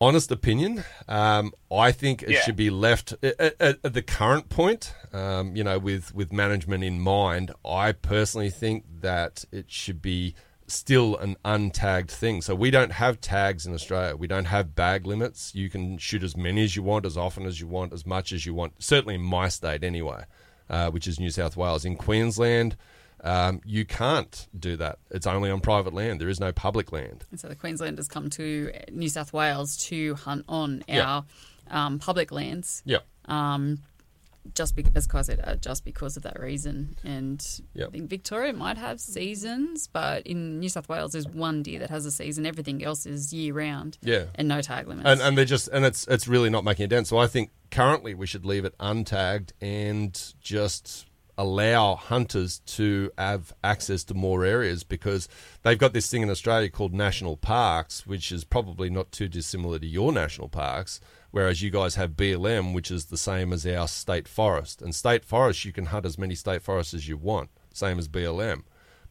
Honest 0.00 0.30
opinion, 0.30 0.84
um, 1.08 1.52
I 1.72 1.92
think 1.92 2.22
it 2.22 2.30
Yeah. 2.30 2.40
should 2.42 2.56
be 2.56 2.70
left 2.70 3.14
at, 3.22 3.40
at, 3.60 3.78
at 3.84 3.92
the 3.94 4.02
current 4.02 4.48
point. 4.48 4.92
Um, 5.12 5.56
you 5.56 5.64
know, 5.64 5.78
with 5.78 6.14
with 6.14 6.32
management 6.32 6.84
in 6.84 7.00
mind, 7.00 7.52
I 7.64 7.92
personally 7.92 8.50
think 8.50 8.84
that 9.00 9.44
it 9.52 9.66
should 9.70 10.02
be 10.02 10.34
still 10.68 11.16
an 11.16 11.36
untagged 11.44 12.10
thing. 12.10 12.42
So 12.42 12.54
we 12.54 12.70
don't 12.72 12.92
have 12.92 13.20
tags 13.20 13.66
in 13.66 13.72
Australia. 13.74 14.16
We 14.16 14.26
don't 14.26 14.46
have 14.46 14.74
bag 14.74 15.06
limits. 15.06 15.54
You 15.54 15.70
can 15.70 15.96
shoot 15.98 16.22
as 16.24 16.36
many 16.36 16.64
as 16.64 16.74
you 16.74 16.82
want, 16.82 17.06
as 17.06 17.16
often 17.16 17.46
as 17.46 17.60
you 17.60 17.68
want, 17.68 17.92
as 17.92 18.04
much 18.04 18.32
as 18.32 18.44
you 18.46 18.52
want. 18.52 18.72
Certainly 18.82 19.14
in 19.14 19.22
my 19.22 19.48
state, 19.48 19.84
anyway, 19.84 20.24
uh, 20.68 20.90
which 20.90 21.06
is 21.06 21.20
New 21.20 21.30
South 21.30 21.56
Wales. 21.56 21.84
In 21.84 21.96
Queensland. 21.96 22.76
Um, 23.26 23.60
you 23.64 23.84
can't 23.84 24.46
do 24.58 24.76
that. 24.76 24.98
It's 25.10 25.26
only 25.26 25.50
on 25.50 25.60
private 25.60 25.92
land. 25.92 26.20
There 26.20 26.28
is 26.28 26.38
no 26.40 26.52
public 26.52 26.92
land. 26.92 27.24
And 27.30 27.40
so 27.40 27.48
the 27.48 27.56
Queenslanders 27.56 28.06
come 28.08 28.30
to 28.30 28.70
New 28.92 29.08
South 29.08 29.32
Wales 29.32 29.76
to 29.88 30.14
hunt 30.14 30.44
on 30.48 30.84
Yeah. 30.88 31.02
our 31.06 31.24
um, 31.68 31.98
public 31.98 32.30
lands. 32.30 32.82
Yep. 32.86 33.04
Um, 33.26 33.78
just 34.54 34.76
because, 34.76 34.92
as 34.94 35.26
said, 35.26 35.40
uh, 35.42 35.56
just 35.56 35.84
because 35.84 36.16
of 36.16 36.22
that 36.22 36.38
reason. 36.38 36.96
And 37.02 37.44
Yep. 37.74 37.88
I 37.88 37.90
think 37.90 38.08
Victoria 38.08 38.52
might 38.52 38.78
have 38.78 39.00
seasons, 39.00 39.88
but 39.92 40.24
in 40.24 40.60
New 40.60 40.68
South 40.68 40.88
Wales, 40.88 41.10
there's 41.12 41.26
one 41.26 41.64
deer 41.64 41.80
that 41.80 41.90
has 41.90 42.06
a 42.06 42.12
season. 42.12 42.46
Everything 42.46 42.84
else 42.84 43.06
is 43.06 43.32
year 43.32 43.54
round. 43.54 43.98
Yeah. 44.02 44.26
and 44.36 44.46
no 44.46 44.60
tag 44.62 44.86
limits. 44.86 45.08
and 45.08 45.20
and 45.20 45.36
they're 45.36 45.44
just 45.44 45.66
and 45.68 45.84
it's 45.84 46.06
it's 46.06 46.28
really 46.28 46.48
not 46.50 46.62
making 46.62 46.84
a 46.84 46.88
dent. 46.88 47.08
So 47.08 47.18
I 47.18 47.26
think 47.26 47.50
currently 47.72 48.14
we 48.14 48.26
should 48.28 48.44
leave 48.46 48.64
it 48.64 48.78
untagged 48.78 49.50
and 49.60 50.34
just 50.40 51.06
allow 51.38 51.94
hunters 51.94 52.60
to 52.60 53.10
have 53.18 53.52
access 53.62 54.04
to 54.04 54.14
more 54.14 54.44
areas 54.44 54.84
because 54.84 55.28
they've 55.62 55.78
got 55.78 55.92
this 55.92 56.10
thing 56.10 56.22
in 56.22 56.30
Australia 56.30 56.70
called 56.70 56.94
national 56.94 57.36
parks, 57.36 58.06
which 58.06 58.32
is 58.32 58.44
probably 58.44 58.88
not 58.88 59.12
too 59.12 59.28
dissimilar 59.28 59.78
to 59.78 59.86
your 59.86 60.12
national 60.12 60.48
parks. 60.48 61.00
Whereas 61.30 61.60
you 61.60 61.70
guys 61.70 61.96
have 61.96 62.12
BLM, 62.12 62.72
which 62.72 62.90
is 62.90 63.06
the 63.06 63.18
same 63.18 63.52
as 63.52 63.66
our 63.66 63.86
state 63.88 64.26
forest. 64.26 64.80
And 64.80 64.94
state 64.94 65.24
forest, 65.24 65.64
you 65.66 65.72
can 65.72 65.86
hunt 65.86 66.06
as 66.06 66.16
many 66.18 66.34
state 66.34 66.62
forests 66.62 66.94
as 66.94 67.08
you 67.08 67.18
want, 67.18 67.50
same 67.74 67.98
as 67.98 68.08
BLM. 68.08 68.62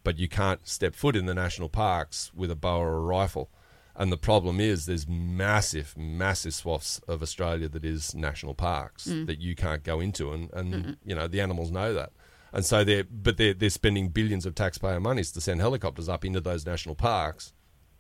But 0.04 0.18
you 0.18 0.28
can't 0.28 0.68
step 0.68 0.96
foot 0.96 1.16
in 1.16 1.28
the 1.28 1.36
national 1.36 1.70
parks 1.70 2.32
with 2.34 2.50
a 2.50 2.56
bow 2.56 2.80
or 2.80 2.96
a 2.96 3.02
rifle. 3.02 3.50
And 3.98 4.12
the 4.12 4.18
problem 4.18 4.60
is, 4.60 4.86
there's 4.86 5.08
massive, 5.08 5.98
massive 5.98 6.54
swaths 6.54 7.00
of 7.08 7.22
Australia 7.22 7.70
that 7.70 7.86
is 7.86 8.14
national 8.14 8.54
parks 8.54 9.08
mm. 9.08 9.26
that 9.26 9.40
you 9.40 9.56
can't 9.56 9.84
go 9.84 10.00
into, 10.02 10.34
and, 10.34 10.52
and 10.54 10.98
you 11.06 11.16
know 11.16 11.28
the 11.28 11.40
animals 11.40 11.72
know 11.72 11.94
that. 11.94 12.12
And 12.52 12.66
so 12.66 12.84
they're, 12.84 13.06
but 13.06 13.38
they're 13.38 13.54
they're 13.54 13.70
spending 13.70 14.10
billions 14.10 14.46
of 14.46 14.54
taxpayer 14.54 15.00
monies 15.00 15.32
to 15.32 15.42
send 15.42 15.62
helicopters 15.62 16.10
up 16.10 16.26
into 16.26 16.42
those 16.42 16.66
national 16.66 16.96
parks, 16.96 17.54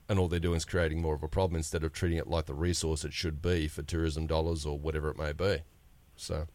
and 0.09 0.19
all 0.19 0.27
they're 0.27 0.39
doing 0.39 0.57
is 0.57 0.65
creating 0.65 1.01
more 1.01 1.15
of 1.15 1.23
a 1.23 1.29
problem 1.29 1.55
instead 1.55 1.83
of 1.83 1.93
treating 1.93 2.17
it 2.17 2.27
like 2.27 2.45
the 2.45 2.53
resource 2.53 3.05
it 3.05 3.13
should 3.13 3.41
be 3.41 3.67
for 3.69 3.81
tourism 3.81 4.27
dollars 4.27 4.65
or 4.65 4.77
whatever 4.77 5.09
it 5.09 5.17
may 5.17 5.31
be. 5.31 5.63
So 6.17 6.47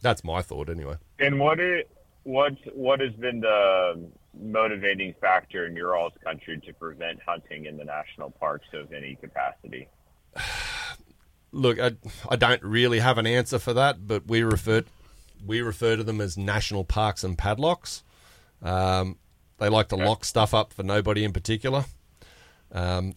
that's 0.00 0.24
my 0.24 0.42
thought, 0.42 0.68
anyway. 0.68 0.96
And 1.18 1.38
what 1.38 1.60
it, 1.60 1.90
what 2.24 2.54
what 2.74 3.00
has 3.00 3.12
been 3.14 3.40
the 3.40 4.08
motivating 4.40 5.14
factor 5.20 5.66
in 5.66 5.76
your 5.76 5.96
all's 5.96 6.12
country 6.24 6.60
to 6.66 6.72
prevent 6.72 7.20
hunting 7.26 7.66
in 7.66 7.76
the 7.76 7.84
national 7.84 8.30
parks 8.30 8.68
of 8.72 8.92
any 8.92 9.16
capacity? 9.16 9.88
Look, 11.52 11.78
I, 11.78 11.92
I 12.30 12.36
don't 12.36 12.62
really 12.62 13.00
have 13.00 13.18
an 13.18 13.26
answer 13.26 13.58
for 13.58 13.74
that, 13.74 14.06
but 14.06 14.26
we 14.26 14.42
refer 14.42 14.84
we 15.44 15.60
refer 15.60 15.96
to 15.96 16.04
them 16.04 16.20
as 16.20 16.36
national 16.36 16.84
parks 16.84 17.24
and 17.24 17.36
padlocks. 17.36 18.02
Um, 18.62 19.18
they 19.58 19.68
like 19.68 19.88
to 19.88 19.96
lock 19.96 20.24
stuff 20.24 20.54
up 20.54 20.72
for 20.72 20.82
nobody 20.82 21.24
in 21.24 21.32
particular. 21.32 21.84
Um, 22.70 23.12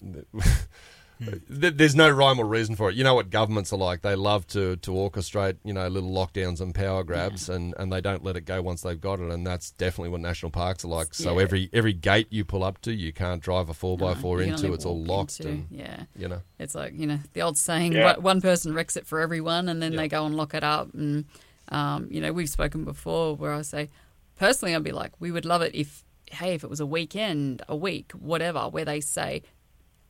there's 1.49 1.95
no 1.95 2.09
rhyme 2.09 2.39
or 2.39 2.45
reason 2.45 2.75
for 2.75 2.89
it. 2.89 2.95
You 2.95 3.03
know 3.03 3.15
what 3.15 3.29
governments 3.29 3.71
are 3.73 3.77
like. 3.77 4.01
They 4.01 4.15
love 4.15 4.45
to, 4.47 4.75
to 4.77 4.91
orchestrate, 4.91 5.57
you 5.63 5.73
know, 5.73 5.87
little 5.87 6.09
lockdowns 6.11 6.61
and 6.61 6.73
power 6.75 7.03
grabs, 7.03 7.49
and, 7.49 7.73
and 7.77 7.91
they 7.91 8.01
don't 8.01 8.23
let 8.23 8.35
it 8.35 8.41
go 8.41 8.61
once 8.61 8.81
they've 8.81 8.99
got 8.99 9.19
it. 9.19 9.31
And 9.31 9.45
that's 9.45 9.71
definitely 9.71 10.09
what 10.09 10.21
national 10.21 10.51
parks 10.51 10.83
are 10.83 10.89
like. 10.89 11.13
So 11.13 11.35
Yeah. 11.37 11.43
every 11.43 11.69
every 11.73 11.93
gate 11.93 12.27
you 12.29 12.43
pull 12.45 12.63
up 12.63 12.81
to, 12.81 12.93
you 12.93 13.13
can't 13.13 13.41
drive 13.41 13.69
a 13.69 13.73
four 13.73 13.97
by 13.97 14.13
No, 14.13 14.19
four 14.19 14.39
you 14.39 14.45
can 14.45 14.53
into. 14.55 14.65
only 14.67 14.75
It's 14.75 14.85
all 14.85 15.01
locked, 15.03 15.39
into- 15.39 15.51
and 15.51 15.67
yeah. 15.71 16.03
you 16.17 16.27
know. 16.27 16.41
It's 16.59 16.75
like 16.75 16.93
you 16.95 17.07
know 17.07 17.19
the 17.33 17.41
old 17.41 17.57
saying: 17.57 17.93
Yeah. 17.93 18.13
one- 18.15 18.21
one 18.23 18.41
person 18.41 18.73
wrecks 18.73 18.95
it 18.97 19.05
for 19.07 19.19
everyone, 19.19 19.69
and 19.69 19.81
then 19.81 19.95
they 19.95 20.07
go 20.07 20.25
and 20.25 20.35
lock 20.35 20.53
it 20.53 20.63
up. 20.63 20.93
And 20.93 21.25
um, 21.69 22.07
you 22.11 22.21
know 22.21 22.31
we've 22.33 22.49
spoken 22.49 22.83
before 22.83 23.35
where 23.35 23.53
I 23.53 23.61
say, 23.61 23.89
personally, 24.37 24.75
I'd 24.75 24.83
be 24.83 24.91
like, 24.91 25.13
we 25.19 25.31
would 25.31 25.45
love 25.45 25.61
it 25.61 25.73
if, 25.73 26.03
hey, 26.31 26.53
if 26.55 26.63
it 26.63 26.69
was 26.69 26.79
a 26.79 26.85
weekend, 26.85 27.61
a 27.69 27.75
week, 27.75 28.11
whatever, 28.11 28.67
where 28.69 28.85
they 28.85 28.99
say, 29.01 29.41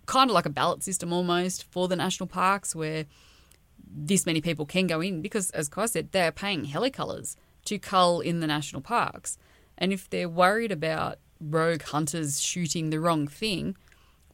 kind 0.05 0.29
of 0.29 0.33
like 0.33 0.45
a 0.45 0.49
ballot 0.49 0.83
system 0.83 1.11
almost 1.13 1.63
for 1.71 1.87
the 1.87 1.95
national 1.95 2.27
parks, 2.27 2.75
where 2.75 3.05
this 3.87 4.25
many 4.25 4.41
people 4.41 4.65
can 4.65 4.87
go 4.87 5.01
in 5.01 5.21
because, 5.21 5.51
as 5.51 5.69
Kai 5.69 5.85
said, 5.85 6.11
they're 6.11 6.31
paying 6.31 6.65
helicolors 6.65 7.35
to 7.65 7.79
cull 7.79 8.19
in 8.19 8.39
the 8.39 8.47
national 8.47 8.81
parks, 8.81 9.37
and 9.77 9.91
if 9.91 10.09
they're 10.09 10.29
worried 10.29 10.71
about 10.71 11.17
rogue 11.41 11.81
hunters 11.83 12.41
shooting 12.41 12.89
the 12.89 12.99
wrong 12.99 13.27
thing 13.27 13.75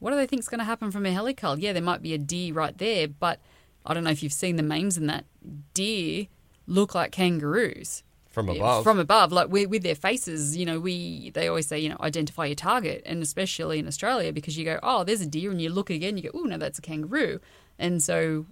what 0.02 0.10
do 0.10 0.16
they 0.16 0.26
think 0.26 0.40
is 0.40 0.48
going 0.48 0.58
to 0.58 0.64
happen 0.64 0.90
from 0.90 1.06
a 1.06 1.12
helicull? 1.12 1.60
Yeah, 1.60 1.72
there 1.72 1.80
might 1.80 2.02
be 2.02 2.12
a 2.12 2.18
deer 2.18 2.52
right 2.52 2.76
there, 2.76 3.06
but 3.06 3.38
I 3.86 3.94
don't 3.94 4.02
know 4.02 4.10
if 4.10 4.20
you've 4.20 4.32
seen 4.32 4.56
the 4.56 4.62
memes 4.64 4.98
in 4.98 5.06
that. 5.06 5.26
Deer 5.74 6.26
look 6.66 6.92
like 6.92 7.12
kangaroos 7.12 8.02
From 8.32 8.48
above. 8.48 8.82
From 8.82 8.98
above, 8.98 9.30
like 9.30 9.48
we, 9.50 9.66
with 9.66 9.82
their 9.82 9.94
faces, 9.94 10.56
you 10.56 10.64
know, 10.64 10.80
we 10.80 11.30
they 11.30 11.48
always 11.48 11.66
say, 11.66 11.78
you 11.78 11.90
know, 11.90 11.98
identify 12.00 12.46
your 12.46 12.56
target, 12.56 13.02
and 13.04 13.22
especially 13.22 13.78
in 13.78 13.86
Australia 13.86 14.32
because 14.32 14.56
you 14.56 14.64
go, 14.64 14.80
oh, 14.82 15.04
there's 15.04 15.20
a 15.20 15.26
deer, 15.26 15.50
and 15.50 15.60
you 15.60 15.68
look 15.68 15.90
again, 15.90 16.16
you 16.16 16.24
go, 16.24 16.30
oh 16.34 16.44
no, 16.44 16.56
that's 16.56 16.78
a 16.78 16.82
kangaroo, 16.82 17.40
and 17.78 18.02
so 18.02 18.46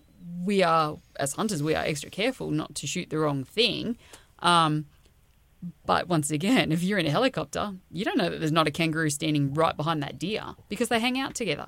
we 0.45 0.63
are 0.63 0.99
as 1.17 1.33
hunters, 1.33 1.63
we 1.63 1.75
are 1.75 1.85
extra 1.85 2.11
careful 2.11 2.51
not 2.51 2.75
to 2.77 2.87
shoot 2.87 3.11
the 3.11 3.19
wrong 3.19 3.45
thing. 3.45 3.97
Um, 4.41 4.87
but 5.87 6.09
once 6.09 6.31
again, 6.31 6.73
if 6.73 6.83
you're 6.83 6.99
in 6.99 7.07
a 7.07 7.11
helicopter, 7.11 7.75
you 7.91 8.05
don't 8.05 8.19
know 8.19 8.31
that 8.31 8.39
there's 8.39 8.53
not 8.53 8.69
a 8.69 8.71
kangaroo 8.71 9.11
standing 9.11 9.55
right 9.55 9.77
behind 9.77 10.03
that 10.03 10.19
deer 10.19 10.45
because 10.69 10.89
they 10.89 11.01
hang 11.01 11.19
out 11.19 11.35
together. 11.35 11.67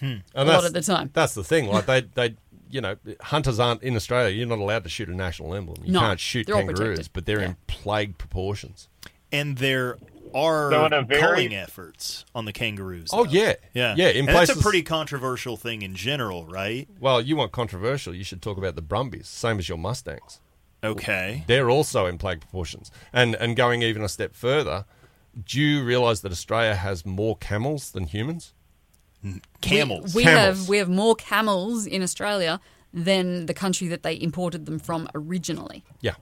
And 0.00 0.22
a 0.34 0.44
lot 0.44 0.64
of 0.64 0.72
the 0.72 0.80
time. 0.80 1.10
That's 1.12 1.34
the 1.34 1.44
thing. 1.44 1.68
Like 1.68 1.86
they, 1.86 2.00
they, 2.00 2.34
you 2.72 2.80
know, 2.80 2.96
hunters 3.20 3.60
aren't 3.60 3.82
in 3.82 3.94
Australia. 3.94 4.34
You're 4.34 4.48
not 4.48 4.58
allowed 4.58 4.82
to 4.84 4.90
shoot 4.90 5.08
a 5.08 5.14
national 5.14 5.54
emblem. 5.54 5.84
You 5.84 5.92
No, 5.92 6.00
can't 6.00 6.18
shoot 6.20 6.46
kangaroos, 6.48 7.06
but 7.08 7.26
they're 7.26 7.40
Yeah. 7.40 7.48
in 7.50 7.56
plague 7.68 8.18
proportions. 8.18 8.88
And 9.30 9.58
there 9.58 9.98
are 10.34 10.70
So 10.72 10.86
in 10.86 10.92
a 10.94 11.02
very- 11.02 11.20
culling 11.20 11.54
efforts 11.54 12.24
on 12.34 12.46
the 12.46 12.52
kangaroos. 12.52 13.10
Oh 13.12 13.24
yeah, 13.26 13.54
yeah, 13.74 13.94
yeah. 13.96 14.08
In 14.08 14.20
and 14.20 14.28
places, 14.28 14.48
that's 14.56 14.60
a 14.60 14.62
pretty 14.62 14.82
controversial 14.82 15.56
thing 15.58 15.82
in 15.82 15.94
general, 15.94 16.46
right? 16.46 16.88
well. 16.98 17.20
You 17.20 17.36
want 17.36 17.52
controversial? 17.52 18.14
You 18.14 18.24
should 18.24 18.40
talk 18.42 18.56
about 18.56 18.74
the 18.74 18.82
Brumbies, 18.82 19.28
same 19.28 19.58
as 19.58 19.68
your 19.68 19.78
Mustangs. 19.78 20.40
Okay. 20.84 21.44
They're 21.46 21.70
also 21.70 22.06
in 22.06 22.18
plague 22.18 22.40
proportions. 22.40 22.90
And 23.12 23.34
and 23.36 23.54
going 23.56 23.82
even 23.82 24.02
a 24.02 24.08
step 24.08 24.34
further, 24.34 24.86
do 25.44 25.60
you 25.60 25.84
realise 25.84 26.20
that 26.20 26.32
Australia 26.32 26.74
has 26.76 27.04
more 27.06 27.36
camels 27.36 27.90
than 27.90 28.04
humans? 28.06 28.54
Camels. 29.60 30.14
We, 30.14 30.20
we 30.20 30.24
Camels. 30.24 30.58
have 30.58 30.68
we 30.68 30.78
have 30.78 30.88
more 30.88 31.14
camels 31.14 31.86
in 31.86 32.02
Australia 32.02 32.60
than 32.92 33.46
the 33.46 33.54
country 33.54 33.88
that 33.88 34.02
they 34.02 34.20
imported 34.20 34.66
them 34.66 34.78
from 34.78 35.08
originally. 35.14 35.84
Yeah. 36.00 36.14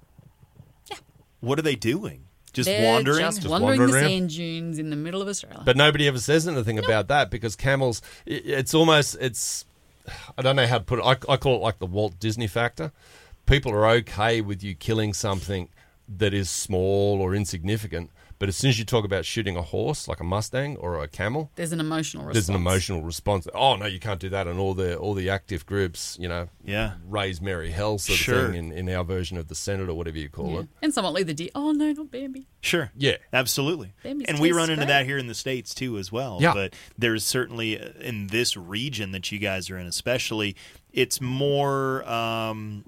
what 1.40 1.58
are 1.58 1.62
they 1.62 1.74
doing? 1.76 2.24
Just 2.52 2.66
They're 2.68 2.92
wandering? 2.92 3.20
just, 3.20 3.38
Just 3.38 3.48
wandering, 3.48 3.78
wandering 3.80 3.90
the 3.92 3.96
around. 3.98 4.10
sand 4.10 4.30
dunes 4.30 4.78
in 4.78 4.90
the 4.90 4.96
middle 4.96 5.22
of 5.22 5.28
Australia. 5.28 5.62
But 5.64 5.76
nobody 5.76 6.08
ever 6.08 6.18
says 6.18 6.46
anything 6.48 6.78
about 6.78 7.08
that 7.08 7.30
because 7.30 7.54
camels, 7.56 8.02
i 8.26 8.32
it's 8.44 8.74
almost, 8.74 9.16
it's, 9.20 9.64
I 10.36 10.42
don't 10.42 10.56
know 10.56 10.66
how 10.66 10.78
to 10.78 10.84
put 10.84 10.98
it. 10.98 11.02
I, 11.04 11.32
I 11.32 11.36
call 11.36 11.54
it 11.56 11.62
like 11.62 11.78
the 11.78 11.86
Walt 11.86 12.18
Disney 12.18 12.48
factor. 12.48 12.90
People 13.46 13.72
are 13.72 13.86
okay 13.86 14.40
with 14.40 14.64
you 14.64 14.74
killing 14.74 15.12
something 15.14 15.68
that 16.08 16.34
is 16.34 16.50
small 16.50 17.20
or 17.20 17.34
insignificant. 17.36 18.10
But 18.40 18.48
as 18.48 18.56
soon 18.56 18.70
as 18.70 18.78
you 18.78 18.86
talk 18.86 19.04
about 19.04 19.26
shooting 19.26 19.54
a 19.56 19.62
horse, 19.62 20.08
like 20.08 20.18
a 20.18 20.24
Mustang 20.24 20.76
or 20.78 21.00
a 21.02 21.06
camel, 21.06 21.50
There's 21.56 21.72
an 21.72 21.78
emotional 21.78 22.24
response. 22.24 22.34
there's 22.34 22.48
an 22.48 22.54
emotional 22.56 23.02
response. 23.02 23.46
Oh 23.54 23.76
no, 23.76 23.84
you 23.84 24.00
can't 24.00 24.18
do 24.18 24.30
that. 24.30 24.48
And 24.48 24.58
all 24.58 24.72
the 24.72 24.96
all 24.96 25.12
the 25.12 25.28
active 25.28 25.66
groups, 25.66 26.16
you 26.18 26.26
know, 26.26 26.48
Yeah. 26.64 26.94
raise 27.06 27.40
Mary 27.42 27.70
hell 27.70 27.98
sort 27.98 28.18
Sure. 28.18 28.46
of 28.46 28.52
thing 28.52 28.72
in, 28.72 28.88
in 28.88 28.94
our 28.96 29.04
version 29.04 29.36
of 29.36 29.48
the 29.48 29.54
Senate 29.54 29.90
or 29.90 29.94
whatever 29.94 30.16
you 30.18 30.30
call 30.30 30.54
Yeah. 30.54 30.60
it. 30.60 30.68
And 30.80 30.94
someone 30.94 31.12
leave 31.12 31.26
the 31.26 31.34
deer. 31.34 31.50
Oh 31.54 31.72
no, 31.72 31.92
not 31.92 32.10
Bambi. 32.10 32.46
Sure. 32.62 32.90
Yeah. 32.96 33.18
Absolutely. 33.30 33.92
Bambi's 34.02 34.26
And 34.28 34.40
we 34.40 34.52
run 34.52 34.70
into 34.70 34.86
great. 34.86 34.88
that 34.88 35.04
here 35.04 35.18
in 35.18 35.26
the 35.26 35.34
States 35.34 35.74
too, 35.74 35.98
as 35.98 36.10
well. 36.10 36.38
Yeah. 36.40 36.54
But 36.54 36.74
there's 36.96 37.24
certainly 37.26 37.78
uh, 37.78 37.90
in 38.00 38.28
this 38.28 38.56
region 38.56 39.12
that 39.12 39.30
you 39.30 39.38
guys 39.38 39.68
are 39.68 39.76
in, 39.76 39.86
especially, 39.86 40.56
it's 40.94 41.20
more 41.20 42.08
um, 42.08 42.86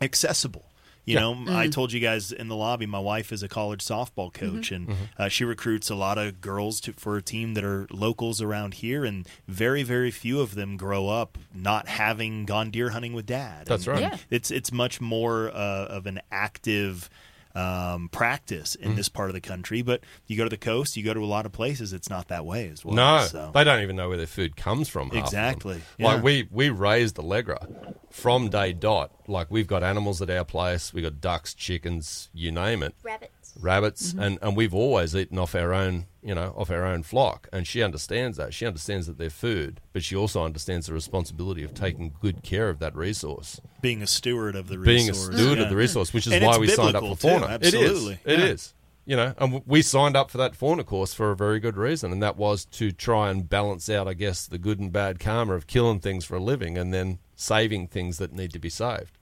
accessible. 0.00 0.64
You 1.04 1.14
Yeah. 1.14 1.20
know, 1.20 1.34
Mm-hmm. 1.34 1.54
I 1.56 1.68
told 1.68 1.92
you 1.92 2.00
guys 2.00 2.32
in 2.32 2.48
the 2.48 2.56
lobby, 2.56 2.86
my 2.86 2.98
wife 2.98 3.30
is 3.32 3.42
a 3.42 3.48
college 3.48 3.84
softball 3.84 4.32
coach, 4.32 4.72
and 4.72 4.88
uh, 5.18 5.28
she 5.28 5.44
recruits 5.44 5.90
a 5.90 5.94
lot 5.94 6.16
of 6.16 6.40
girls 6.40 6.80
to, 6.82 6.92
for 6.94 7.16
a 7.16 7.22
team 7.22 7.54
that 7.54 7.64
are 7.64 7.86
locals 7.90 8.40
around 8.40 8.74
here, 8.74 9.04
and 9.04 9.28
very, 9.46 9.82
very 9.82 10.10
few 10.10 10.40
of 10.40 10.54
them 10.54 10.76
grow 10.78 11.08
up 11.08 11.36
not 11.52 11.88
having 11.88 12.46
gone 12.46 12.70
deer 12.70 12.90
hunting 12.90 13.12
with 13.12 13.26
dad. 13.26 13.66
That's 13.66 13.86
And- 13.86 13.94
right. 13.96 14.02
and 14.04 14.12
Yeah. 14.14 14.18
It's 14.30 14.50
it's 14.50 14.72
much 14.72 15.00
more 15.00 15.50
uh, 15.50 15.86
of 15.86 16.06
an 16.06 16.20
active 16.32 17.10
um, 17.54 18.08
practice 18.10 18.76
Mm-hmm. 18.76 18.90
in 18.90 18.96
this 18.96 19.08
part 19.08 19.30
of 19.30 19.34
the 19.34 19.40
country. 19.40 19.82
But 19.82 20.00
you 20.26 20.36
go 20.36 20.44
to 20.44 20.50
the 20.50 20.56
coast, 20.56 20.96
you 20.96 21.04
go 21.04 21.14
to 21.14 21.22
a 21.22 21.26
lot 21.26 21.46
of 21.46 21.52
places, 21.52 21.92
it's 21.92 22.10
not 22.10 22.28
that 22.28 22.44
way 22.44 22.68
as 22.68 22.84
well. 22.84 22.94
No, 22.94 23.26
so. 23.26 23.50
they 23.54 23.64
don't 23.64 23.82
even 23.82 23.96
know 23.96 24.08
where 24.08 24.16
their 24.16 24.26
food 24.26 24.56
comes 24.56 24.88
from. 24.88 25.04
half 25.10 25.10
of 25.10 25.14
them. 25.16 25.24
Exactly, 25.24 25.74
Like 25.98 26.16
yeah. 26.16 26.20
we 26.22 26.48
we 26.50 26.68
raised 26.70 27.18
Allegra 27.18 27.66
from 28.10 28.48
day 28.48 28.72
dot. 28.72 29.12
Like 29.28 29.50
we've 29.50 29.66
got 29.66 29.82
animals 29.82 30.20
at 30.22 30.30
our 30.30 30.44
place. 30.44 30.92
We've 30.92 31.04
got 31.04 31.20
ducks, 31.20 31.54
chickens, 31.54 32.28
you 32.32 32.50
name 32.52 32.82
it, 32.82 32.94
Rabbits. 33.02 33.43
Rabbits, 33.60 34.12
Mm-hmm. 34.12 34.20
and 34.22 34.38
and 34.42 34.56
we've 34.56 34.74
always 34.74 35.14
eaten 35.14 35.38
off 35.38 35.54
our 35.54 35.72
own, 35.72 36.06
you 36.22 36.34
know, 36.34 36.54
off 36.56 36.70
our 36.70 36.84
own 36.84 37.02
flock. 37.02 37.48
And 37.52 37.66
she 37.66 37.82
understands 37.82 38.36
that. 38.36 38.52
She 38.54 38.66
understands 38.66 39.06
that 39.06 39.18
they're 39.18 39.30
food, 39.30 39.80
but 39.92 40.02
she 40.02 40.16
also 40.16 40.44
understands 40.44 40.86
the 40.86 40.92
responsibility 40.94 41.62
of 41.62 41.74
taking 41.74 42.14
good 42.20 42.42
care 42.42 42.68
of 42.68 42.78
that 42.80 42.94
resource. 42.96 43.60
being 43.80 44.02
a 44.02 44.06
steward 44.06 44.56
of 44.56 44.68
the 44.68 44.76
Being 44.78 45.08
a 45.08 45.12
resource. 45.12 45.36
steward 45.36 45.58
yeah. 45.58 45.64
of 45.64 45.70
the 45.70 45.76
resource, 45.76 46.12
which 46.14 46.26
is 46.26 46.32
And 46.32 46.44
why 46.44 46.58
we 46.58 46.68
signed 46.68 46.96
up 46.96 47.02
for 47.02 47.10
too, 47.16 47.28
fauna. 47.28 47.46
absolutely, 47.46 48.18
It 48.24 48.32
is. 48.32 48.38
It 48.38 48.38
yeah. 48.40 48.46
is. 48.46 48.74
You 49.06 49.16
know, 49.16 49.34
and 49.36 49.62
we 49.66 49.82
signed 49.82 50.16
up 50.16 50.30
for 50.30 50.38
that 50.38 50.56
fauna 50.56 50.82
course 50.82 51.12
for 51.12 51.30
a 51.30 51.36
very 51.36 51.60
good 51.60 51.76
reason, 51.76 52.10
and 52.10 52.22
that 52.22 52.38
was 52.38 52.64
to 52.66 52.90
try 52.90 53.28
and 53.28 53.46
balance 53.46 53.90
out, 53.90 54.08
I 54.08 54.14
guess, 54.14 54.46
the 54.46 54.56
good 54.56 54.80
and 54.80 54.90
bad 54.90 55.20
karma 55.20 55.52
of 55.52 55.66
killing 55.66 56.00
things 56.00 56.24
for 56.24 56.36
a 56.36 56.40
living 56.40 56.78
and 56.78 56.94
then 56.94 57.18
saving 57.36 57.88
things 57.88 58.16
that 58.16 58.32
need 58.32 58.50
to 58.54 58.58
be 58.58 58.70
saved. 58.70 59.18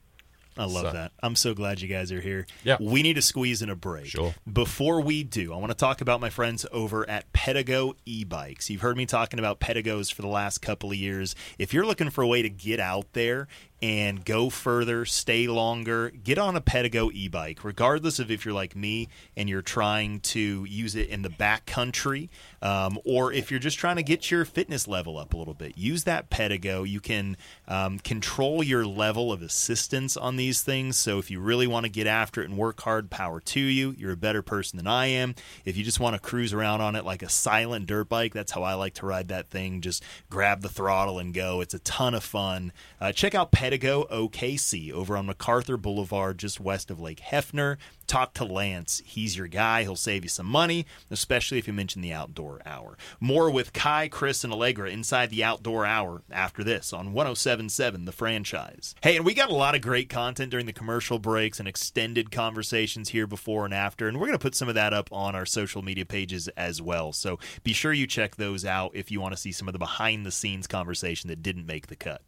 I 0.57 0.65
love 0.65 0.87
So- 0.87 0.93
that. 0.93 1.13
I'm 1.23 1.35
so 1.37 1.55
glad 1.55 1.81
you 1.81 1.89
guys 1.89 2.13
are 2.13 2.21
here. 2.21 2.47
Yeah. 2.65 2.77
We 2.81 3.03
need 3.03 3.15
to 3.15 3.23
squeeze 3.23 3.63
in 3.63 3.71
a 3.71 3.77
break. 3.77 4.07
Sure. 4.07 4.35
Before 4.51 5.01
we 5.01 5.23
do, 5.25 5.53
I 5.53 5.57
want 5.57 5.71
to 5.71 5.75
talk 5.77 6.01
about 6.01 6.21
my 6.21 6.29
friends 6.31 6.67
over 6.73 7.09
at 7.09 7.33
Pedego 7.33 7.95
e-bikes. 8.05 8.69
You've 8.69 8.83
heard 8.83 8.97
me 8.97 9.07
talking 9.07 9.39
about 9.39 9.61
Pedegos 9.61 10.13
for 10.13 10.23
the 10.23 10.29
last 10.29 10.59
couple 10.59 10.91
of 10.91 10.97
years. 10.97 11.35
If 11.59 11.73
you're 11.73 11.87
looking 11.87 12.11
for 12.11 12.23
a 12.23 12.27
way 12.29 12.43
to 12.43 12.51
get 12.51 12.81
out 12.81 13.13
there 13.15 13.49
and 13.83 14.25
go 14.25 14.49
further, 14.49 15.05
stay 15.05 15.49
longer, 15.49 16.11
get 16.11 16.39
on 16.39 16.55
a 16.55 16.61
Pedego 16.61 17.13
e-bike, 17.13 17.65
regardless 17.65 18.21
of 18.21 18.31
if 18.31 18.45
you're 18.45 18.55
like 18.55 18.77
me 18.77 19.09
and 19.37 19.49
you're 19.49 19.61
trying 19.61 20.21
to 20.21 20.65
use 20.65 20.95
it 20.95 21.09
in 21.09 21.23
the 21.23 21.29
back 21.31 21.67
country, 21.67 22.31
um, 22.63 22.97
or 23.05 23.33
if 23.33 23.51
you're 23.51 23.59
just 23.59 23.79
trying 23.79 23.97
to 23.97 24.03
get 24.05 24.31
your 24.31 24.45
fitness 24.45 24.87
level 24.87 25.19
up 25.19 25.35
a 25.35 25.37
little 25.37 25.53
bit. 25.53 25.77
Use 25.77 26.05
that 26.05 26.31
Pedego. 26.31 26.89
You 26.89 27.01
can 27.01 27.37
um, 27.67 27.99
control 27.99 28.63
your 28.63 28.87
level 28.87 29.33
of 29.33 29.43
assistance 29.43 30.17
on 30.17 30.37
these 30.37 30.63
things. 30.63 30.97
So 30.97 31.19
if 31.19 31.29
you 31.29 31.41
really 31.41 31.67
want 31.67 31.85
to 31.85 31.91
get 31.91 32.07
after 32.07 32.41
it 32.41 32.49
and 32.49 32.57
work 32.57 32.81
hard, 32.83 33.11
power 33.11 33.41
to 33.41 33.61
you. 33.61 33.97
You're 33.99 34.13
a 34.13 34.17
better 34.17 34.43
person 34.43 34.77
than 34.77 34.87
I 34.87 35.07
am. 35.07 35.35
If 35.65 35.77
you 35.77 35.83
just 35.83 35.99
want 35.99 36.15
to 36.15 36.21
cruise 36.21 36.53
around 36.53 36.83
on 36.83 36.95
it 36.95 37.05
like 37.05 37.23
a 37.23 37.29
silent 37.29 37.87
dirt 37.87 38.09
bike, 38.09 38.33
that's 38.33 38.53
how 38.53 38.63
I 38.63 38.75
like 38.75 38.95
to 38.95 39.07
ride 39.07 39.27
that 39.29 39.49
thing. 39.49 39.81
Just 39.81 40.05
grab 40.31 40.63
the 40.63 40.69
throttle 40.69 41.19
and 41.19 41.35
go. 41.35 41.61
It's 41.61 41.75
a 41.75 41.81
ton 41.81 42.15
of 42.15 42.23
fun. 42.23 42.73
Uh, 43.01 43.11
check 43.11 43.35
out 43.35 43.51
Pedego 43.73 44.07
OKC 44.11 44.93
over 44.93 45.17
on 45.17 45.25
MacArthur 45.25 45.79
Boulevard, 45.79 46.37
just 46.37 46.61
west 46.61 46.91
of 46.91 47.01
Lake 47.01 47.21
Hefner. 47.21 47.79
Talk 48.07 48.35
to 48.35 48.45
Lance. 48.45 49.01
He's 49.03 49.39
your 49.39 49.47
guy. 49.47 49.83
He'll 49.85 49.97
save 49.97 50.25
you 50.25 50.29
some 50.29 50.45
money, 50.45 50.85
especially 51.11 51.57
if 51.57 51.67
you 51.67 51.73
mention 51.73 52.03
the 52.03 52.13
outdoor 52.13 52.61
hour. 52.67 52.99
More 53.19 53.51
with 53.51 53.73
Kai, 53.73 54.09
Chris, 54.09 54.45
and 54.45 54.53
Allegra 54.53 54.91
inside 54.91 55.31
the 55.31 55.43
outdoor 55.43 55.87
hour 55.87 56.21
after 56.31 56.63
this 56.63 56.93
on 56.93 57.15
1077 57.15 58.05
The 58.05 58.13
Franchise. 58.13 58.95
Hey, 59.03 59.17
and 59.17 59.25
we 59.25 59.33
got 59.33 59.49
a 59.49 59.55
lot 59.55 59.75
of 59.75 59.81
great 59.81 60.11
content 60.11 60.51
during 60.51 60.67
the 60.67 60.75
commercial 60.75 61.19
breaks 61.19 61.59
and 61.59 61.67
extended 61.67 62.31
conversations 62.31 63.09
here 63.09 63.27
before 63.27 63.65
and 63.65 63.73
after, 63.73 64.07
and 64.07 64.21
we're 64.21 64.27
going 64.27 64.39
to 64.39 64.43
put 64.43 64.55
some 64.55 64.69
of 64.69 64.75
that 64.75 64.93
up 64.93 65.11
on 65.11 65.35
our 65.35 65.47
social 65.47 65.81
media 65.81 66.05
pages 66.05 66.49
as 66.49 66.83
well. 66.83 67.15
So 67.15 67.39
be 67.63 67.73
sure 67.73 67.95
you 67.95 68.07
check 68.07 68.37
those 68.37 68.67
out 68.67 68.91
if 68.93 69.11
you 69.11 69.23
want 69.23 69.33
to 69.33 69.41
see 69.41 69.53
some 69.53 69.67
of 69.67 69.73
the 69.73 69.79
behind 69.79 70.27
the 70.27 70.31
scenes 70.31 70.67
conversation 70.67 71.29
that 71.29 71.43
didn't 71.43 71.65
make 71.65 71.87
the 71.87 71.97
cut. 71.97 72.21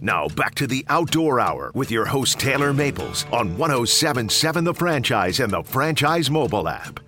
Now 0.00 0.28
back 0.28 0.54
to 0.56 0.66
the 0.66 0.84
Outdoor 0.88 1.40
Hour 1.40 1.70
with 1.74 1.90
your 1.90 2.04
host 2.04 2.38
Taylor 2.38 2.72
Maples 2.72 3.24
on 3.32 3.56
1077 3.56 4.64
The 4.64 4.74
Franchise 4.74 5.40
and 5.40 5.52
the 5.52 5.62
Franchise 5.62 6.30
mobile 6.30 6.68
app. 6.68 7.05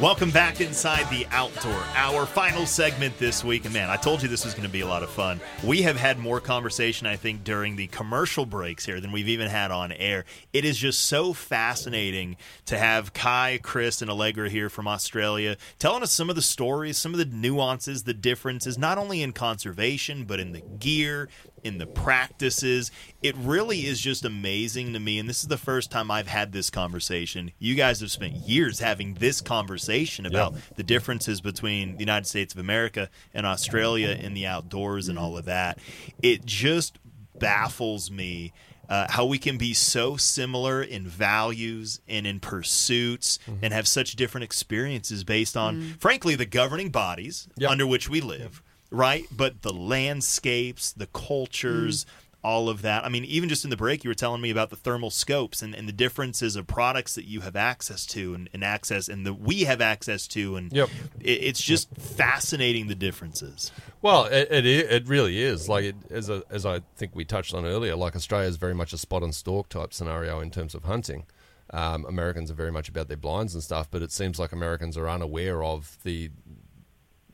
Welcome 0.00 0.30
back 0.30 0.60
inside 0.60 1.10
the 1.10 1.26
Outdoor 1.32 1.82
Hour, 1.96 2.24
final 2.24 2.66
segment 2.66 3.18
this 3.18 3.42
week. 3.42 3.64
And 3.64 3.74
man, 3.74 3.90
I 3.90 3.96
told 3.96 4.22
you 4.22 4.28
this 4.28 4.44
was 4.44 4.54
going 4.54 4.64
to 4.64 4.72
be 4.72 4.82
a 4.82 4.86
lot 4.86 5.02
of 5.02 5.10
fun. 5.10 5.40
We 5.64 5.82
have 5.82 5.96
had 5.96 6.20
more 6.20 6.40
conversation, 6.40 7.08
I 7.08 7.16
think, 7.16 7.42
during 7.42 7.74
the 7.74 7.88
commercial 7.88 8.46
breaks 8.46 8.86
here 8.86 9.00
than 9.00 9.10
we've 9.10 9.28
even 9.28 9.48
had 9.48 9.72
on 9.72 9.90
air. 9.90 10.24
It 10.52 10.64
is 10.64 10.78
just 10.78 11.06
so 11.06 11.32
fascinating 11.32 12.36
to 12.66 12.78
have 12.78 13.12
Kai, 13.12 13.58
Chris, 13.60 14.00
and 14.00 14.08
Allegra 14.08 14.48
here 14.48 14.68
from 14.68 14.86
Australia 14.86 15.56
telling 15.80 16.04
us 16.04 16.12
some 16.12 16.30
of 16.30 16.36
the 16.36 16.42
stories, 16.42 16.96
some 16.96 17.12
of 17.12 17.18
the 17.18 17.36
nuances, 17.36 18.04
the 18.04 18.14
differences, 18.14 18.78
not 18.78 18.98
only 18.98 19.20
in 19.20 19.32
conservation, 19.32 20.26
but 20.26 20.38
in 20.38 20.52
the 20.52 20.60
gear, 20.60 21.28
in 21.64 21.78
the 21.78 21.86
practices. 21.86 22.90
It 23.22 23.36
really 23.36 23.86
is 23.86 24.00
just 24.00 24.24
amazing 24.24 24.92
to 24.92 24.98
me. 25.00 25.18
And 25.18 25.28
this 25.28 25.42
is 25.42 25.48
the 25.48 25.56
first 25.58 25.90
time 25.90 26.10
I've 26.10 26.28
had 26.28 26.52
this 26.52 26.70
conversation. 26.70 27.52
You 27.58 27.74
guys 27.74 28.00
have 28.00 28.10
spent 28.10 28.34
years 28.34 28.80
having 28.80 29.14
this 29.14 29.40
conversation 29.40 30.26
about 30.26 30.54
the 30.76 30.82
differences 30.82 31.40
between 31.40 31.94
the 31.94 32.00
United 32.00 32.26
States 32.26 32.54
of 32.54 32.60
America 32.60 33.08
and 33.34 33.46
Australia 33.46 34.08
in 34.10 34.34
the 34.34 34.46
outdoors 34.46 35.08
and 35.08 35.18
all 35.18 35.36
of 35.36 35.44
that. 35.46 35.78
It 36.22 36.44
just 36.44 36.98
baffles 37.38 38.10
me. 38.10 38.52
Uh, 38.88 39.06
how 39.10 39.26
we 39.26 39.36
can 39.36 39.58
be 39.58 39.74
so 39.74 40.16
similar 40.16 40.82
in 40.82 41.06
values 41.06 42.00
and 42.08 42.26
in 42.26 42.40
pursuits 42.40 43.38
and 43.60 43.74
have 43.74 43.86
such 43.86 44.16
different 44.16 44.44
experiences 44.44 45.24
based 45.24 45.58
on, 45.58 45.94
frankly, 46.00 46.34
the 46.34 46.46
governing 46.46 46.88
bodies 46.88 47.48
Yep. 47.58 47.70
under 47.70 47.86
which 47.86 48.08
we 48.08 48.22
live, 48.22 48.62
right? 48.90 49.24
But 49.30 49.62
the 49.62 49.72
landscapes, 49.72 50.92
the 50.92 51.06
cultures, 51.06 52.06
all 52.42 52.68
of 52.68 52.82
that. 52.82 53.04
I 53.04 53.08
mean, 53.08 53.24
even 53.24 53.48
just 53.48 53.64
in 53.64 53.70
the 53.70 53.76
break, 53.76 54.04
you 54.04 54.10
were 54.10 54.14
telling 54.14 54.40
me 54.40 54.50
about 54.50 54.70
the 54.70 54.76
thermal 54.76 55.10
scopes 55.10 55.60
and, 55.60 55.74
and 55.74 55.88
the 55.88 55.92
differences 55.92 56.54
of 56.54 56.66
products 56.68 57.14
that 57.16 57.24
you 57.24 57.40
have 57.40 57.56
access 57.56 58.06
to 58.06 58.32
and, 58.34 58.48
and 58.52 58.62
access 58.62 59.08
and 59.08 59.26
that 59.26 59.34
we 59.34 59.64
have 59.64 59.80
access 59.80 60.26
to. 60.28 60.54
And 60.56 60.72
Yep. 60.72 60.88
it, 61.20 61.30
it's 61.30 61.60
just 61.60 61.88
fascinating 61.96 62.86
the 62.86 62.94
differences. 62.94 63.72
Well, 64.02 64.26
it, 64.26 64.48
it 64.52 64.64
it 64.66 65.08
really 65.08 65.42
is 65.42 65.68
like 65.68 65.84
it, 65.84 65.96
as 66.10 66.28
a, 66.30 66.44
as 66.48 66.64
I 66.64 66.80
think 66.96 67.16
we 67.16 67.24
touched 67.24 67.54
on 67.54 67.66
earlier. 67.66 67.96
Like 67.96 68.14
Australia 68.14 68.48
is 68.48 68.56
very 68.56 68.74
much 68.74 68.92
a 68.92 68.98
spot 68.98 69.24
and 69.24 69.34
stalk 69.34 69.68
type 69.68 69.92
scenario 69.92 70.38
in 70.40 70.50
terms 70.52 70.76
of 70.76 70.84
hunting. 70.84 71.26
Um, 71.70 72.06
Americans 72.06 72.50
are 72.50 72.54
very 72.54 72.72
much 72.72 72.88
about 72.88 73.08
their 73.08 73.16
blinds 73.18 73.52
and 73.52 73.62
stuff, 73.62 73.90
but 73.90 74.00
it 74.00 74.10
seems 74.12 74.38
like 74.38 74.52
Americans 74.52 74.96
are 74.96 75.08
unaware 75.08 75.62
of 75.62 75.98
the, 76.02 76.30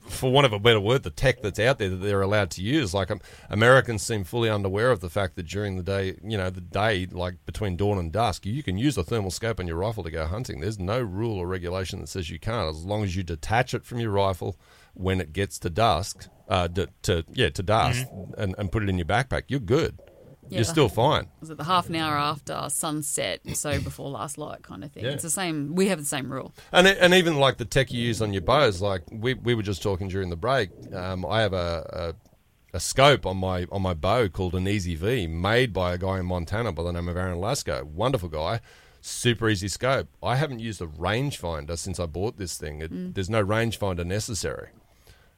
for 0.07 0.31
want 0.31 0.45
of 0.45 0.53
a 0.53 0.59
better 0.59 0.81
word, 0.81 1.03
the 1.03 1.11
tech 1.11 1.43
that's 1.43 1.59
out 1.59 1.79
there 1.79 1.89
that 1.89 1.97
they're 1.97 2.23
allowed 2.23 2.51
to 2.53 2.63
use. 2.63 2.93
Like 2.93 3.11
um, 3.11 3.21
Americans 3.49 4.03
seem 4.03 4.25
fully 4.25 4.51
unaware 4.51 4.91
of 4.91 5.01
the 5.01 5.11
fact 5.11 5.37
that 5.37 5.47
during 5.47 5.77
the 5.77 5.83
day, 5.83 6.19
you 6.23 6.37
know, 6.37 6.51
the 6.51 6.61
day 6.61 7.07
like 7.11 7.45
between 7.47 7.77
dawn 7.77 7.99
and 7.99 8.13
dusk, 8.13 8.45
you 8.47 8.63
can 8.63 8.77
use 8.77 8.97
a 8.99 9.05
thermal 9.05 9.31
scope 9.31 9.61
on 9.61 9.67
your 9.67 9.77
rifle 9.77 10.05
to 10.05 10.11
go 10.11 10.27
hunting. 10.27 10.61
There's 10.61 10.79
no 10.79 11.01
rule 11.01 11.39
or 11.39 11.47
regulation 11.47 12.01
that 12.01 12.09
says 12.09 12.31
you 12.31 12.39
can't, 12.39 12.69
as 12.69 12.85
long 12.85 13.03
as 13.03 13.17
you 13.17 13.23
detach 13.23 13.75
it 13.75 13.85
from 13.85 13.99
your 13.99 14.11
rifle 14.11 14.59
when 14.95 15.21
it 15.21 15.33
gets 15.33 15.59
to 15.61 15.71
dusk, 15.71 16.29
uh, 16.49 16.69
d- 16.69 16.87
to 17.03 17.25
yeah, 17.33 17.49
to 17.51 17.63
dusk, 17.63 18.07
and, 18.39 18.55
and 18.59 18.71
put 18.71 18.83
it 18.83 18.89
in 18.89 18.99
your 18.99 19.07
backpack. 19.07 19.45
You're 19.49 19.61
good. 19.61 19.99
Yeah, 20.49 20.57
You're 20.59 20.64
the- 20.64 20.70
still 20.70 20.88
fine. 20.88 21.28
Was 21.40 21.51
it 21.51 21.57
the 21.57 21.64
half 21.64 21.88
an 21.88 21.97
hour 21.97 22.16
after 22.16 22.66
sunset, 22.68 23.40
so 23.55 23.80
before 23.80 24.11
last 24.11 24.36
light 24.38 24.62
kind 24.62 24.84
of 24.84 24.92
thing? 24.92 25.05
Yeah. 25.05 25.11
It's 25.12 25.22
the 25.22 25.30
same. 25.30 25.74
We 25.74 25.88
have 25.88 25.99
the 25.99 26.05
same 26.05 26.30
rule. 26.32 26.53
And 26.72 26.86
it- 26.86 26.99
and 27.01 27.14
even 27.14 27.36
like 27.36 27.57
the 27.59 27.64
tech 27.64 27.92
you 27.92 28.01
use 28.03 28.20
on 28.22 28.32
your 28.32 28.42
bows, 28.42 28.80
like 28.82 29.03
we 29.11 29.34
we 29.34 29.55
were 29.55 29.62
just 29.62 29.82
talking 29.82 30.09
during 30.09 30.30
the 30.30 30.36
break. 30.36 30.70
Um, 30.95 31.24
I 31.26 31.40
have 31.40 31.53
a, 31.53 32.14
a 32.72 32.76
a 32.76 32.80
scope 32.80 33.24
on 33.24 33.36
my 33.36 33.66
on 33.72 33.82
my 33.82 33.95
bow 33.95 34.28
called 34.28 34.55
an 34.55 34.66
Easy 34.68 34.95
V, 34.97 35.26
made 35.28 35.72
by 35.72 35.95
a 35.95 35.99
guy 35.99 36.18
in 36.18 36.26
Montana 36.26 36.72
by 36.72 36.82
the 36.82 36.92
name 36.92 37.09
of 37.09 37.16
Aaron 37.16 37.38
Lasco. 37.38 37.84
Wonderful 37.84 38.28
guy, 38.28 38.61
super 39.01 39.49
easy 39.49 39.68
scope. 39.68 40.09
I 40.22 40.36
haven't 40.36 40.59
used 40.59 40.82
a 40.82 40.86
rangefinder 40.86 41.78
since 41.78 42.01
I 42.01 42.07
bought 42.07 42.36
this 42.36 42.57
thing. 42.59 42.80
It, 42.82 43.14
There's 43.14 43.30
no 43.30 43.45
rangefinder 43.45 44.05
necessary. 44.05 44.68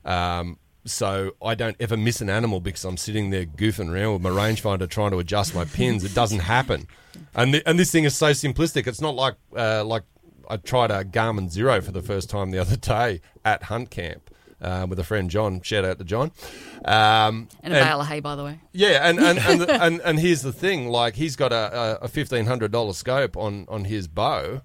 Um, 0.05 0.59
so 0.87 1.33
I 1.43 1.55
don't 1.55 1.77
ever 1.81 1.97
miss 1.97 2.21
an 2.21 2.31
animal 2.31 2.61
because 2.61 2.85
I'm 2.85 2.97
sitting 2.97 3.31
there 3.31 3.45
goofing 3.45 3.93
around 3.93 4.15
with 4.15 4.23
my 4.23 4.31
rangefinder 4.31 4.89
trying 4.89 5.11
to 5.11 5.19
adjust 5.19 5.55
my 5.55 5.65
pins. 5.67 6.05
It 6.05 6.15
doesn't 6.15 6.41
happen, 6.41 6.87
and 7.35 7.53
th- 7.53 7.63
and 7.67 7.79
this 7.79 7.91
thing 7.91 8.05
is 8.05 8.17
so 8.17 8.31
simplistic. 8.31 8.87
It's 8.87 9.01
not 9.01 9.15
like 9.15 9.35
uh, 9.57 9.85
like 9.85 10.05
I 10.49 10.57
tried 10.57 10.91
a 10.91 11.05
Garmin 11.05 11.51
Xero 11.53 11.83
for 11.83 11.93
the 11.93 12.03
first 12.03 12.31
time 12.31 12.51
the 12.53 12.59
other 12.59 12.77
day 12.77 13.21
at 13.45 13.65
hunt 13.65 13.91
camp 13.91 14.31
uh, 14.61 14.87
with 14.89 14.99
a 14.99 15.05
friend 15.05 15.29
John. 15.29 15.61
Shout 15.61 15.85
out 15.85 15.99
to 15.99 16.05
John. 16.05 16.31
Um, 16.85 17.49
And 17.63 17.75
a 17.75 17.83
bale 17.83 18.01
of 18.01 18.07
hay, 18.07 18.21
by 18.21 18.37
the 18.37 18.45
way. 18.45 18.61
yeah, 18.73 19.09
and 19.09 19.19
and 19.19 19.39
and, 19.41 19.61
the, 19.63 19.83
and 19.83 20.01
and 20.03 20.19
here's 20.21 20.43
the 20.43 20.53
thing: 20.53 20.89
like 20.89 21.17
he's 21.17 21.37
got 21.37 21.53
a, 21.53 21.99
a 22.03 22.09
fifteen 22.09 22.47
hundred 22.47 22.71
dollar 22.73 22.93
scope 22.93 23.37
on 23.37 23.67
on 23.69 23.85
his 23.87 24.07
bow, 24.09 24.63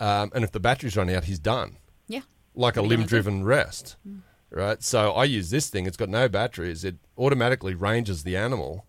um, 0.00 0.32
and 0.34 0.42
if 0.44 0.50
the 0.52 0.60
batteries 0.60 0.96
run 0.96 1.08
out, 1.10 1.24
he's 1.24 1.38
done 1.38 1.76
Yeah. 2.08 2.22
like 2.56 2.76
a 2.76 2.82
limb 2.82 3.04
driven 3.04 3.44
rest. 3.44 3.96
Right? 4.54 4.82
So 4.82 5.12
I 5.12 5.24
use 5.24 5.50
this 5.50 5.68
thing, 5.68 5.86
it's 5.86 5.96
got 5.96 6.08
no 6.08 6.28
batteries, 6.28 6.84
it 6.84 6.96
automatically 7.18 7.74
ranges 7.74 8.22
the 8.22 8.36
animal. 8.36 8.86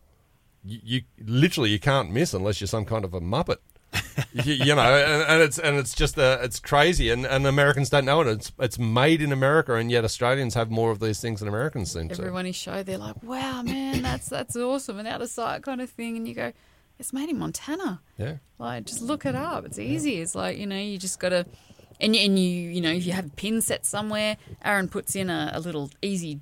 You, 0.63 0.79
you 0.83 1.01
literally 1.25 1.71
you 1.71 1.79
can't 1.79 2.11
miss 2.11 2.33
unless 2.33 2.61
you're 2.61 2.67
some 2.67 2.85
kind 2.85 3.03
of 3.03 3.13
a 3.13 3.21
muppet. 3.21 3.57
you, 4.33 4.53
you 4.53 4.75
know, 4.75 4.81
and, 4.81 5.23
and 5.23 5.41
it's 5.41 5.57
and 5.57 5.77
it's 5.77 5.95
just 5.95 6.17
uh, 6.19 6.39
it's 6.41 6.59
crazy, 6.59 7.09
and, 7.09 7.25
and 7.25 7.47
Americans 7.47 7.89
don't 7.89 8.05
know 8.05 8.21
it. 8.21 8.27
It's 8.27 8.51
it's 8.59 8.77
made 8.77 9.21
in 9.21 9.31
America, 9.31 9.75
and 9.75 9.89
yet 9.89 10.03
Australians 10.03 10.53
have 10.53 10.69
more 10.69 10.91
of 10.91 10.99
these 10.99 11.21
things 11.21 11.39
than 11.39 11.47
Americans 11.47 11.91
seem 11.91 12.09
to. 12.09 12.15
Everyone 12.15 12.45
is 12.45 12.55
show, 12.55 12.83
they're 12.83 12.97
like, 12.97 13.23
"Wow, 13.23 13.61
man, 13.61 14.01
that's 14.01 14.27
that's 14.27 14.55
awesome," 14.55 14.99
and 14.99 15.07
out 15.07 15.21
of 15.21 15.29
sight 15.29 15.63
kind 15.63 15.79
of 15.81 15.89
thing. 15.89 16.17
And 16.17 16.27
you 16.27 16.33
go, 16.33 16.51
"It's 16.99 17.13
made 17.13 17.29
in 17.29 17.37
Montana." 17.39 18.01
Yeah, 18.17 18.37
Like, 18.59 18.85
just 18.85 19.01
look 19.01 19.25
it 19.25 19.35
up. 19.35 19.65
It's 19.65 19.79
easy. 19.79 20.19
It's 20.19 20.35
like 20.35 20.57
you 20.57 20.67
know, 20.67 20.77
you 20.77 20.97
just 20.97 21.19
gotta, 21.19 21.45
and 21.99 22.15
and 22.15 22.37
you 22.39 22.49
you 22.49 22.81
know, 22.81 22.91
if 22.91 23.05
you 23.05 23.13
have 23.13 23.25
a 23.27 23.29
pin 23.29 23.61
set 23.61 23.85
somewhere, 23.85 24.37
Aaron 24.63 24.87
puts 24.87 25.15
in 25.15 25.29
a, 25.29 25.51
a 25.53 25.59
little 25.59 25.89
easy 26.01 26.39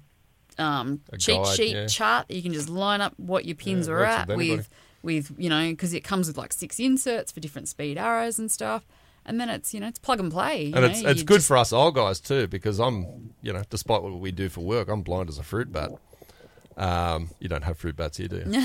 um, 0.58 1.02
A 1.12 1.18
cheat 1.18 1.36
guide, 1.44 1.56
sheet 1.56 1.76
yeah. 1.76 1.88
chart 1.88 2.28
that 2.28 2.36
you 2.36 2.44
can 2.44 2.54
just 2.54 2.70
line 2.70 3.02
up 3.02 3.14
what 3.18 3.46
your 3.46 3.56
pins 3.56 3.88
Yeah, 3.88 3.94
are 3.96 4.06
at 4.06 4.28
with 4.28 4.38
with 4.38 4.70
with 5.02 5.32
you 5.38 5.50
know 5.50 5.70
because 5.70 5.94
it 5.94 6.02
comes 6.04 6.28
with 6.28 6.38
like 6.38 6.54
six 6.54 6.80
inserts 6.80 7.32
for 7.32 7.40
different 7.40 7.68
speed 7.68 7.98
arrows 7.98 8.38
and 8.40 8.52
stuff, 8.52 8.86
and 9.26 9.40
then 9.42 9.50
it's 9.50 9.74
you 9.74 9.80
know 9.80 9.88
it's 9.88 10.00
plug 10.00 10.20
and 10.20 10.32
play. 10.32 10.66
you 10.66 10.74
and 10.76 10.84
know, 10.84 10.86
it's 10.92 11.02
it's 11.02 11.20
you 11.22 11.26
good 11.26 11.36
just- 11.38 11.48
for 11.48 11.58
us 11.58 11.74
old 11.74 11.96
guys 11.96 12.20
too 12.20 12.48
because 12.48 12.80
I'm 12.80 13.34
you 13.42 13.52
know 13.54 13.64
despite 13.70 14.04
what 14.04 14.14
we 14.20 14.32
do 14.32 14.48
for 14.50 14.62
work, 14.62 14.88
I'm 14.90 15.02
blind 15.02 15.30
as 15.30 15.38
a 15.40 15.44
fruit 15.44 15.72
bat. 15.72 15.92
Um, 16.76 17.30
you 17.40 17.48
don't 17.50 17.64
have 17.64 17.78
fruit 17.78 17.96
bats 17.96 18.18
here, 18.18 18.28
do 18.28 18.38
you? 18.38 18.44
Do 18.46 18.50
you? 18.52 18.58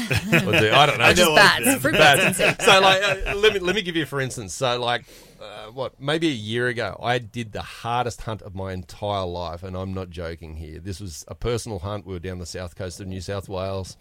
I 0.73 0.87
don't 0.87 0.97
know. 0.97 1.05
I 1.05 1.13
Just 1.13 1.29
know 1.29 1.35
bats. 1.37 1.75
Fruit 1.83 1.93
bats. 1.93 2.39
Bad. 2.39 2.63
so 2.63 2.81
like 2.81 3.03
uh, 3.03 3.35
let 3.37 3.53
me 3.53 3.59
let 3.61 3.75
me 3.75 3.83
give 3.83 3.97
you 3.97 4.07
for 4.07 4.19
instance 4.19 4.55
so 4.55 4.81
like 4.81 5.05
uh, 5.41 5.67
what 5.67 6.01
maybe 6.01 6.29
a 6.29 6.33
year 6.33 6.69
ago 6.69 6.99
i 7.03 7.19
did 7.19 7.53
the 7.53 7.63
hardest 7.63 8.23
hunt 8.23 8.43
of 8.43 8.55
my 8.55 8.73
entire 8.73 9.27
life 9.27 9.63
and 9.63 9.77
i'm 9.77 9.95
not 9.95 10.11
joking 10.11 10.57
here 10.57 10.79
this 10.79 11.01
was 11.01 11.25
a 11.29 11.35
personal 11.35 11.79
hunt 11.79 12.07
we 12.07 12.13
were 12.13 12.19
down 12.19 12.39
the 12.39 12.47
south 12.47 12.77
coast 12.77 13.01
of 13.01 13.07
new 13.07 13.21
south 13.21 13.49
wales 13.49 13.97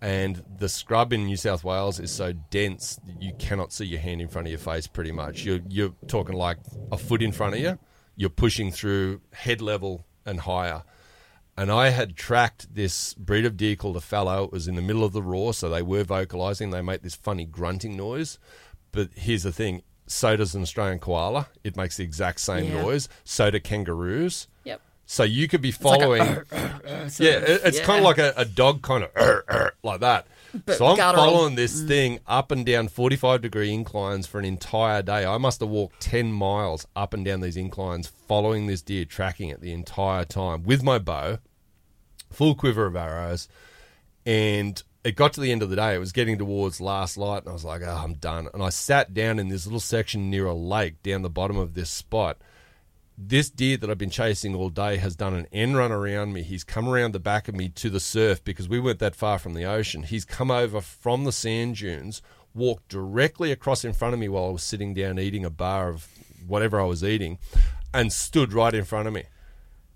and 0.00 0.44
the 0.58 0.68
scrub 0.68 1.12
in 1.12 1.24
new 1.24 1.36
south 1.36 1.62
wales 1.64 2.00
is 2.00 2.10
so 2.10 2.32
dense 2.32 2.98
you 3.20 3.32
cannot 3.38 3.72
see 3.72 3.84
your 3.84 4.00
hand 4.00 4.20
in 4.20 4.28
front 4.28 4.46
of 4.46 4.50
your 4.50 4.58
face 4.58 4.86
pretty 4.86 5.12
much 5.12 5.44
you're, 5.44 5.60
you're 5.68 5.94
talking 6.08 6.34
like 6.34 6.58
a 6.90 6.98
foot 6.98 7.22
in 7.22 7.32
front 7.32 7.54
of 7.54 7.60
you 7.60 7.78
you're 8.16 8.30
pushing 8.30 8.70
through 8.70 9.20
head 9.32 9.60
level 9.60 10.04
and 10.24 10.40
higher 10.40 10.82
and 11.56 11.70
I 11.70 11.90
had 11.90 12.16
tracked 12.16 12.74
this 12.74 13.12
breed 13.14 13.44
of 13.44 13.58
deer 13.58 13.76
called 13.76 13.96
a 13.96 14.00
fallow. 14.00 14.44
It 14.44 14.52
was 14.52 14.68
in 14.68 14.74
the 14.74 14.82
middle 14.82 15.04
of 15.04 15.12
the 15.12 15.22
roar, 15.22 15.52
so 15.52 15.68
they 15.68 15.82
were 15.82 16.02
vocalizing. 16.02 16.70
They 16.70 16.80
make 16.80 17.02
this 17.02 17.14
funny 17.14 17.44
grunting 17.44 17.94
noise. 17.94 18.38
But 18.90 19.10
here's 19.14 19.42
the 19.42 19.52
thing 19.52 19.82
so 20.12 20.36
does 20.36 20.54
an 20.54 20.62
Australian 20.62 20.98
koala. 20.98 21.48
It 21.64 21.76
makes 21.76 21.96
the 21.96 22.04
exact 22.04 22.40
same 22.40 22.66
Yeah. 22.72 22.82
noise. 22.82 23.08
So 23.24 23.50
do 23.50 23.60
kangaroos. 23.60 24.46
Yep. 24.64 24.80
So 25.06 25.24
you 25.24 25.48
could 25.48 25.60
be 25.62 25.72
following. 25.72 26.22
yeah, 26.52 27.38
it- 27.38 27.62
it's 27.64 27.80
kind 27.80 27.98
of 27.98 28.04
like 28.04 28.18
a, 28.18 28.32
a 28.36 28.44
dog 28.44 28.82
kind 28.82 29.04
of 29.04 29.72
like 29.82 30.00
that. 30.00 30.26
But 30.66 30.76
so 30.76 30.86
I'm 30.86 30.96
guttural. 30.96 31.24
following 31.24 31.54
this 31.54 31.80
mm. 31.82 31.88
thing 31.88 32.20
up 32.26 32.50
and 32.50 32.66
down 32.66 32.88
45 32.88 33.40
degree 33.40 33.72
inclines 33.72 34.26
for 34.26 34.38
an 34.38 34.44
entire 34.44 35.00
day. 35.00 35.24
I 35.24 35.38
must 35.38 35.60
have 35.60 35.70
walked 35.70 36.00
10 36.00 36.30
miles 36.30 36.86
up 36.94 37.14
and 37.14 37.24
down 37.24 37.40
these 37.40 37.56
inclines, 37.56 38.06
following 38.28 38.66
this 38.66 38.82
deer, 38.82 39.06
tracking 39.06 39.48
it 39.48 39.62
the 39.62 39.72
entire 39.72 40.26
time 40.26 40.62
with 40.62 40.82
my 40.82 40.98
bow, 40.98 41.38
full 42.30 42.54
quiver 42.54 42.84
of 42.84 42.96
arrows. 42.96 43.48
And 44.26 44.82
it 45.04 45.16
got 45.16 45.32
to 45.34 45.40
the 45.40 45.52
end 45.52 45.62
of 45.62 45.70
the 45.70 45.76
day. 45.76 45.94
It 45.94 45.98
was 45.98 46.12
getting 46.12 46.38
towards 46.38 46.80
last 46.80 47.16
light, 47.16 47.42
and 47.42 47.48
I 47.48 47.52
was 47.52 47.64
like, 47.64 47.82
oh, 47.82 48.00
I'm 48.04 48.14
done. 48.14 48.48
And 48.52 48.62
I 48.62 48.68
sat 48.68 49.14
down 49.14 49.38
in 49.38 49.48
this 49.48 49.66
little 49.66 49.80
section 49.80 50.30
near 50.30 50.46
a 50.46 50.54
lake 50.54 51.02
down 51.02 51.22
the 51.22 51.30
bottom 51.30 51.56
of 51.56 51.74
this 51.74 51.90
spot 51.90 52.38
this 53.28 53.50
deer 53.50 53.76
that 53.76 53.90
I've 53.90 53.98
been 53.98 54.10
chasing 54.10 54.54
all 54.54 54.70
day 54.70 54.96
has 54.96 55.16
done 55.16 55.34
an 55.34 55.46
end 55.52 55.76
run 55.76 55.92
around 55.92 56.32
me. 56.32 56.42
He's 56.42 56.64
come 56.64 56.88
around 56.88 57.12
the 57.12 57.20
back 57.20 57.48
of 57.48 57.54
me 57.54 57.68
to 57.70 57.90
the 57.90 58.00
surf 58.00 58.42
because 58.42 58.68
we 58.68 58.80
weren't 58.80 58.98
that 59.00 59.14
far 59.14 59.38
from 59.38 59.54
the 59.54 59.64
ocean. 59.64 60.02
He's 60.02 60.24
come 60.24 60.50
over 60.50 60.80
from 60.80 61.24
the 61.24 61.32
sand 61.32 61.76
dunes, 61.76 62.22
walked 62.54 62.88
directly 62.88 63.52
across 63.52 63.84
in 63.84 63.92
front 63.92 64.14
of 64.14 64.20
me 64.20 64.28
while 64.28 64.46
I 64.46 64.50
was 64.50 64.62
sitting 64.62 64.94
down 64.94 65.18
eating 65.18 65.44
a 65.44 65.50
bar 65.50 65.88
of 65.88 66.08
whatever 66.46 66.80
I 66.80 66.84
was 66.84 67.04
eating, 67.04 67.38
and 67.94 68.12
stood 68.12 68.52
right 68.52 68.74
in 68.74 68.84
front 68.84 69.08
of 69.08 69.14
me. 69.14 69.24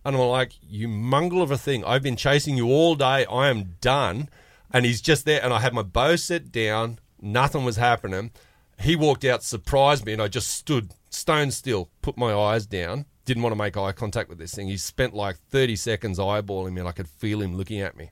And 0.05 0.15
I'm 0.15 0.23
like, 0.23 0.53
you 0.63 0.87
mongrel 0.87 1.43
of 1.43 1.51
a 1.51 1.59
thing. 1.59 1.85
I've 1.85 2.03
been 2.03 2.17
chasing 2.17 2.57
you 2.57 2.69
all 2.69 2.95
day. 2.95 3.27
I 3.27 3.49
am 3.49 3.77
done. 3.81 4.29
And 4.77 4.85
he's 4.85 5.01
just 5.01 5.25
there. 5.25 5.43
And 5.43 5.55
I 5.55 5.61
had 5.61 5.73
my 5.73 5.81
bow 5.81 6.17
set 6.17 6.53
down. 6.53 6.99
Nothing 7.19 7.65
was 7.65 7.77
happening. 7.77 8.31
He 8.79 8.95
walked 8.95 9.25
out, 9.25 9.43
surprised 9.43 10.05
me, 10.05 10.13
and 10.13 10.21
I 10.21 10.29
just 10.29 10.51
stood 10.51 10.91
stone 11.09 11.51
still, 11.51 11.89
put 12.03 12.19
my 12.19 12.35
eyes 12.35 12.67
down. 12.67 13.07
Didn't 13.25 13.43
want 13.43 13.53
to 13.55 13.59
make 13.59 13.79
eye 13.79 13.93
contact 13.93 14.29
with 14.29 14.37
this 14.37 14.55
thing. 14.55 14.69
He 14.69 14.77
spent 14.77 15.15
like 15.15 15.39
30 15.49 15.77
seconds 15.77 16.19
eyeballing 16.19 16.75
me, 16.75 16.81
and 16.81 16.89
I 16.91 16.93
could 16.93 17.09
feel 17.09 17.41
him 17.41 17.57
looking 17.57 17.81
at 17.81 17.97
me. 17.97 18.11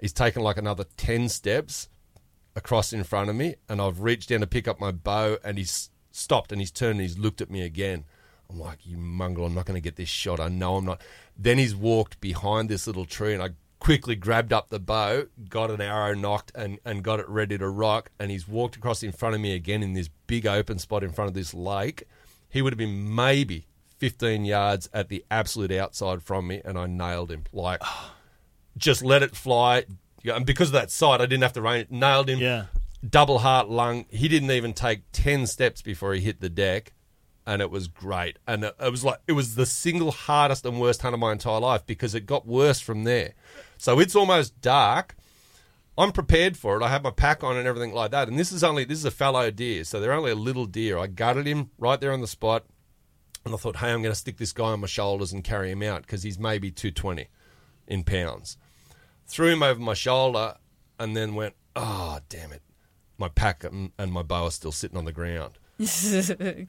He's 0.00 0.12
taken 0.12 0.42
like 0.42 0.58
another 0.58 0.84
10 0.96 1.28
steps 1.28 1.88
across 2.54 2.92
in 2.92 3.02
front 3.02 3.28
of 3.28 3.34
me, 3.34 3.56
and 3.68 3.80
I've 3.80 4.00
reached 4.00 4.28
down 4.28 4.42
to 4.42 4.46
pick 4.46 4.68
up 4.68 4.78
my 4.78 4.92
bow, 4.92 5.38
and 5.42 5.58
he's 5.58 5.90
stopped 6.12 6.52
and 6.52 6.60
he's 6.60 6.70
turned 6.70 7.00
and 7.00 7.00
he's 7.00 7.18
looked 7.18 7.40
at 7.40 7.50
me 7.50 7.62
again. 7.62 8.04
I'm 8.48 8.60
like, 8.60 8.86
you 8.86 8.96
mongrel, 8.96 9.44
I'm 9.44 9.56
not 9.56 9.66
going 9.66 9.74
to 9.74 9.84
get 9.84 9.96
this 9.96 10.08
shot. 10.08 10.38
I 10.38 10.46
know 10.50 10.76
I'm 10.76 10.84
not. 10.84 11.02
Then 11.36 11.58
he's 11.58 11.74
walked 11.74 12.20
behind 12.20 12.68
this 12.68 12.86
little 12.86 13.06
tree, 13.06 13.34
and 13.34 13.42
I 13.42 13.50
quickly 13.78 14.16
grabbed 14.16 14.52
up 14.52 14.68
the 14.68 14.78
bow, 14.80 15.26
got 15.48 15.70
an 15.70 15.80
arrow 15.80 16.14
nocked, 16.14 16.52
and, 16.54 16.78
and 16.84 17.02
got 17.02 17.20
it 17.20 17.28
ready 17.28 17.58
to 17.58 17.68
rock. 17.68 18.10
And 18.18 18.30
he's 18.30 18.48
walked 18.48 18.76
across 18.76 19.02
in 19.02 19.12
front 19.12 19.34
of 19.34 19.40
me 19.40 19.54
again 19.54 19.82
in 19.82 19.92
this 19.92 20.08
big 20.26 20.46
open 20.46 20.78
spot 20.78 21.04
in 21.04 21.12
front 21.12 21.28
of 21.28 21.34
this 21.34 21.52
lake. 21.54 22.04
He 22.48 22.62
would 22.62 22.72
have 22.72 22.78
been 22.78 23.14
maybe 23.14 23.66
15 23.98 24.44
yards 24.44 24.88
at 24.92 25.08
the 25.08 25.24
absolute 25.30 25.72
outside 25.72 26.22
from 26.22 26.46
me, 26.48 26.60
and 26.64 26.78
I 26.78 26.86
nailed 26.86 27.30
him. 27.30 27.44
Like, 27.52 27.82
just 28.76 29.02
let 29.02 29.22
it 29.22 29.36
fly. 29.36 29.84
And 30.24 30.44
because 30.46 30.68
of 30.68 30.72
that 30.72 30.90
sight, 30.90 31.20
I 31.20 31.26
didn't 31.26 31.42
have 31.42 31.52
to 31.54 31.62
rain 31.62 31.80
it. 31.80 31.90
Nailed 31.92 32.28
him 32.28 32.38
Yeah. 32.40 32.64
double 33.08 33.38
heart 33.38 33.68
lung. 33.68 34.06
He 34.10 34.26
didn't 34.28 34.50
even 34.50 34.72
take 34.72 35.02
10 35.12 35.46
steps 35.46 35.82
before 35.82 36.14
he 36.14 36.20
hit 36.20 36.40
the 36.40 36.48
deck. 36.48 36.92
And 37.46 37.62
it 37.62 37.70
was 37.70 37.86
great. 37.86 38.38
And 38.46 38.64
it, 38.64 38.74
it 38.80 38.90
was 38.90 39.04
like, 39.04 39.20
it 39.28 39.32
was 39.32 39.54
the 39.54 39.66
single 39.66 40.10
hardest 40.10 40.66
and 40.66 40.80
worst 40.80 41.02
hunt 41.02 41.14
of 41.14 41.20
my 41.20 41.32
entire 41.32 41.60
life 41.60 41.86
because 41.86 42.14
it 42.14 42.26
got 42.26 42.46
worse 42.46 42.80
from 42.80 43.04
there. 43.04 43.34
So 43.78 44.00
it's 44.00 44.16
almost 44.16 44.60
dark. 44.60 45.14
I'm 45.98 46.12
prepared 46.12 46.56
for 46.56 46.76
it. 46.76 46.82
I 46.82 46.88
have 46.88 47.04
my 47.04 47.10
pack 47.10 47.44
on 47.44 47.56
and 47.56 47.66
everything 47.66 47.94
like 47.94 48.10
that. 48.10 48.28
And 48.28 48.38
this 48.38 48.52
is 48.52 48.64
only, 48.64 48.84
this 48.84 48.98
is 48.98 49.04
a 49.04 49.10
fallow 49.10 49.50
deer. 49.50 49.84
So 49.84 50.00
they're 50.00 50.12
only 50.12 50.32
a 50.32 50.36
little 50.36 50.66
deer. 50.66 50.98
I 50.98 51.06
gutted 51.06 51.46
him 51.46 51.70
right 51.78 52.00
there 52.00 52.12
on 52.12 52.20
the 52.20 52.26
spot. 52.26 52.64
And 53.44 53.54
I 53.54 53.58
thought, 53.58 53.76
hey, 53.76 53.92
I'm 53.92 54.02
going 54.02 54.12
to 54.12 54.18
stick 54.18 54.38
this 54.38 54.52
guy 54.52 54.64
on 54.64 54.80
my 54.80 54.88
shoulders 54.88 55.32
and 55.32 55.44
carry 55.44 55.70
him 55.70 55.82
out 55.82 56.02
because 56.02 56.24
he's 56.24 56.38
maybe 56.38 56.72
220 56.72 57.28
in 57.86 58.02
pounds. 58.02 58.58
Threw 59.26 59.52
him 59.52 59.62
over 59.62 59.78
my 59.78 59.94
shoulder 59.94 60.56
and 60.98 61.16
then 61.16 61.36
went, 61.36 61.54
oh, 61.76 62.18
damn 62.28 62.52
it. 62.52 62.62
My 63.18 63.28
pack 63.28 63.62
and, 63.62 63.92
and 63.98 64.12
my 64.12 64.22
bow 64.22 64.46
are 64.46 64.50
still 64.50 64.72
sitting 64.72 64.98
on 64.98 65.04
the 65.04 65.12
ground. 65.12 65.58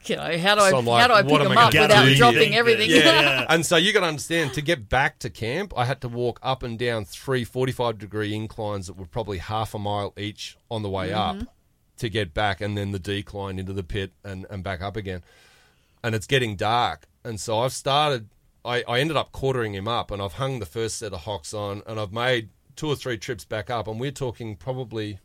Can 0.03 0.19
I, 0.19 0.37
how 0.37 0.55
do 0.55 0.61
I 0.61 0.69
So 0.69 0.77
I'm 0.79 0.85
like, 0.85 1.01
how 1.01 1.07
do 1.07 1.13
I 1.13 1.23
pick 1.23 1.31
am 1.31 1.41
I 1.41 1.43
them 1.43 1.53
gonna 1.53 1.61
up 1.61 1.71
do 1.71 1.81
without 1.81 2.05
here? 2.07 2.15
dropping 2.17 2.55
everything? 2.55 2.89
Yeah, 2.89 2.97
yeah. 2.97 3.45
And 3.49 3.65
so 3.65 3.77
you 3.77 3.93
got 3.93 4.01
to 4.01 4.07
understand 4.07 4.53
to 4.53 4.61
get 4.61 4.89
back 4.89 5.19
to 5.19 5.29
camp, 5.29 5.73
I 5.77 5.85
had 5.85 6.01
to 6.01 6.09
walk 6.09 6.39
up 6.43 6.61
and 6.61 6.77
down 6.77 7.05
three 7.05 7.45
45 7.45 7.99
degree 7.99 8.35
inclines 8.35 8.87
that 8.87 8.97
were 8.97 9.05
probably 9.05 9.37
half 9.37 9.73
a 9.73 9.79
mile 9.79 10.13
each 10.17 10.57
on 10.69 10.83
the 10.83 10.89
way 10.89 11.13
up 11.13 11.37
mm-hmm. 11.37 11.45
to 11.99 12.09
get 12.09 12.33
back, 12.33 12.59
and 12.59 12.77
then 12.77 12.91
the 12.91 12.99
decline 12.99 13.59
into 13.59 13.71
the 13.71 13.83
pit 13.83 14.11
and, 14.25 14.45
and 14.49 14.61
back 14.61 14.81
up 14.81 14.97
again. 14.97 15.23
And 16.03 16.13
it's 16.13 16.27
getting 16.27 16.57
dark. 16.57 17.07
And 17.23 17.39
so 17.39 17.59
I've 17.59 17.73
started, 17.73 18.27
I, 18.65 18.83
I 18.89 18.99
ended 18.99 19.15
up 19.15 19.31
quartering 19.31 19.73
him 19.73 19.87
up, 19.87 20.11
and 20.11 20.21
I've 20.21 20.33
hung 20.33 20.59
the 20.59 20.65
first 20.65 20.97
set 20.97 21.13
of 21.13 21.21
hocks 21.21 21.53
on, 21.53 21.81
and 21.87 21.97
I've 21.97 22.11
made 22.11 22.49
two 22.75 22.89
or 22.89 22.95
three 22.97 23.17
trips 23.17 23.45
back 23.45 23.69
up, 23.69 23.87
and 23.87 24.01
we're 24.01 24.11
talking 24.11 24.57
probably 24.57 25.19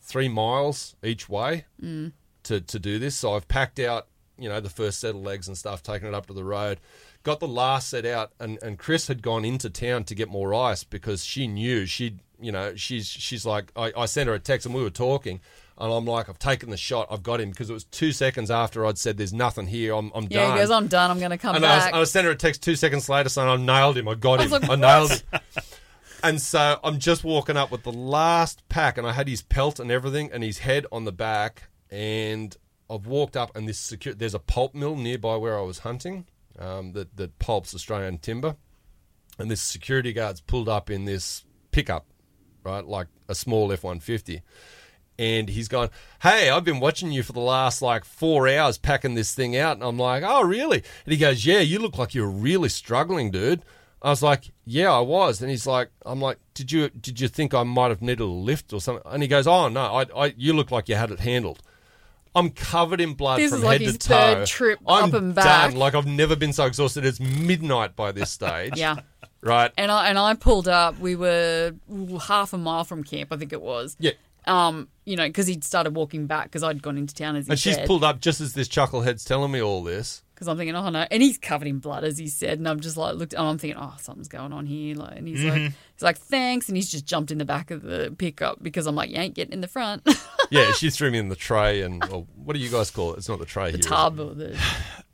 three 0.00 0.28
miles 0.28 0.96
each 1.02 1.28
way 1.28 1.64
mm. 1.80 2.12
To, 2.44 2.60
to 2.60 2.78
do 2.78 2.98
this. 2.98 3.14
So 3.16 3.34
I've 3.34 3.48
packed 3.48 3.78
out, 3.78 4.08
you 4.38 4.48
know, 4.48 4.60
the 4.60 4.70
first 4.70 5.00
set 5.00 5.10
of 5.10 5.22
legs 5.22 5.48
and 5.48 5.56
stuff, 5.56 5.82
taken 5.82 6.08
it 6.08 6.14
up 6.14 6.26
to 6.26 6.32
the 6.32 6.44
road, 6.44 6.80
got 7.22 7.40
the 7.40 7.48
last 7.48 7.88
set 7.88 8.04
out, 8.06 8.32
and, 8.40 8.58
and 8.62 8.78
Chris 8.78 9.06
had 9.08 9.22
gone 9.22 9.44
into 9.44 9.70
town 9.70 10.04
to 10.04 10.14
get 10.14 10.28
more 10.28 10.54
ice 10.54 10.84
because 10.84 11.24
she 11.24 11.46
knew 11.46 11.86
she'd, 11.86 12.20
you 12.40 12.50
know, 12.50 12.74
she's 12.74 13.06
she's 13.06 13.46
like, 13.46 13.70
I, 13.76 13.92
I 13.96 14.06
sent 14.06 14.28
her 14.28 14.34
a 14.34 14.40
text 14.40 14.66
and 14.66 14.74
we 14.74 14.82
were 14.82 14.90
talking. 14.90 15.40
And 15.78 15.92
I'm 15.92 16.04
like, 16.04 16.28
I've 16.28 16.38
taken 16.38 16.70
the 16.70 16.76
shot. 16.76 17.08
I've 17.10 17.22
got 17.22 17.40
him 17.40 17.50
because 17.50 17.70
it 17.70 17.72
was 17.72 17.84
two 17.84 18.12
seconds 18.12 18.50
after 18.50 18.84
I'd 18.84 18.98
said, 18.98 19.16
"There's 19.16 19.32
nothing 19.32 19.66
here. 19.66 19.94
I'm, 19.94 20.12
I'm 20.14 20.26
Yeah, 20.28 20.42
done." 20.48 20.52
he 20.52 20.58
goes, 20.60 20.70
I'm 20.70 20.86
done. 20.86 21.10
I'm 21.10 21.18
going 21.18 21.30
to 21.30 21.38
come 21.38 21.54
back. 21.54 21.62
And 21.62 21.66
I, 21.66 21.76
was, 21.76 21.84
back. 21.86 21.94
I 21.94 22.04
sent 22.04 22.24
her 22.26 22.30
a 22.32 22.36
text 22.36 22.62
two 22.62 22.76
seconds 22.76 23.08
later 23.08 23.30
saying, 23.30 23.48
I 23.48 23.56
nailed 23.56 23.96
him. 23.96 24.06
I 24.06 24.14
got 24.14 24.40
him. 24.40 24.50
was 24.50 24.60
like, 24.60 24.70
I 24.70 24.76
nailed 24.76 25.10
him. 25.12 25.40
And 26.22 26.40
so 26.40 26.78
I'm 26.84 26.98
just 26.98 27.24
walking 27.24 27.56
up 27.56 27.72
with 27.72 27.82
the 27.82 27.92
last 27.92 28.68
pack, 28.68 28.96
and 28.96 29.06
I 29.06 29.12
had 29.12 29.26
his 29.28 29.42
pelt 29.42 29.80
and 29.80 29.90
everything, 29.90 30.30
and 30.30 30.44
his 30.44 30.58
head 30.58 30.86
on 30.92 31.04
the 31.04 31.10
back. 31.10 31.64
And 31.92 32.56
I've 32.90 33.06
walked 33.06 33.36
up, 33.36 33.54
and 33.54 33.68
this 33.68 33.78
secure, 33.78 34.14
there's 34.14 34.34
a 34.34 34.40
pulp 34.40 34.74
mill 34.74 34.96
nearby 34.96 35.36
where 35.36 35.56
I 35.56 35.62
was 35.62 35.80
hunting 35.80 36.26
um, 36.58 36.92
that, 36.92 37.16
that 37.16 37.38
pulps 37.38 37.74
Australian 37.74 38.18
timber. 38.18 38.56
And 39.38 39.50
this 39.50 39.60
security 39.60 40.12
guard's 40.12 40.40
pulled 40.40 40.68
up 40.68 40.90
in 40.90 41.04
this 41.04 41.44
pickup, 41.70 42.06
right, 42.64 42.84
like 42.84 43.06
a 43.28 43.34
small 43.34 43.72
F 43.72 43.84
150 43.84 44.42
and 45.18 45.48
he's 45.48 45.68
gone, 45.68 45.90
Hey, 46.22 46.50
I've 46.50 46.64
been 46.64 46.80
watching 46.80 47.12
you 47.12 47.22
for 47.22 47.32
the 47.32 47.40
last 47.40 47.82
like 47.82 48.04
four 48.04 48.48
hours 48.48 48.78
packing 48.78 49.14
this 49.14 49.34
thing 49.34 49.56
out. 49.56 49.76
And 49.76 49.84
I'm 49.84 49.98
like, 49.98 50.22
Oh, 50.26 50.42
really? 50.42 50.82
And 51.04 51.12
he 51.12 51.16
goes, 51.16 51.44
Yeah, 51.44 51.60
you 51.60 51.78
look 51.78 51.98
like 51.98 52.14
you're 52.14 52.26
really 52.26 52.68
struggling, 52.68 53.30
dude. 53.30 53.62
I 54.00 54.10
was 54.10 54.22
like, 54.22 54.50
Yeah, 54.64 54.92
I 54.92 55.00
was. 55.00 55.40
And 55.40 55.50
he's 55.50 55.66
like, 55.66 55.90
I'm 56.04 56.20
like, 56.20 56.38
Did 56.54 56.72
you 56.72 56.88
did 56.88 57.20
you 57.20 57.28
think 57.28 57.54
I 57.54 57.62
might 57.62 57.90
have 57.90 58.02
needed 58.02 58.20
a 58.20 58.26
lift 58.26 58.72
or 58.72 58.80
something? 58.80 59.04
And 59.06 59.22
he 59.22 59.28
goes, 59.28 59.46
Oh 59.46 59.68
no, 59.68 59.82
I, 59.82 60.06
I 60.16 60.34
you 60.36 60.52
look 60.52 60.70
like 60.70 60.88
you 60.88 60.96
had 60.96 61.10
it 61.10 61.20
handled. 61.20 61.62
I'm 62.34 62.50
covered 62.50 63.00
in 63.00 63.14
blood 63.14 63.38
This 63.40 63.50
from 63.50 63.58
is 63.58 63.64
like 63.64 63.72
head 63.80 63.86
his 63.86 63.98
to 63.98 64.08
toe. 64.08 64.14
third 64.14 64.46
trip 64.46 64.78
I'm 64.86 65.04
up 65.04 65.14
and 65.14 65.34
back. 65.34 65.70
done. 65.70 65.78
Like 65.78 65.94
I've 65.94 66.06
never 66.06 66.34
been 66.36 66.52
so 66.52 66.64
exhausted. 66.66 67.04
It's 67.04 67.20
midnight 67.20 67.94
by 67.96 68.12
this 68.12 68.30
stage. 68.30 68.72
yeah. 68.76 69.00
Right. 69.42 69.72
And 69.76 69.90
I 69.90 70.08
and 70.08 70.18
I 70.18 70.34
pulled 70.34 70.68
up. 70.68 70.98
We 70.98 71.16
were 71.16 71.72
half 72.28 72.52
a 72.52 72.58
mile 72.58 72.84
from 72.84 73.02
camp, 73.04 73.32
I 73.32 73.36
think 73.36 73.52
it 73.52 73.60
was. 73.60 73.96
Yeah. 73.98 74.12
Um, 74.46 74.88
you 75.04 75.14
know, 75.16 75.26
because 75.26 75.46
he'd 75.46 75.62
started 75.64 75.94
walking 75.94 76.26
back 76.26 76.44
because 76.46 76.62
I'd 76.62 76.82
gone 76.82 76.96
into 76.98 77.14
town 77.14 77.36
as 77.36 77.46
he 77.46 77.50
And 77.52 77.58
she's 77.60 77.74
said. 77.76 77.86
pulled 77.86 78.02
up 78.04 78.20
just 78.20 78.40
as 78.40 78.54
this 78.54 78.68
chucklehead's 78.68 79.24
telling 79.24 79.50
me 79.52 79.60
all 79.62 79.82
this. 79.82 80.22
Because 80.42 80.50
I'm 80.50 80.56
thinking, 80.56 80.74
oh 80.74 80.88
no, 80.90 81.06
and 81.08 81.22
he's 81.22 81.38
covered 81.38 81.68
in 81.68 81.78
blood 81.78 82.02
as 82.02 82.18
he 82.18 82.26
said, 82.26 82.58
and 82.58 82.68
I'm 82.68 82.80
just 82.80 82.96
like 82.96 83.14
looked, 83.14 83.32
and 83.32 83.46
I'm 83.46 83.58
thinking, 83.58 83.80
oh, 83.80 83.94
something's 84.00 84.26
going 84.26 84.52
on 84.52 84.66
here, 84.66 84.96
like, 84.96 85.16
and 85.16 85.28
he's 85.28 85.44
like, 85.44 85.54
he's 85.60 86.02
like, 86.02 86.18
thanks, 86.18 86.68
and 86.68 86.76
he's 86.76 86.90
just 86.90 87.06
jumped 87.06 87.30
in 87.30 87.38
the 87.38 87.44
back 87.44 87.70
of 87.70 87.82
the 87.82 88.12
pickup 88.18 88.60
because 88.60 88.86
I'm 88.88 88.96
like, 88.96 89.10
you 89.10 89.18
ain't 89.18 89.34
getting 89.34 89.52
in 89.52 89.60
the 89.60 89.68
front, 89.68 90.02
Yeah, 90.50 90.72
she 90.76 90.90
threw 90.90 91.12
me 91.12 91.18
in 91.18 91.28
the 91.28 91.36
tray, 91.36 91.82
and 91.82 92.02
well, 92.10 92.26
what 92.34 92.54
do 92.54 92.58
you 92.58 92.70
guys 92.70 92.90
call 92.90 93.14
it? 93.14 93.18
It's 93.18 93.28
not 93.28 93.38
the 93.38 93.46
tray 93.46 93.66
the 93.66 93.78
here. 93.78 93.80
is 93.80 93.86
it? 93.86 93.88
tub 93.88 94.18
or 94.18 94.34
the 94.34 94.58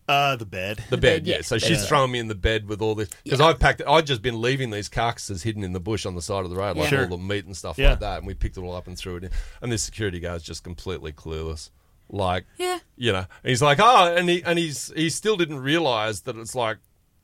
Uh, 0.08 0.36
the 0.36 0.46
bed. 0.46 0.78
The 0.88 0.96
bed, 0.96 1.00
bed, 1.00 1.26
yeah. 1.26 1.34
yeah. 1.36 1.42
So 1.42 1.58
she's 1.58 1.86
throwing 1.86 2.10
me 2.10 2.18
in 2.18 2.28
the 2.28 2.34
bed 2.34 2.66
with 2.66 2.80
all 2.80 2.94
this 2.94 3.10
because 3.24 3.42
I've 3.42 3.58
packed. 3.58 3.82
I'd 3.86 4.06
just 4.06 4.22
been 4.22 4.40
leaving 4.40 4.70
these 4.70 4.88
carcasses 4.88 5.42
hidden 5.42 5.62
in 5.62 5.74
the 5.74 5.80
bush 5.80 6.06
on 6.06 6.14
the 6.14 6.22
side 6.22 6.46
of 6.46 6.50
the 6.50 6.56
road, 6.56 6.78
like 6.78 6.88
Sure. 6.88 7.02
all 7.02 7.08
the 7.08 7.18
meat 7.18 7.44
and 7.44 7.54
stuff 7.54 7.76
Yeah. 7.76 7.90
like 7.90 8.00
that. 8.00 8.16
And 8.18 8.26
we 8.26 8.32
picked 8.32 8.56
it 8.56 8.62
all 8.62 8.74
up 8.74 8.86
and 8.86 8.96
threw 8.96 9.16
it 9.16 9.24
in. 9.24 9.30
And 9.60 9.70
this 9.70 9.82
security 9.82 10.18
guard's 10.18 10.44
just 10.44 10.64
completely 10.64 11.12
clueless. 11.12 11.68
Like, 12.10 12.46
Yeah. 12.58 12.78
you 12.96 13.12
know, 13.12 13.18
and 13.42 13.50
he's 13.50 13.60
like, 13.62 13.78
oh, 13.80 14.14
and 14.16 14.28
he 14.28 14.42
and 14.42 14.58
he's 14.58 14.92
he 14.96 15.10
still 15.10 15.36
didn't 15.36 15.60
realize 15.60 16.22
that 16.22 16.36
it's 16.36 16.54
like 16.54 16.78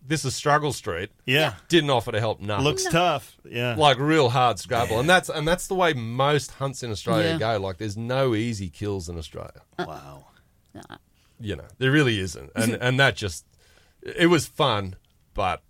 this 0.07 0.25
is 0.27 0.35
Struggle 0.37 0.73
Street. 0.75 1.11
Yeah. 1.25 1.55
Didn't 1.69 1.89
offer 1.89 2.13
to 2.13 2.21
help 2.21 2.39
nothing. 2.41 2.65
Looks 2.65 2.85
tough. 2.85 3.37
Yeah. 3.49 3.75
like 3.77 3.99
real 3.99 4.29
hard 4.29 4.59
scrabble, 4.59 5.01
and 5.01 5.09
that's 5.09 5.31
and 5.31 5.49
that's 5.49 5.67
the 5.67 5.75
way 5.75 5.95
most 5.95 6.51
hunts 6.53 6.83
in 6.83 6.91
Australia 6.91 7.31
Yeah. 7.31 7.39
go. 7.39 7.61
Like, 7.61 7.79
there's 7.79 7.97
no 7.97 8.35
easy 8.35 8.69
kills 8.69 9.09
in 9.09 9.17
Australia 9.17 9.63
uh, 9.79 9.85
wow. 9.89 10.25
you 11.41 11.57
know 11.57 11.65
there 11.79 11.91
really 11.91 12.19
isn't 12.21 12.51
and 12.55 12.75
and 12.81 12.99
that 13.01 13.17
just 13.17 13.45
it 14.03 14.27
was 14.27 14.47
fun 14.47 14.97
but 15.35 15.63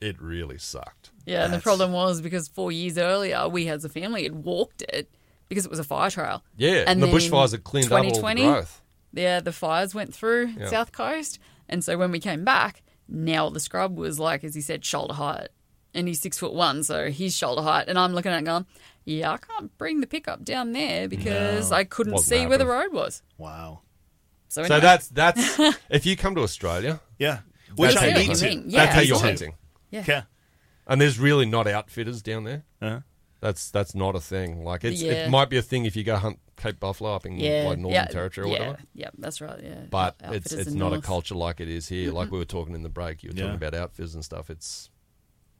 it 0.00 0.20
really 0.20 0.58
sucked 0.58 1.10
Yeah, 1.24 1.44
and 1.44 1.52
the 1.54 1.58
problem 1.58 1.92
was 1.92 2.20
because 2.20 2.48
four 2.48 2.70
years 2.72 2.98
earlier, 2.98 3.48
we 3.48 3.68
as 3.68 3.84
a 3.84 3.88
family 3.88 4.24
had 4.24 4.44
walked 4.44 4.82
it 4.82 5.08
because 5.48 5.64
it 5.64 5.70
was 5.70 5.78
a 5.78 5.84
fire 5.84 6.10
trail. 6.10 6.42
yeah 6.56 6.78
and, 6.86 6.88
And 6.88 7.02
the 7.02 7.06
bushfires 7.08 7.52
had 7.52 7.64
cleaned 7.64 7.86
up 7.86 7.92
all 7.92 8.02
the 8.02 8.08
2020, 8.10 8.42
growth 8.42 8.82
Yeah, 9.12 9.40
the 9.40 9.52
fires 9.52 9.94
went 9.94 10.14
through 10.14 10.46
Yeah. 10.58 10.66
South 10.68 10.92
Coast. 10.92 11.38
And 11.68 11.82
so 11.82 11.96
when 11.98 12.10
we 12.12 12.20
came 12.20 12.44
back, 12.44 12.82
now 13.08 13.48
the 13.50 13.60
scrub 13.60 13.96
was 13.96 14.18
like, 14.18 14.44
as 14.44 14.54
he 14.54 14.60
said, 14.60 14.84
shoulder 14.84 15.14
height. 15.14 15.48
And 15.94 16.06
he's 16.08 16.20
six 16.20 16.38
foot 16.38 16.52
one, 16.52 16.82
so 16.84 17.10
he's 17.10 17.34
shoulder 17.34 17.62
height. 17.62 17.88
And 17.88 17.98
I'm 17.98 18.12
looking 18.12 18.30
at 18.32 18.40
it 18.40 18.44
going, 18.44 18.66
yeah, 19.04 19.32
I 19.32 19.36
can't 19.38 19.76
bring 19.78 20.00
the 20.00 20.06
pickup 20.06 20.44
down 20.44 20.72
there 20.72 21.08
because 21.08 21.72
I 21.72 21.84
couldn't 21.84 22.12
Wasn't 22.14 22.28
see 22.40 22.46
where 22.46 22.58
the 22.58 22.66
road 22.66 22.92
was. 22.92 23.22
Wow. 23.38 23.80
So, 24.48 24.64
so 24.64 24.78
that's 24.80 25.08
that's 25.08 25.58
if 25.90 26.06
you 26.06 26.16
come 26.16 26.34
to 26.36 26.42
australia 26.42 27.00
Yeah. 27.18 27.40
Which 27.76 27.94
that's 27.94 28.02
I 28.04 28.10
how 28.10 28.18
need 28.18 28.28
you 28.28 28.34
to. 28.34 28.46
hunt. 28.48 28.56
mean. 28.62 28.70
Yeah, 28.70 28.84
that's 28.84 28.94
how 28.94 29.00
you're 29.00 29.16
me 29.16 29.20
too. 29.20 29.26
hunting 29.26 29.54
Okay. 29.94 30.22
and 30.86 31.00
there's 31.00 31.18
really 31.18 31.46
not 31.46 31.66
outfitters 31.66 32.22
down 32.22 32.44
there 32.44 32.64
Uh-huh. 32.82 33.00
That's 33.46 33.70
that's 33.70 33.94
not 33.94 34.14
a 34.16 34.20
thing 34.20 34.64
like 34.64 34.82
it's 34.84 35.00
Yeah. 35.02 35.26
it 35.26 35.30
might 35.30 35.48
be 35.48 35.56
a 35.56 35.62
thing 35.62 35.84
if 35.84 35.94
you 35.96 36.02
go 36.04 36.16
hunt 36.16 36.38
cape 36.56 36.80
buffalo 36.80 37.14
up 37.14 37.26
in 37.26 37.38
yeah, 37.38 37.64
like 37.68 37.78
northern 37.78 37.92
yeah, 37.92 38.04
territory 38.06 38.46
or 38.46 38.52
yeah, 38.52 38.58
whatever 38.58 38.78
Yeah, 38.94 39.10
that's 39.18 39.40
right. 39.40 39.60
Yeah, 39.62 39.80
but 39.90 40.16
Out- 40.24 40.34
it's 40.34 40.52
it's 40.52 40.70
in 40.72 40.78
not 40.78 40.92
a 40.92 41.00
culture 41.00 41.34
like 41.34 41.60
it 41.60 41.68
is 41.68 41.86
here 41.88 42.10
like 42.12 42.30
we 42.30 42.38
were 42.38 42.44
talking 42.44 42.74
in 42.74 42.82
the 42.82 42.88
break 42.88 43.22
you 43.22 43.30
were 43.30 43.36
talking 43.36 43.54
about 43.54 43.74
outfitters 43.74 44.14
and 44.14 44.24
stuff 44.24 44.50
it's 44.50 44.90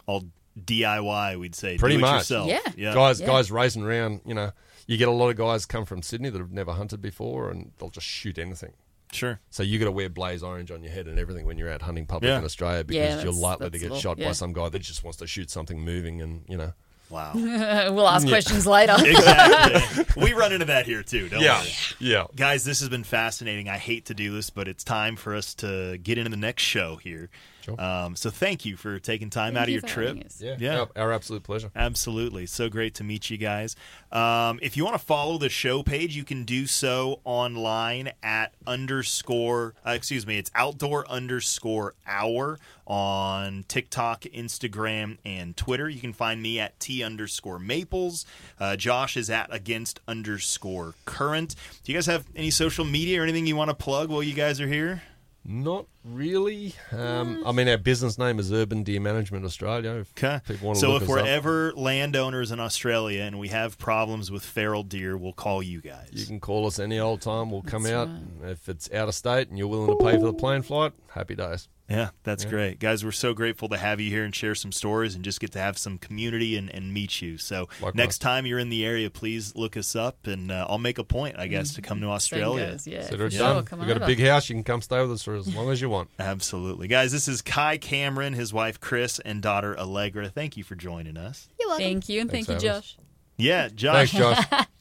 All 0.07 0.23
DIY, 0.59 1.39
we'd 1.39 1.55
say. 1.55 1.77
Pretty 1.77 1.97
Do 1.97 1.99
it 1.99 2.03
much. 2.03 2.21
Yourself. 2.21 2.49
Yeah. 2.49 2.61
Yeah. 2.77 2.95
guys 2.95 3.21
Yeah. 3.21 3.27
guys 3.27 3.51
racing 3.53 3.83
around 3.83 4.23
you 4.25 4.35
know 4.35 4.53
you 4.87 4.97
get 4.97 5.09
a 5.09 5.13
lot 5.13 5.29
of 5.29 5.37
guys 5.37 5.67
come 5.67 5.85
from 5.85 6.03
sydney 6.03 6.31
that 6.31 6.39
have 6.39 6.53
never 6.53 6.73
hunted 6.73 7.01
before 7.03 7.51
and 7.51 7.73
they'll 7.79 7.91
just 7.91 8.07
shoot 8.07 8.39
anything 8.39 8.73
Sure. 9.13 9.39
so 9.51 9.63
you 9.63 9.79
got 9.79 9.85
to 9.85 9.93
wear 9.93 10.09
blaze 10.09 10.43
orange 10.43 10.71
on 10.73 10.83
your 10.83 10.93
head 10.93 11.07
and 11.07 11.19
everything 11.19 11.47
when 11.47 11.57
you're 11.59 11.71
out 11.71 11.83
hunting 11.83 12.07
public 12.07 12.29
Yeah. 12.31 12.39
in 12.39 12.45
australia 12.45 12.83
because 12.85 13.17
Yeah, 13.19 13.23
you're 13.23 13.33
likely 13.33 13.71
to 13.71 13.79
get 13.79 13.91
law, 13.93 13.99
shot 13.99 14.19
by 14.19 14.33
some 14.33 14.53
guy 14.53 14.69
that 14.71 14.79
just 14.81 15.05
wants 15.05 15.19
to 15.19 15.27
shoot 15.29 15.51
something 15.51 15.79
moving 15.85 16.21
and 16.23 16.45
you 16.49 16.57
know 16.57 16.73
Wow. 17.09 17.33
we'll 17.35 18.09
ask 18.09 18.27
questions 18.27 18.67
later. 18.67 18.97
exactly. 18.99 20.05
we 20.23 20.33
run 20.33 20.53
into 20.53 20.67
that 20.67 20.87
here 20.87 21.03
too, 21.03 21.29
don't 21.29 21.41
yeah 21.41 21.63
we? 22.01 22.11
yeah 22.11 22.25
Guys, 22.35 22.65
this 22.65 22.81
has 22.81 22.89
been 22.89 23.05
fascinating. 23.05 23.69
I 23.69 23.79
hate 23.79 24.07
to 24.07 24.15
do 24.15 24.35
this, 24.35 24.51
but 24.51 24.69
it's 24.69 24.85
time 24.85 25.17
for 25.17 25.35
us 25.35 25.55
to 25.57 25.99
get 25.99 26.19
into 26.19 26.31
the 26.31 26.37
next 26.37 26.63
show 26.63 26.97
here. 26.97 27.31
Sure. 27.67 27.81
Um, 27.81 28.15
so 28.17 28.31
thank 28.31 28.65
you 28.65 28.77
for 28.77 28.99
taking 29.01 29.29
time 29.29 29.55
Thank 29.55 29.59
out 29.59 29.63
of 29.65 29.69
you 29.71 29.75
your 29.75 29.83
trip. 29.83 30.07
having 30.09 30.23
us. 30.25 30.41
yeah 30.41 30.57
Yeah. 30.59 30.81
our, 30.81 30.89
our 30.97 31.13
absolute 31.13 31.43
pleasure 31.43 31.71
Absolutely. 31.75 32.47
So 32.47 32.69
great 32.69 32.95
to 32.95 33.05
meet 33.05 33.29
you 33.29 33.37
guys. 33.37 33.75
Um, 34.13 34.61
if 34.63 34.77
you 34.77 34.85
want 34.85 34.95
to 34.99 35.05
follow 35.05 35.37
the 35.37 35.49
show 35.49 35.83
page, 35.83 36.15
you 36.17 36.23
can 36.25 36.45
do 36.45 36.67
so 36.67 37.21
online 37.25 38.13
at 38.23 38.55
underscore, 38.67 39.75
uh, 39.87 39.91
excuse 39.91 40.27
me, 40.27 40.39
it's 40.39 40.51
outdoor 40.55 41.07
underscore 41.11 41.95
hour 42.07 42.59
on 42.87 43.65
TikTok, 43.67 44.23
Instagram, 44.23 45.19
and 45.25 45.57
Twitter. 45.57 45.89
You 45.89 46.01
can 46.01 46.13
find 46.13 46.41
me 46.41 46.61
at 46.61 46.79
T 46.79 47.03
underscore 47.03 47.59
maples. 47.59 48.25
Uh, 48.61 48.77
Josh 48.77 49.17
is 49.17 49.29
at 49.29 49.53
against 49.53 49.99
underscore 50.07 50.95
current. 51.05 51.57
Do 51.83 51.93
you 51.93 51.97
guys 51.99 52.07
have 52.07 52.25
any 52.37 52.51
social 52.51 52.85
media 52.85 53.21
or 53.21 53.25
anything 53.25 53.47
you 53.47 53.57
want 53.57 53.71
to 53.71 53.75
plug 53.75 54.09
while 54.09 54.23
you 54.23 54.35
guys 54.35 54.61
are 54.61 54.69
here? 54.69 55.03
Not 55.49 55.87
really 56.05 56.75
um, 56.93 57.43
i 57.47 57.53
mean 57.53 57.69
our 57.69 57.79
business 57.79 58.19
name 58.19 58.39
is 58.39 58.53
urban 58.53 58.83
deer 58.83 59.01
management 59.01 59.45
australia 59.45 59.91
if 59.93 60.11
Okay. 60.13 60.41
people 60.47 60.67
want 60.69 60.77
to 60.77 60.81
So 60.81 60.91
look 60.93 61.03
if 61.03 61.09
we're 61.09 61.21
up, 61.21 61.27
ever 61.27 61.73
landowners 61.75 62.51
in 62.51 62.59
Australia 62.61 63.23
and 63.23 63.39
we 63.39 63.49
have 63.49 63.79
problems 63.79 64.31
with 64.31 64.45
feral 64.45 64.83
deer, 64.83 65.17
we'll 65.17 65.33
call 65.33 65.63
you 65.63 65.81
guys. 65.81 66.11
you 66.13 66.27
can 66.27 66.41
call 66.41 66.67
us 66.67 66.79
any 66.79 66.99
old 66.99 67.21
time 67.21 67.51
we'll 67.51 67.63
come 67.63 67.85
That's 67.85 67.95
out 67.95 68.09
right. 68.43 68.51
if 68.51 68.69
it's 68.69 68.91
out 68.93 69.09
of 69.09 69.15
state 69.15 69.49
and 69.49 69.59
you're 69.59 69.69
willing 69.69 69.97
to 69.97 70.05
pay 70.05 70.19
for 70.19 70.27
the 70.27 70.33
plane 70.35 70.63
flight 70.63 70.93
happy 71.11 71.35
days 71.35 71.69
Yeah, 71.89 72.11
that's 72.25 72.45
great. 72.45 72.81
Guys, 72.81 73.05
we're 73.05 73.13
so 73.13 73.33
grateful 73.33 73.69
to 73.69 73.77
have 73.77 74.01
you 74.01 74.11
here 74.11 74.25
and 74.25 74.35
share 74.35 74.57
some 74.57 74.73
stories 74.73 75.15
and 75.15 75.23
just 75.25 75.39
get 75.39 75.53
to 75.53 75.61
have 75.61 75.79
some 75.79 75.99
community 75.99 76.57
and, 76.57 76.69
and 76.69 76.93
meet 76.93 77.23
you. 77.23 77.39
So 77.39 77.69
Likewise. 77.81 77.95
next 77.95 78.19
time 78.19 78.45
you're 78.45 78.59
in 78.59 78.71
the 78.71 78.85
area, 78.85 79.09
please 79.09 79.55
look 79.55 79.77
us 79.77 79.95
up 79.95 80.27
and 80.27 80.51
uh, 80.51 80.67
I'll 80.69 80.79
make 80.79 80.99
a 80.99 81.05
point, 81.05 81.39
I 81.39 81.47
guess, 81.47 81.75
to 81.75 81.83
come 81.83 82.01
to 82.01 82.09
Australia. 82.09 82.73
goes, 82.73 82.89
yeah, 82.89 83.03
So 83.07 83.17
for 83.17 83.27
it's 83.27 83.37
sure. 83.37 83.55
done. 83.55 83.65
Come 83.67 83.79
We've 83.79 83.89
got 83.89 84.03
a 84.03 84.07
big 84.07 84.19
house. 84.19 84.49
You 84.49 84.57
can 84.57 84.65
come 84.65 84.83
stay 84.83 85.01
with 85.01 85.13
us 85.13 85.23
for 85.23 85.37
as 85.37 85.55
long 85.55 85.71
as 85.71 85.81
you 85.81 85.89
want. 85.89 86.11
Absolutely. 86.19 86.89
Guys, 86.89 87.13
this 87.13 87.29
is 87.29 87.41
Kai 87.41 87.79
Cameron, 87.79 88.33
his 88.33 88.53
wife 88.53 88.81
Chris, 88.81 89.21
and 89.21 89.41
daughter 89.41 89.79
Allegra. 89.79 90.29
Thank 90.29 90.57
you 90.57 90.65
for 90.65 90.75
joining 90.75 91.17
us. 91.17 91.49
You're 91.61 91.69
welcome. 91.69 91.85
Thank 91.85 92.09
you, 92.09 92.21
and 92.21 92.31
Thanks, 92.31 92.49
thank 92.49 92.63
you, 92.63 92.69
Alice. 92.71 92.95
Josh. 92.97 93.05
Yeah, 93.37 93.69
Josh. 93.69 94.11
Thanks, 94.11 94.49
Josh. 94.51 94.67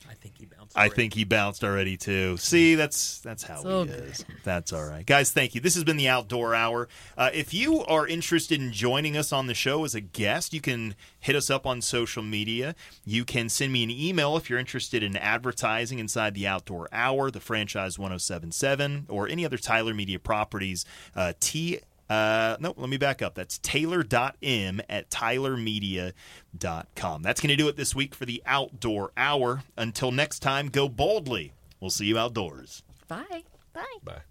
I 0.75 0.89
think 0.89 0.89
he 0.89 0.89
bounced. 0.89 0.93
Already. 0.93 0.95
think 0.95 1.13
he 1.13 1.23
bounced 1.23 1.63
already 1.63 1.97
too. 1.97 2.37
See, 2.37 2.75
that's 2.75 3.19
that's 3.19 3.43
how 3.43 3.55
It's 3.55 3.63
he 3.63 3.69
is. 3.97 4.25
That's 4.43 4.73
all 4.73 4.85
right, 4.85 5.05
guys. 5.05 5.31
Thank 5.31 5.55
you. 5.55 5.61
This 5.61 5.75
has 5.75 5.83
been 5.83 5.97
the 5.97 6.07
Outdoor 6.07 6.53
Hour. 6.53 6.87
Uh, 7.17 7.29
if 7.33 7.53
you 7.53 7.83
are 7.85 8.07
interested 8.07 8.61
in 8.61 8.71
joining 8.71 9.17
us 9.17 9.31
on 9.31 9.47
the 9.47 9.53
show 9.53 9.83
as 9.85 9.95
a 9.95 10.01
guest, 10.01 10.53
you 10.53 10.61
can 10.61 10.95
hit 11.19 11.35
us 11.35 11.49
up 11.49 11.65
on 11.65 11.81
social 11.81 12.23
media. 12.23 12.75
You 13.03 13.25
can 13.25 13.49
send 13.49 13.73
me 13.73 13.83
an 13.83 13.91
email 13.91 14.37
if 14.37 14.49
you're 14.49 14.59
interested 14.59 15.03
in 15.03 15.15
advertising 15.17 15.99
inside 15.99 16.33
the 16.33 16.47
Outdoor 16.47 16.87
Hour, 16.91 17.31
the 17.31 17.39
franchise 17.39 17.97
1077, 17.97 19.07
or 19.09 19.27
any 19.27 19.45
other 19.45 19.57
Tyler 19.57 19.93
Media 19.93 20.19
properties. 20.19 20.85
Uh, 21.15 21.33
T. 21.39 21.79
Uh, 22.09 22.57
no, 22.59 22.73
let 22.77 22.89
me 22.89 22.97
back 22.97 23.21
up. 23.21 23.35
That's 23.35 23.57
taylor.m 23.59 24.81
at 24.89 25.09
tylermedia.com. 25.09 27.23
That's 27.23 27.41
going 27.41 27.49
to 27.49 27.55
do 27.55 27.67
it 27.67 27.75
this 27.75 27.95
week 27.95 28.13
for 28.13 28.25
the 28.25 28.43
Outdoor 28.45 29.11
Hour. 29.17 29.63
Until 29.77 30.11
next 30.11 30.39
time, 30.39 30.69
go 30.69 30.87
boldly. 30.87 31.53
We'll 31.79 31.89
see 31.89 32.05
you 32.05 32.17
outdoors. 32.17 32.83
Bye. 33.07 33.43
Bye. 33.73 33.83
Bye. 34.03 34.21